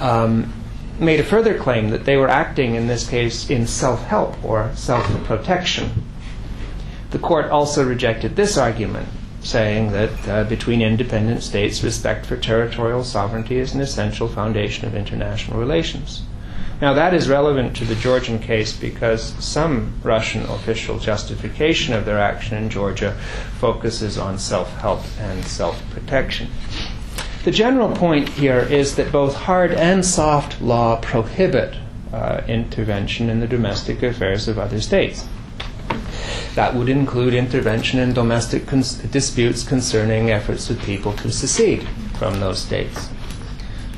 um, 0.00 0.52
made 1.00 1.18
a 1.18 1.24
further 1.24 1.58
claim 1.58 1.90
that 1.90 2.04
they 2.04 2.16
were 2.16 2.28
acting 2.28 2.74
in 2.74 2.86
this 2.86 3.08
case 3.08 3.50
in 3.50 3.66
self 3.66 4.04
help 4.04 4.42
or 4.44 4.70
self 4.76 5.04
protection. 5.24 5.90
The 7.10 7.18
court 7.18 7.46
also 7.46 7.84
rejected 7.84 8.36
this 8.36 8.56
argument, 8.56 9.08
saying 9.42 9.92
that 9.92 10.28
uh, 10.28 10.44
between 10.44 10.82
independent 10.82 11.42
states, 11.42 11.82
respect 11.82 12.26
for 12.26 12.36
territorial 12.36 13.04
sovereignty 13.04 13.58
is 13.58 13.74
an 13.74 13.80
essential 13.80 14.28
foundation 14.28 14.86
of 14.86 14.94
international 14.94 15.58
relations. 15.58 16.22
Now, 16.80 16.94
that 16.94 17.12
is 17.12 17.28
relevant 17.28 17.76
to 17.76 17.84
the 17.84 17.94
Georgian 17.94 18.38
case 18.38 18.74
because 18.74 19.34
some 19.44 19.92
Russian 20.02 20.42
official 20.44 20.98
justification 20.98 21.92
of 21.92 22.06
their 22.06 22.18
action 22.18 22.56
in 22.56 22.70
Georgia 22.70 23.12
focuses 23.58 24.16
on 24.16 24.38
self 24.38 24.74
help 24.78 25.02
and 25.18 25.44
self 25.44 25.82
protection. 25.90 26.48
The 27.44 27.50
general 27.50 27.94
point 27.94 28.30
here 28.30 28.60
is 28.60 28.96
that 28.96 29.12
both 29.12 29.34
hard 29.34 29.72
and 29.72 30.04
soft 30.04 30.60
law 30.62 31.00
prohibit 31.00 31.74
uh, 32.12 32.42
intervention 32.48 33.28
in 33.28 33.40
the 33.40 33.46
domestic 33.46 34.02
affairs 34.02 34.48
of 34.48 34.58
other 34.58 34.80
states. 34.80 35.26
That 36.54 36.74
would 36.74 36.88
include 36.88 37.34
intervention 37.34 38.00
in 38.00 38.12
domestic 38.12 38.66
cons- 38.66 38.94
disputes 38.94 39.62
concerning 39.62 40.30
efforts 40.30 40.68
of 40.70 40.80
people 40.82 41.12
to 41.14 41.30
secede 41.30 41.86
from 42.18 42.40
those 42.40 42.60
states. 42.60 43.08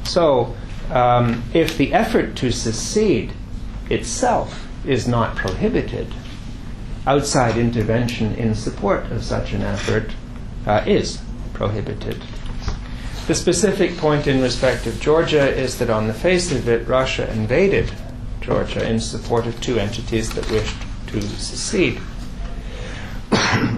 So, 0.04 0.54
um, 0.90 1.42
if 1.54 1.78
the 1.78 1.94
effort 1.94 2.36
to 2.36 2.50
secede 2.50 3.32
itself 3.88 4.68
is 4.84 5.08
not 5.08 5.36
prohibited, 5.36 6.14
outside 7.06 7.56
intervention 7.56 8.34
in 8.34 8.54
support 8.54 9.10
of 9.10 9.24
such 9.24 9.52
an 9.52 9.62
effort 9.62 10.12
uh, 10.66 10.84
is 10.86 11.20
prohibited. 11.52 12.22
The 13.26 13.34
specific 13.34 13.96
point 13.96 14.26
in 14.26 14.42
respect 14.42 14.86
of 14.86 15.00
Georgia 15.00 15.48
is 15.48 15.78
that 15.78 15.90
on 15.90 16.08
the 16.08 16.14
face 16.14 16.52
of 16.52 16.68
it, 16.68 16.86
Russia 16.88 17.30
invaded 17.32 17.90
Georgia 18.40 18.88
in 18.88 18.98
support 18.98 19.46
of 19.46 19.60
two 19.60 19.78
entities 19.78 20.34
that 20.34 20.50
wished 20.50 20.76
to 21.08 21.22
secede. 21.22 22.00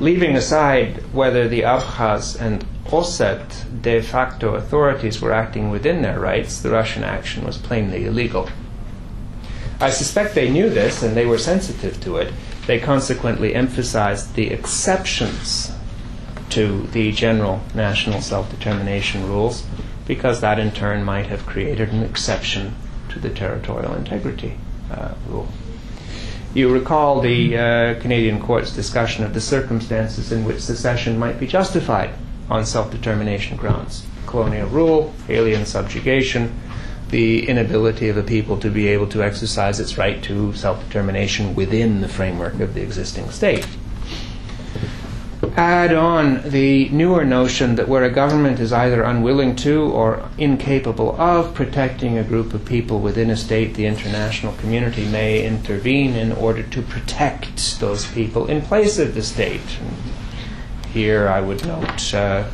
Leaving 0.01 0.37
aside 0.37 1.03
whether 1.13 1.49
the 1.49 1.63
Abkhaz 1.63 2.41
and 2.41 2.65
Osset 2.93 3.65
de 3.81 4.01
facto 4.01 4.55
authorities 4.55 5.21
were 5.21 5.33
acting 5.33 5.71
within 5.71 6.03
their 6.03 6.21
rights, 6.21 6.61
the 6.61 6.71
Russian 6.71 7.03
action 7.03 7.45
was 7.45 7.57
plainly 7.57 8.05
illegal. 8.05 8.49
I 9.81 9.91
suspect 9.91 10.35
they 10.35 10.51
knew 10.51 10.71
this 10.71 11.03
and 11.03 11.17
they 11.17 11.27
were 11.27 11.39
sensitive 11.39 12.01
to 12.03 12.19
it. 12.19 12.33
They 12.67 12.79
consequently 12.79 13.55
emphasized 13.55 14.35
the 14.35 14.51
exceptions 14.51 15.73
to 16.51 16.83
the 16.93 17.11
general 17.13 17.61
national 17.75 18.21
self 18.21 18.51
determination 18.51 19.27
rules 19.29 19.65
because 20.07 20.41
that 20.41 20.59
in 20.59 20.71
turn 20.71 21.03
might 21.03 21.27
have 21.27 21.47
created 21.47 21.91
an 21.91 22.03
exception 22.03 22.75
to 23.09 23.19
the 23.19 23.31
territorial 23.31 23.95
integrity 23.95 24.57
uh, 24.91 25.15
rule. 25.29 25.49
You 26.55 26.73
recall 26.73 27.21
the 27.21 27.59
uh, 27.59 28.01
Canadian 28.01 28.41
court's 28.41 28.73
discussion 28.73 29.25
of 29.25 29.35
the 29.35 29.41
circumstances 29.41 30.31
in 30.31 30.45
which 30.45 30.61
secession 30.61 31.19
might 31.19 31.41
be 31.41 31.49
justified 31.49 32.11
on 32.49 32.65
self 32.65 32.93
determination 32.93 33.57
grounds. 33.57 34.07
Colonial 34.27 34.69
rule, 34.69 35.13
alien 35.29 35.67
subjugation, 35.67 36.55
the 37.11 37.49
inability 37.49 38.09
of 38.09 38.17
a 38.17 38.23
people 38.23 38.57
to 38.59 38.71
be 38.71 38.87
able 38.87 39.09
to 39.09 39.23
exercise 39.25 39.81
its 39.81 39.99
right 39.99 40.23
to 40.23 40.53
self 40.53 40.81
determination 40.87 41.57
within 41.57 42.01
the 42.01 42.09
framework 42.09 42.61
of 42.61 42.75
the 42.75 42.83
existing 42.83 43.31
state 43.31 43.67
add 45.57 45.95
on 45.95 46.43
the 46.51 46.89
newer 46.89 47.25
notion 47.25 47.77
that 47.77 47.89
where 47.89 48.03
a 48.03 48.11
government 48.11 48.59
is 48.59 48.73
either 48.73 49.03
unwilling 49.03 49.55
to 49.55 49.83
or 49.85 50.29
incapable 50.37 51.15
of 51.21 51.55
protecting 51.55 52.19
a 52.19 52.25
group 52.25 52.53
of 52.53 52.65
people 52.65 52.99
within 52.99 53.31
a 53.31 53.37
state, 53.37 53.75
the 53.75 53.87
international 53.87 54.53
community 54.55 55.07
may 55.07 55.47
intervene 55.47 56.17
in 56.17 56.33
order 56.33 56.63
to 56.63 56.83
protect 56.83 57.79
those 57.79 58.07
people 58.07 58.47
in 58.47 58.63
place 58.63 58.99
of 58.99 59.15
the 59.15 59.23
state. 59.23 59.79
Here 60.93 61.29
I 61.29 61.41
would 61.41 61.65
note 61.65 62.15
uh, 62.15 62.49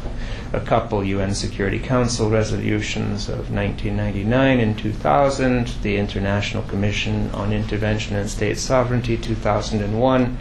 a 0.52 0.60
couple 0.60 1.02
UN 1.04 1.34
Security 1.34 1.78
Council 1.78 2.28
resolutions 2.28 3.28
of 3.28 3.50
1999 3.50 4.60
and 4.60 4.78
2000, 4.78 5.66
the 5.82 5.96
International 5.96 6.62
Commission 6.64 7.30
on 7.30 7.52
Intervention 7.52 8.16
and 8.16 8.28
State 8.28 8.58
Sovereignty 8.58 9.16
2001 9.16 10.38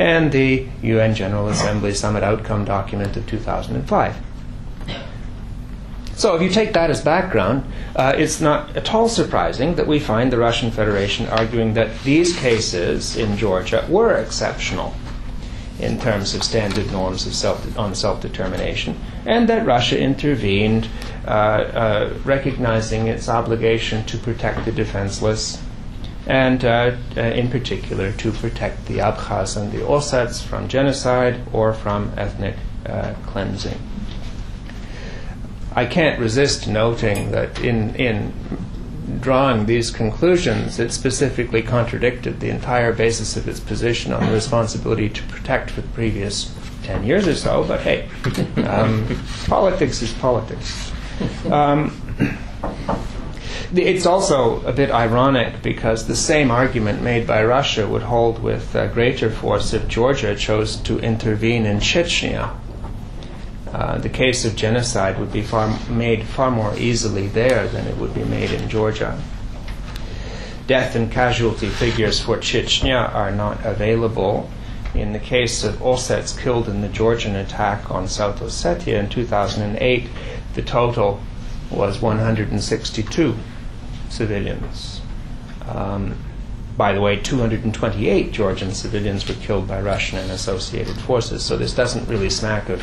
and 0.00 0.32
the 0.32 0.66
UN 0.80 1.14
General 1.14 1.50
Assembly 1.50 1.92
Summit 1.92 2.22
Outcome 2.22 2.64
Document 2.64 3.14
of 3.18 3.26
2005. 3.26 4.16
So, 6.16 6.34
if 6.34 6.40
you 6.40 6.48
take 6.48 6.72
that 6.72 6.88
as 6.88 7.02
background, 7.02 7.70
uh, 7.94 8.14
it's 8.16 8.40
not 8.40 8.74
at 8.78 8.94
all 8.94 9.10
surprising 9.10 9.74
that 9.74 9.86
we 9.86 9.98
find 9.98 10.32
the 10.32 10.38
Russian 10.38 10.70
Federation 10.70 11.26
arguing 11.28 11.74
that 11.74 12.02
these 12.02 12.34
cases 12.34 13.14
in 13.14 13.36
Georgia 13.36 13.86
were 13.90 14.16
exceptional 14.16 14.94
in 15.78 16.00
terms 16.00 16.34
of 16.34 16.42
standard 16.44 16.90
norms 16.92 17.26
of 17.26 17.34
self, 17.34 17.78
on 17.78 17.94
self 17.94 18.22
determination, 18.22 18.98
and 19.26 19.50
that 19.50 19.66
Russia 19.66 20.00
intervened, 20.00 20.88
uh, 21.26 21.30
uh, 21.30 22.14
recognizing 22.24 23.06
its 23.06 23.28
obligation 23.28 24.02
to 24.06 24.16
protect 24.16 24.64
the 24.64 24.72
defenseless 24.72 25.62
and 26.30 26.64
uh, 26.64 26.96
uh, 27.16 27.20
in 27.22 27.50
particular 27.50 28.12
to 28.12 28.30
protect 28.30 28.86
the 28.86 28.98
Abkhaz 28.98 29.56
and 29.56 29.72
the 29.72 29.78
Ossets 29.78 30.40
from 30.40 30.68
genocide 30.68 31.40
or 31.52 31.72
from 31.72 32.12
ethnic 32.16 32.54
uh, 32.86 33.14
cleansing. 33.26 33.76
I 35.74 35.86
can't 35.86 36.20
resist 36.20 36.68
noting 36.68 37.32
that 37.32 37.58
in, 37.58 37.96
in 37.96 38.32
drawing 39.18 39.66
these 39.66 39.90
conclusions, 39.90 40.78
it 40.78 40.92
specifically 40.92 41.62
contradicted 41.62 42.38
the 42.38 42.50
entire 42.50 42.92
basis 42.92 43.36
of 43.36 43.48
its 43.48 43.58
position 43.58 44.12
on 44.12 44.24
the 44.24 44.32
responsibility 44.32 45.08
to 45.08 45.22
protect 45.24 45.72
for 45.72 45.80
the 45.80 45.88
previous 45.88 46.56
10 46.84 47.02
years 47.02 47.26
or 47.26 47.34
so, 47.34 47.64
but 47.64 47.80
hey, 47.80 48.08
um, 48.68 49.04
politics 49.48 50.00
is 50.00 50.12
politics. 50.14 50.92
Um, 51.50 51.90
it's 53.72 54.04
also 54.04 54.60
a 54.66 54.72
bit 54.72 54.90
ironic 54.90 55.62
because 55.62 56.06
the 56.06 56.16
same 56.16 56.50
argument 56.50 57.02
made 57.02 57.26
by 57.26 57.44
Russia 57.44 57.86
would 57.86 58.02
hold 58.02 58.42
with 58.42 58.74
uh, 58.74 58.88
greater 58.88 59.30
force 59.30 59.72
if 59.72 59.86
Georgia 59.86 60.34
chose 60.34 60.76
to 60.76 60.98
intervene 60.98 61.66
in 61.66 61.78
Chechnya. 61.78 62.56
Uh, 63.72 63.98
the 63.98 64.08
case 64.08 64.44
of 64.44 64.56
genocide 64.56 65.18
would 65.20 65.32
be 65.32 65.42
far, 65.42 65.78
made 65.88 66.24
far 66.24 66.50
more 66.50 66.76
easily 66.76 67.28
there 67.28 67.68
than 67.68 67.86
it 67.86 67.96
would 67.96 68.12
be 68.12 68.24
made 68.24 68.50
in 68.50 68.68
Georgia. 68.68 69.16
Death 70.66 70.96
and 70.96 71.10
casualty 71.12 71.68
figures 71.68 72.20
for 72.20 72.38
Chechnya 72.38 73.14
are 73.14 73.30
not 73.30 73.64
available. 73.64 74.50
In 74.94 75.12
the 75.12 75.20
case 75.20 75.62
of 75.62 75.76
Ossets 75.76 76.36
killed 76.36 76.68
in 76.68 76.80
the 76.80 76.88
Georgian 76.88 77.36
attack 77.36 77.88
on 77.92 78.08
South 78.08 78.40
Ossetia 78.40 78.98
in 78.98 79.08
2008, 79.08 80.08
the 80.54 80.62
total 80.62 81.20
was 81.70 82.02
162 82.02 83.36
civilians. 84.10 85.00
Um, 85.66 86.16
by 86.76 86.92
the 86.92 87.00
way, 87.00 87.16
228 87.16 88.32
Georgian 88.32 88.72
civilians 88.72 89.28
were 89.28 89.34
killed 89.34 89.68
by 89.68 89.80
Russian 89.80 90.18
and 90.18 90.30
associated 90.30 90.96
forces. 90.96 91.42
So 91.44 91.56
this 91.56 91.74
doesn't 91.74 92.08
really 92.08 92.30
smack 92.30 92.68
of 92.68 92.82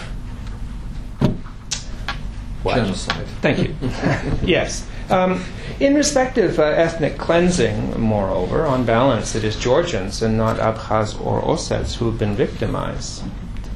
what? 2.63 2.75
Genocide. 2.75 3.27
Thank 3.41 3.59
you. 3.59 3.75
yes. 4.47 4.87
Um, 5.09 5.43
in 5.79 5.95
respect 5.95 6.37
of 6.37 6.59
uh, 6.59 6.63
ethnic 6.63 7.17
cleansing, 7.17 7.99
moreover, 7.99 8.65
on 8.65 8.83
balance, 8.85 9.35
it 9.35 9.43
is 9.43 9.55
Georgians 9.55 10.21
and 10.21 10.37
not 10.37 10.57
Abkhaz 10.57 11.19
or 11.23 11.41
Ossets 11.41 11.95
who 11.95 12.07
have 12.09 12.19
been 12.19 12.35
victimized. 12.35 13.23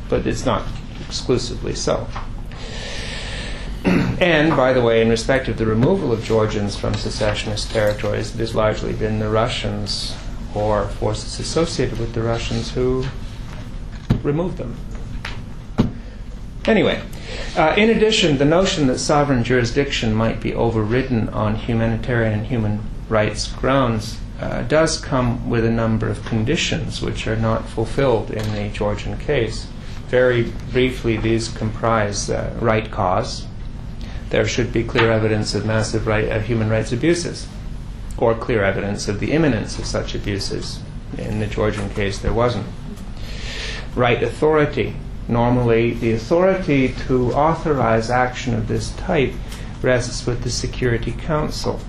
But 0.10 0.28
it's 0.28 0.46
not 0.46 0.64
exclusively 1.08 1.74
so. 1.74 2.08
And, 4.22 4.56
by 4.56 4.72
the 4.72 4.82
way, 4.82 5.02
in 5.02 5.10
respect 5.10 5.48
of 5.48 5.58
the 5.58 5.66
removal 5.66 6.14
of 6.14 6.24
Georgians 6.24 6.78
from 6.78 6.94
secessionist 6.94 7.72
territories, 7.72 8.36
it 8.36 8.40
has 8.40 8.54
largely 8.54 8.94
been 8.94 9.18
the 9.18 9.28
Russians 9.28 10.16
or 10.54 10.88
forces 10.88 11.40
associated 11.40 11.98
with 11.98 12.14
the 12.14 12.22
Russians 12.22 12.72
who 12.72 13.04
removed 14.22 14.58
them. 14.58 14.78
Anyway, 16.66 17.02
uh, 17.58 17.74
in 17.76 17.90
addition, 17.90 18.38
the 18.38 18.46
notion 18.46 18.86
that 18.86 19.00
sovereign 19.00 19.44
jurisdiction 19.44 20.14
might 20.14 20.40
be 20.40 20.54
overridden 20.54 21.28
on 21.30 21.56
humanitarian 21.56 22.34
and 22.34 22.46
human 22.46 22.80
rights 23.10 23.48
grounds 23.48 24.20
uh, 24.40 24.62
does 24.64 25.00
come 25.00 25.50
with 25.50 25.66
a 25.66 25.72
number 25.72 26.08
of 26.08 26.24
conditions 26.26 27.02
which 27.02 27.26
are 27.26 27.36
not 27.36 27.68
fulfilled 27.68 28.30
in 28.30 28.54
the 28.54 28.70
Georgian 28.70 29.18
case. 29.18 29.66
Very 30.10 30.52
briefly, 30.72 31.18
these 31.18 31.48
comprise 31.48 32.30
uh, 32.30 32.56
right 32.62 32.92
cause. 32.92 33.48
There 34.32 34.48
should 34.48 34.74
be 34.74 34.84
clear 34.84 35.12
evidence 35.12 35.54
of 35.54 35.66
massive 35.66 36.08
right, 36.08 36.42
human 36.42 36.70
rights 36.70 36.92
abuses, 36.92 37.48
or 38.18 38.34
clear 38.34 38.64
evidence 38.64 39.08
of 39.08 39.20
the 39.20 39.32
imminence 39.32 39.78
of 39.78 39.86
such 39.86 40.16
abuses. 40.16 40.80
In 41.18 41.40
the 41.40 41.48
Georgian 41.48 41.90
case, 41.92 42.18
there 42.18 42.34
wasn't. 42.34 42.66
Right 43.96 44.24
authority 44.24 44.96
Normally, 45.32 45.94
the 45.94 46.12
authority 46.12 46.90
to 47.08 47.32
authorize 47.32 48.10
action 48.10 48.54
of 48.54 48.68
this 48.68 48.90
type 48.98 49.34
rests 49.82 50.26
with 50.26 50.44
the 50.44 50.50
Security 50.50 51.14
Council. 51.14 51.80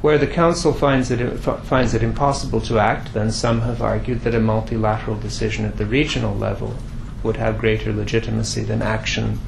Where 0.00 0.18
the 0.18 0.26
Council 0.26 0.72
finds 0.72 1.10
it, 1.10 1.38
finds 1.38 1.94
it 1.94 2.02
impossible 2.02 2.60
to 2.62 2.80
act, 2.80 3.14
then 3.14 3.30
some 3.30 3.60
have 3.60 3.82
argued 3.82 4.22
that 4.22 4.34
a 4.34 4.40
multilateral 4.40 5.16
decision 5.16 5.64
at 5.64 5.76
the 5.76 5.86
regional 5.86 6.34
level 6.34 6.74
would 7.22 7.36
have 7.36 7.58
greater 7.58 7.92
legitimacy 7.92 8.62
than 8.62 8.82
action 8.82 9.38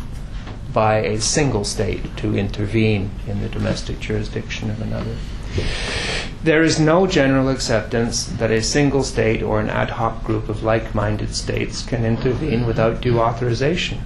by 0.73 0.99
a 0.99 1.21
single 1.21 1.65
state 1.65 2.17
to 2.19 2.37
intervene 2.37 3.11
in 3.27 3.41
the 3.41 3.49
domestic 3.49 4.01
jurisdiction 4.01 4.71
of 4.71 4.81
another. 4.81 5.17
There 6.45 6.63
is 6.63 6.79
no 6.79 7.07
general 7.07 7.49
acceptance 7.49 8.25
that 8.25 8.51
a 8.51 8.63
single 8.63 9.03
state 9.03 9.43
or 9.43 9.61
an 9.61 9.69
ad 9.69 9.91
hoc 9.91 10.25
group 10.25 10.49
of 10.49 10.63
like 10.63 10.95
minded 10.95 11.35
states 11.35 11.83
can 11.83 12.05
intervene 12.05 12.67
without 12.67 13.01
due 13.01 13.19
authorization 13.19 14.01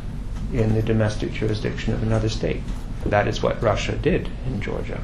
in 0.53 0.75
the 0.75 0.83
domestic 0.83 1.33
jurisdiction 1.33 1.93
of 1.93 2.03
another 2.03 2.29
state. 2.29 2.63
That 3.05 3.29
is 3.29 3.43
what 3.43 3.63
Russia 3.63 3.97
did 3.97 4.31
in 4.47 4.61
Georgia. 4.61 5.01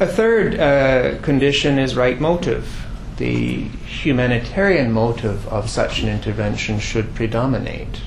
A 0.00 0.06
third 0.06 0.58
uh, 0.58 1.18
condition 1.22 1.78
is 1.78 1.94
right 1.94 2.20
motive. 2.20 2.84
The 3.18 3.68
humanitarian 3.86 4.90
motive 4.90 5.46
of 5.46 5.70
such 5.70 6.02
an 6.02 6.08
intervention 6.08 6.80
should 6.80 7.14
predominate. 7.14 8.00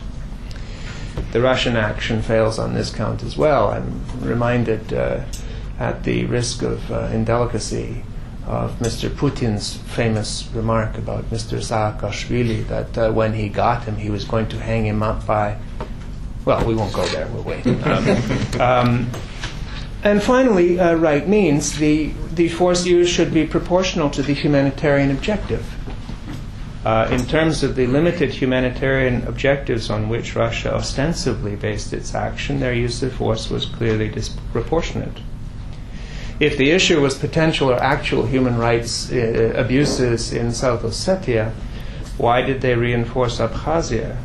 The 1.36 1.42
Russian 1.42 1.76
action 1.76 2.22
fails 2.22 2.58
on 2.58 2.74
this 2.74 2.90
count 2.90 3.22
as 3.22 3.36
well. 3.36 3.68
I'm 3.68 4.02
reminded. 4.22 4.94
Uh, 4.94 5.26
at 5.80 6.04
the 6.04 6.26
risk 6.26 6.62
of 6.62 6.92
uh, 6.92 7.10
indelicacy 7.12 8.04
of 8.48 8.78
Mr. 8.80 9.10
Putin's 9.10 9.76
famous 9.76 10.48
remark 10.54 10.98
about 10.98 11.26
Mr. 11.32 11.58
Saakashvili 11.58 12.68
that 12.68 12.98
uh, 12.98 13.12
when 13.12 13.34
he 13.34 13.50
got 13.50 13.84
him, 13.86 13.98
he 13.98 14.10
was 14.10 14.24
going 14.24 14.48
to 14.48 14.60
hang 14.60 14.86
him 14.86 15.02
up 15.02 15.26
by. 15.26 15.58
Well, 16.46 16.66
we 16.66 16.76
won't 16.76 16.94
go 16.94 17.06
there. 17.08 17.28
We'll 17.28 17.44
wait. 17.44 17.66
Um, 17.68 18.60
um, 18.62 19.10
and 20.04 20.22
finally, 20.22 20.80
uh, 20.80 20.94
right 20.94 21.28
means 21.28 21.80
the 21.80 22.14
the 22.34 22.50
force 22.50 22.86
used 22.86 23.12
should 23.12 23.34
be 23.34 23.48
proportional 23.48 24.10
to 24.12 24.22
the 24.22 24.34
humanitarian 24.34 25.10
objective. 25.10 25.66
Uh, 26.86 27.10
in 27.12 27.26
terms 27.26 27.64
of 27.64 27.76
the 27.76 27.88
limited 27.88 28.30
humanitarian 28.30 29.28
objectives 29.28 29.90
on 29.90 30.08
which 30.08 30.36
Russia 30.36 30.74
ostensibly 30.74 31.56
based 31.56 31.92
its 31.92 32.14
action, 32.14 32.60
their 32.60 32.74
use 32.74 33.02
of 33.02 33.12
force 33.12 33.50
was 33.50 33.66
clearly 33.66 34.08
disproportionate 34.08 35.20
if 36.40 36.58
the 36.58 36.72
issue 36.72 37.02
was 37.02 37.18
potential 37.18 37.72
or 37.72 37.82
actual 37.82 38.26
human 38.26 38.58
rights 38.58 39.12
uh, 39.12 39.54
abuses 39.56 40.34
in 40.34 40.52
South 40.52 40.82
Ossetia, 40.84 41.54
why 42.18 42.42
did 42.42 42.62
they 42.62 42.76
reinforce 42.76 43.40
Abkhazia? 43.40 44.18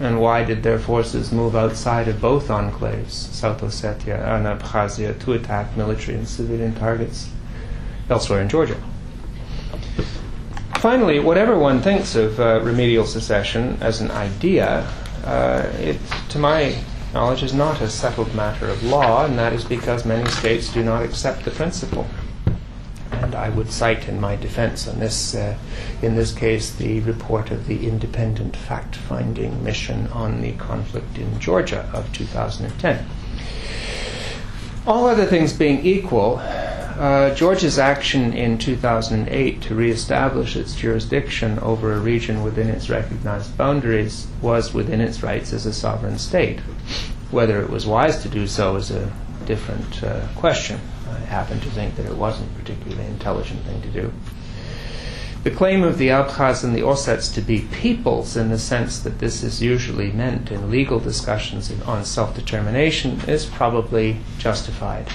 And 0.00 0.20
why 0.20 0.44
did 0.44 0.62
their 0.62 0.78
forces 0.78 1.32
move 1.32 1.56
outside 1.56 2.08
of 2.08 2.20
both 2.20 2.48
enclaves, 2.48 3.12
South 3.12 3.62
Ossetia 3.62 4.18
and 4.36 4.44
Abkhazia, 4.44 5.18
to 5.20 5.32
attack 5.32 5.74
military 5.76 6.18
and 6.18 6.28
civilian 6.28 6.74
targets 6.74 7.30
elsewhere 8.10 8.42
in 8.42 8.48
Georgia? 8.48 8.76
Finally, 10.86 11.18
whatever 11.18 11.58
one 11.58 11.82
thinks 11.82 12.14
of 12.14 12.38
uh, 12.38 12.60
remedial 12.62 13.04
secession 13.04 13.76
as 13.80 14.00
an 14.00 14.08
idea, 14.12 14.86
uh, 15.24 15.68
it, 15.80 15.98
to 16.28 16.38
my 16.38 16.76
Knowledge 17.12 17.42
is 17.42 17.52
not 17.52 17.80
a 17.80 17.90
settled 17.90 18.32
matter 18.36 18.68
of 18.68 18.84
law, 18.84 19.24
and 19.24 19.36
that 19.36 19.52
is 19.52 19.64
because 19.64 20.04
many 20.04 20.30
states 20.30 20.72
do 20.72 20.84
not 20.84 21.02
accept 21.02 21.44
the 21.44 21.50
principle. 21.50 22.06
And 23.10 23.34
I 23.34 23.48
would 23.48 23.72
cite 23.72 24.06
in 24.06 24.20
my 24.20 24.36
defense 24.36 24.86
on 24.86 25.00
this, 25.00 25.34
uh, 25.34 25.58
in 26.02 26.14
this 26.14 26.32
case, 26.32 26.70
the 26.70 27.00
report 27.00 27.50
of 27.50 27.66
the 27.66 27.88
Independent 27.88 28.54
Fact 28.54 28.94
Finding 28.94 29.64
Mission 29.64 30.06
on 30.12 30.40
the 30.40 30.52
conflict 30.52 31.18
in 31.18 31.40
Georgia 31.40 31.90
of 31.92 32.12
2010. 32.12 33.04
All 34.86 35.08
other 35.08 35.26
things 35.26 35.52
being 35.52 35.84
equal, 35.84 36.38
uh, 36.98 37.34
Georgia's 37.34 37.78
action 37.78 38.32
in 38.32 38.56
2008 38.56 39.60
to 39.62 39.74
reestablish 39.74 40.56
its 40.56 40.74
jurisdiction 40.74 41.58
over 41.58 41.92
a 41.92 41.98
region 42.00 42.42
within 42.42 42.68
its 42.68 42.88
recognized 42.88 43.56
boundaries 43.58 44.26
was 44.40 44.72
within 44.72 45.02
its 45.02 45.22
rights 45.22 45.52
as 45.52 45.66
a 45.66 45.74
sovereign 45.74 46.18
state. 46.18 46.60
Whether 47.30 47.60
it 47.60 47.68
was 47.68 47.86
wise 47.86 48.22
to 48.22 48.30
do 48.30 48.46
so 48.46 48.76
is 48.76 48.90
a 48.90 49.12
different 49.44 50.02
uh, 50.02 50.26
question. 50.36 50.80
I 51.10 51.18
happen 51.18 51.60
to 51.60 51.70
think 51.70 51.96
that 51.96 52.06
it 52.06 52.16
wasn't 52.16 52.50
a 52.50 52.58
particularly 52.60 53.06
intelligent 53.08 53.62
thing 53.64 53.82
to 53.82 53.88
do. 53.88 54.12
The 55.44 55.50
claim 55.50 55.82
of 55.82 55.98
the 55.98 56.08
Abkhaz 56.08 56.64
and 56.64 56.74
the 56.74 56.80
Ossets 56.80 57.32
to 57.34 57.40
be 57.42 57.60
peoples, 57.72 58.36
in 58.36 58.48
the 58.48 58.58
sense 58.58 58.98
that 59.00 59.18
this 59.18 59.42
is 59.42 59.62
usually 59.62 60.10
meant 60.12 60.50
in 60.50 60.70
legal 60.70 60.98
discussions 60.98 61.70
on 61.82 62.04
self 62.04 62.34
determination, 62.34 63.20
is 63.28 63.44
probably 63.44 64.16
justified 64.38 65.06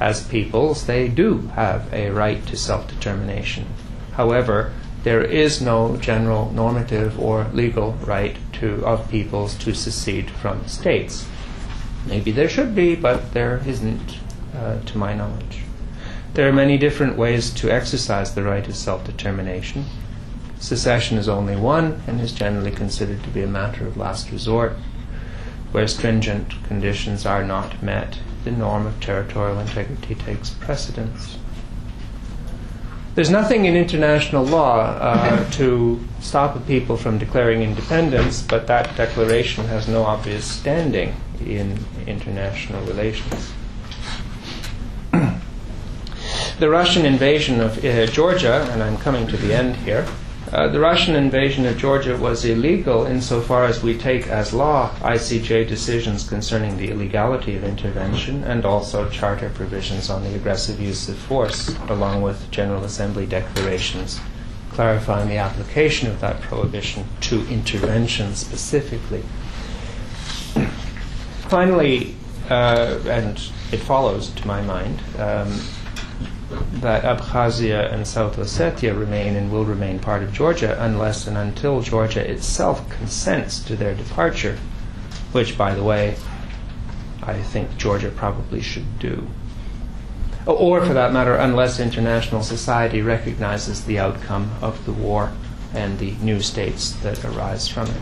as 0.00 0.26
peoples, 0.26 0.86
they 0.86 1.08
do 1.08 1.48
have 1.54 1.92
a 1.92 2.10
right 2.10 2.44
to 2.46 2.56
self 2.56 2.88
determination. 2.88 3.66
However, 4.12 4.72
there 5.04 5.22
is 5.22 5.62
no 5.62 5.96
general 5.98 6.50
normative 6.52 7.18
or 7.20 7.46
legal 7.52 7.92
right 8.04 8.36
to, 8.54 8.84
of 8.84 9.08
peoples 9.10 9.54
to 9.58 9.74
secede 9.74 10.30
from 10.30 10.66
states. 10.66 11.26
Maybe 12.06 12.32
there 12.32 12.48
should 12.48 12.74
be, 12.74 12.94
but 12.94 13.32
there 13.32 13.62
isn't, 13.66 14.18
uh, 14.56 14.80
to 14.80 14.98
my 14.98 15.14
knowledge. 15.14 15.60
There 16.34 16.48
are 16.48 16.52
many 16.52 16.76
different 16.76 17.16
ways 17.16 17.50
to 17.54 17.70
exercise 17.70 18.34
the 18.34 18.42
right 18.42 18.66
of 18.66 18.76
self 18.76 19.04
determination. 19.04 19.86
Secession 20.58 21.18
is 21.18 21.28
only 21.28 21.56
one 21.56 22.02
and 22.06 22.20
is 22.20 22.32
generally 22.32 22.70
considered 22.70 23.22
to 23.22 23.30
be 23.30 23.42
a 23.42 23.46
matter 23.46 23.86
of 23.86 23.96
last 23.96 24.30
resort, 24.30 24.76
where 25.72 25.86
stringent 25.86 26.54
conditions 26.64 27.26
are 27.26 27.44
not 27.44 27.82
met 27.82 28.18
the 28.46 28.52
norm 28.52 28.86
of 28.86 29.00
territorial 29.00 29.58
integrity 29.58 30.14
takes 30.14 30.50
precedence. 30.50 31.36
There's 33.16 33.30
nothing 33.30 33.64
in 33.64 33.74
international 33.74 34.44
law 34.44 34.82
uh, 34.82 35.50
to 35.58 35.98
stop 36.20 36.54
a 36.54 36.60
people 36.60 36.96
from 36.96 37.18
declaring 37.18 37.62
independence, 37.62 38.42
but 38.42 38.66
that 38.68 38.96
declaration 38.96 39.64
has 39.66 39.88
no 39.88 40.04
obvious 40.04 40.44
standing 40.44 41.16
in 41.44 41.78
international 42.06 42.84
relations. 42.86 43.52
the 46.60 46.68
Russian 46.68 47.04
invasion 47.04 47.60
of 47.60 47.84
uh, 47.84 48.06
Georgia, 48.06 48.68
and 48.70 48.82
I'm 48.82 48.96
coming 48.98 49.26
to 49.26 49.36
the 49.36 49.52
end 49.52 49.76
here, 49.76 50.06
uh, 50.52 50.68
the 50.68 50.78
Russian 50.80 51.16
invasion 51.16 51.66
of 51.66 51.76
Georgia 51.76 52.16
was 52.16 52.44
illegal 52.44 53.04
insofar 53.04 53.64
as 53.64 53.82
we 53.82 53.98
take 53.98 54.28
as 54.28 54.52
law 54.52 54.90
ICJ 55.00 55.66
decisions 55.68 56.28
concerning 56.28 56.76
the 56.76 56.90
illegality 56.90 57.56
of 57.56 57.64
intervention 57.64 58.44
and 58.44 58.64
also 58.64 59.08
charter 59.10 59.50
provisions 59.50 60.08
on 60.08 60.22
the 60.22 60.34
aggressive 60.34 60.80
use 60.80 61.08
of 61.08 61.16
force, 61.16 61.76
along 61.88 62.22
with 62.22 62.50
General 62.50 62.84
Assembly 62.84 63.26
declarations 63.26 64.20
clarifying 64.76 65.26
the 65.30 65.38
application 65.38 66.06
of 66.06 66.20
that 66.20 66.38
prohibition 66.42 67.02
to 67.22 67.40
intervention 67.48 68.34
specifically. 68.34 69.22
Finally, 71.48 72.14
uh, 72.50 72.98
and 73.06 73.50
it 73.72 73.78
follows 73.78 74.28
to 74.28 74.46
my 74.46 74.60
mind, 74.60 75.00
um, 75.18 75.58
that 76.50 77.02
Abkhazia 77.02 77.92
and 77.92 78.06
South 78.06 78.36
Ossetia 78.36 78.98
remain 78.98 79.34
and 79.34 79.50
will 79.50 79.64
remain 79.64 79.98
part 79.98 80.22
of 80.22 80.32
Georgia 80.32 80.76
unless 80.80 81.26
and 81.26 81.36
until 81.36 81.80
Georgia 81.80 82.28
itself 82.28 82.88
consents 82.88 83.58
to 83.60 83.74
their 83.74 83.94
departure, 83.94 84.56
which, 85.32 85.58
by 85.58 85.74
the 85.74 85.82
way, 85.82 86.16
I 87.22 87.42
think 87.42 87.76
Georgia 87.76 88.10
probably 88.10 88.60
should 88.60 88.98
do. 88.98 89.26
Or, 90.46 90.84
for 90.84 90.94
that 90.94 91.12
matter, 91.12 91.34
unless 91.34 91.80
international 91.80 92.42
society 92.42 93.02
recognizes 93.02 93.84
the 93.84 93.98
outcome 93.98 94.52
of 94.62 94.84
the 94.84 94.92
war 94.92 95.32
and 95.74 95.98
the 95.98 96.12
new 96.22 96.40
states 96.40 96.92
that 97.02 97.24
arise 97.24 97.66
from 97.66 97.88
it. 97.88 98.00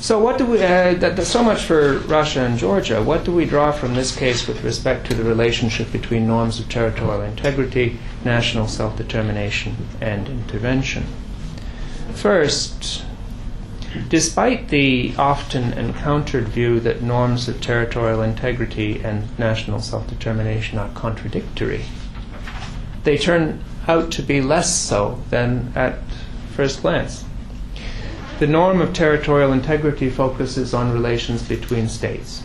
So, 0.00 0.18
what 0.18 0.38
do 0.38 0.46
we? 0.46 0.62
Uh, 0.62 1.14
so 1.24 1.44
much 1.44 1.64
for 1.64 1.98
Russia 1.98 2.40
and 2.40 2.56
Georgia. 2.56 3.02
What 3.02 3.24
do 3.24 3.32
we 3.32 3.44
draw 3.44 3.70
from 3.70 3.94
this 3.94 4.16
case 4.16 4.48
with 4.48 4.64
respect 4.64 5.06
to 5.08 5.14
the 5.14 5.22
relationship 5.22 5.92
between 5.92 6.26
norms 6.26 6.58
of 6.58 6.70
territorial 6.70 7.20
integrity, 7.20 7.98
national 8.24 8.66
self-determination, 8.66 9.76
and 10.00 10.26
intervention? 10.26 11.04
First, 12.14 13.04
despite 14.08 14.70
the 14.70 15.14
often 15.18 15.74
encountered 15.74 16.48
view 16.48 16.80
that 16.80 17.02
norms 17.02 17.46
of 17.46 17.60
territorial 17.60 18.22
integrity 18.22 19.02
and 19.04 19.38
national 19.38 19.80
self-determination 19.80 20.78
are 20.78 20.88
contradictory, 20.94 21.84
they 23.04 23.18
turn 23.18 23.62
out 23.86 24.10
to 24.12 24.22
be 24.22 24.40
less 24.40 24.74
so 24.74 25.22
than 25.28 25.74
at 25.76 25.98
first 26.54 26.80
glance. 26.80 27.24
The 28.40 28.46
norm 28.46 28.80
of 28.80 28.94
territorial 28.94 29.52
integrity 29.52 30.08
focuses 30.08 30.72
on 30.72 30.94
relations 30.94 31.42
between 31.42 31.90
states 31.90 32.42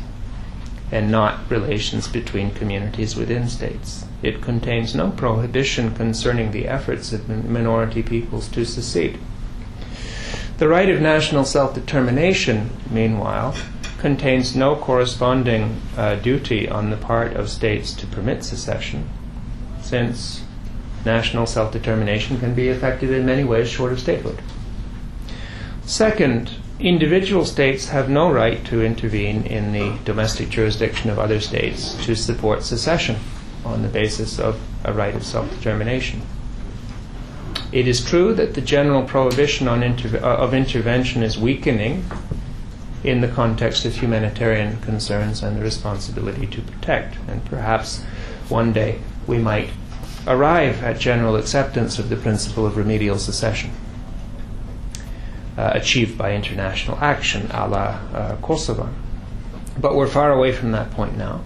and 0.92 1.10
not 1.10 1.50
relations 1.50 2.10
between 2.10 2.52
communities 2.52 3.16
within 3.16 3.48
states. 3.48 4.04
It 4.22 4.42
contains 4.42 4.94
no 4.94 5.12
prohibition 5.12 5.96
concerning 5.96 6.52
the 6.52 6.68
efforts 6.68 7.14
of 7.14 7.30
minority 7.30 8.04
peoples 8.04 8.50
to 8.50 8.66
secede. 8.66 9.20
The 10.58 10.68
right 10.68 10.90
of 10.90 11.00
national 11.00 11.46
self 11.46 11.74
determination, 11.74 12.72
meanwhile, 12.92 13.56
contains 13.98 14.54
no 14.54 14.76
corresponding 14.76 15.82
uh, 15.96 16.16
duty 16.16 16.68
on 16.68 16.90
the 16.90 16.98
part 16.98 17.38
of 17.38 17.50
states 17.50 17.94
to 17.94 18.08
permit 18.08 18.44
secession, 18.44 19.10
since 19.82 20.44
national 21.06 21.46
self 21.46 21.72
determination 21.72 22.38
can 22.38 22.54
be 22.54 22.68
effected 22.68 23.12
in 23.12 23.26
many 23.26 23.46
ways 23.46 23.70
short 23.70 23.94
of 23.94 24.02
statehood. 24.02 24.42
Second, 25.86 26.50
individual 26.80 27.46
states 27.46 27.90
have 27.90 28.10
no 28.10 28.32
right 28.32 28.66
to 28.66 28.84
intervene 28.84 29.44
in 29.46 29.72
the 29.72 30.00
domestic 30.04 30.50
jurisdiction 30.50 31.12
of 31.12 31.20
other 31.20 31.40
states 31.40 31.94
to 32.06 32.16
support 32.16 32.64
secession 32.64 33.18
on 33.64 33.84
the 33.84 33.88
basis 33.88 34.40
of 34.40 34.60
a 34.84 34.92
right 34.92 35.14
of 35.14 35.24
self 35.24 35.48
determination. 35.52 36.24
It 37.72 37.88
is 37.88 38.04
true 38.04 38.34
that 38.34 38.56
the 38.56 38.62
general 38.62 39.04
prohibition 39.04 39.68
on 39.68 39.82
interve- 39.82 40.24
uh, 40.24 40.26
of 40.26 40.56
intervention 40.56 41.22
is 41.22 41.38
weakening 41.38 42.04
in 43.04 43.22
the 43.22 43.28
context 43.28 43.86
of 43.86 43.96
humanitarian 43.96 44.82
concerns 44.82 45.44
and 45.44 45.56
the 45.56 45.62
responsibility 45.62 46.48
to 46.48 46.62
protect, 46.64 47.18
and 47.28 47.46
perhaps 47.46 48.02
one 48.50 48.74
day 48.74 48.98
we 49.28 49.38
might 49.38 49.70
arrive 50.26 50.84
at 50.84 51.00
general 51.00 51.36
acceptance 51.36 52.00
of 52.00 52.10
the 52.10 52.16
principle 52.16 52.66
of 52.66 52.76
remedial 52.76 53.20
secession 53.20 53.70
achieved 55.58 56.18
by 56.18 56.34
international 56.34 56.98
action, 57.00 57.50
a 57.52 57.68
la 57.68 58.00
uh, 58.14 58.36
Kosovo. 58.42 58.90
But 59.80 59.96
we're 59.96 60.08
far 60.08 60.32
away 60.32 60.52
from 60.52 60.72
that 60.72 60.92
point 60.92 61.18
now. 61.18 61.42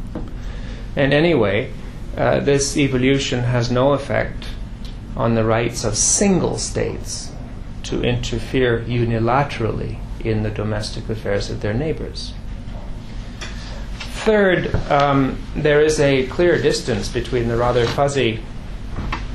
And 0.96 1.14
anyway, 1.14 1.72
uh, 2.18 2.40
this 2.40 2.78
evolution 2.78 3.44
has 3.44 3.72
no 3.72 3.94
effect 3.94 4.46
on 5.16 5.36
the 5.36 5.44
rights 5.44 5.84
of 5.84 5.96
single 5.96 6.58
states 6.58 7.32
to 7.84 8.04
interfere 8.04 8.82
unilaterally 8.82 10.00
in 10.20 10.44
the 10.44 10.50
domestic 10.50 11.10
affairs 11.10 11.50
of 11.50 11.62
their 11.62 11.74
neighbors. 11.74 12.34
Third, 14.00 14.76
um, 14.92 15.42
there 15.56 15.82
is 15.82 16.00
a 16.00 16.28
clear 16.28 16.62
distance 16.62 17.10
between 17.10 17.48
the 17.48 17.58
rather 17.58 17.86
fuzzy 17.86 18.44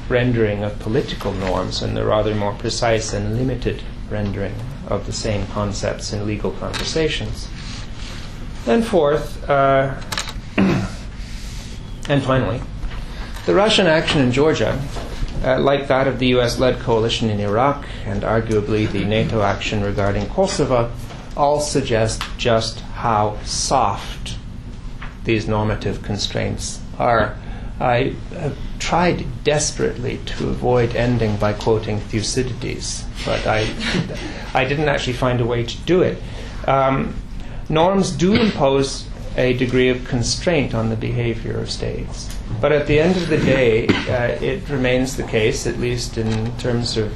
rendering 0.08 0.62
of 0.62 0.78
political 0.78 1.32
norms 1.32 1.82
and 1.82 1.96
the 1.96 2.04
rather 2.04 2.34
more 2.34 2.52
precise 2.52 3.12
and 3.14 3.36
limited 3.36 3.82
rendering 4.10 4.54
of 4.88 5.06
the 5.06 5.12
same 5.12 5.46
concepts 5.48 6.12
in 6.12 6.26
legal 6.26 6.50
conversations. 6.52 7.48
And 8.66 8.86
fourth, 8.86 9.48
uh, 9.48 9.94
and 10.56 12.22
finally, 12.22 12.62
the 13.46 13.54
Russian 13.54 13.86
action 13.86 14.20
in 14.20 14.32
Georgia, 14.32 14.80
uh, 15.42 15.60
like 15.60 15.88
that 15.88 16.08
of 16.08 16.18
the 16.18 16.28
US 16.28 16.58
led 16.58 16.78
coalition 16.80 17.28
in 17.28 17.40
Iraq 17.40 17.84
and 18.06 18.22
arguably 18.22 18.90
the 18.90 19.04
NATO 19.04 19.42
action 19.42 19.82
regarding 19.82 20.26
Kosovo, 20.28 20.90
all 21.36 21.60
suggest 21.60 22.22
just 22.38 22.80
how 22.80 23.38
soft 23.44 24.38
these 25.24 25.48
normative 25.48 26.02
constraints 26.02 26.80
are. 26.98 27.36
I 27.80 28.14
have 28.32 28.56
tried 28.84 29.24
desperately 29.44 30.20
to 30.26 30.50
avoid 30.50 30.94
ending 30.94 31.34
by 31.38 31.54
quoting 31.54 31.98
Thucydides, 31.98 33.02
but 33.24 33.46
I, 33.46 33.66
I 34.52 34.66
didn't 34.66 34.90
actually 34.90 35.14
find 35.14 35.40
a 35.40 35.46
way 35.46 35.64
to 35.64 35.76
do 35.86 36.02
it. 36.02 36.22
Um, 36.68 37.14
norms 37.70 38.10
do 38.10 38.34
impose 38.34 39.08
a 39.38 39.54
degree 39.54 39.88
of 39.88 40.06
constraint 40.06 40.74
on 40.74 40.90
the 40.90 40.96
behavior 40.96 41.58
of 41.58 41.70
states. 41.70 42.28
But 42.60 42.72
at 42.72 42.86
the 42.86 43.00
end 43.00 43.16
of 43.16 43.28
the 43.28 43.38
day, 43.38 43.86
uh, 43.88 44.44
it 44.44 44.68
remains 44.68 45.16
the 45.16 45.22
case, 45.22 45.66
at 45.66 45.78
least 45.78 46.18
in 46.18 46.54
terms 46.58 46.98
of 46.98 47.10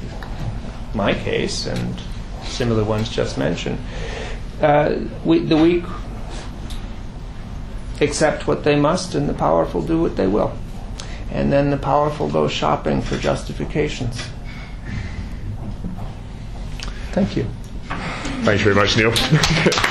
my 0.95 1.13
case 1.13 1.67
and 1.67 2.01
similar 2.45 2.83
ones 2.83 3.09
just 3.09 3.37
mentioned. 3.37 3.77
Uh, 4.59 4.95
we, 5.23 5.37
the 5.37 5.55
weak 5.55 5.83
accept 8.01 8.47
what 8.47 8.63
they 8.63 8.75
must, 8.75 9.13
and 9.13 9.29
the 9.29 9.35
powerful 9.35 9.83
do 9.83 10.01
what 10.01 10.15
they 10.15 10.25
will 10.25 10.51
and 11.31 11.51
then 11.51 11.69
the 11.69 11.77
powerful 11.77 12.29
go 12.29 12.47
shopping 12.47 13.01
for 13.01 13.17
justifications. 13.17 14.21
Thank 17.11 17.35
you. 17.35 17.45
Thanks 18.43 18.63
very 18.63 18.75
much, 18.75 18.95
Neil. 18.97 19.13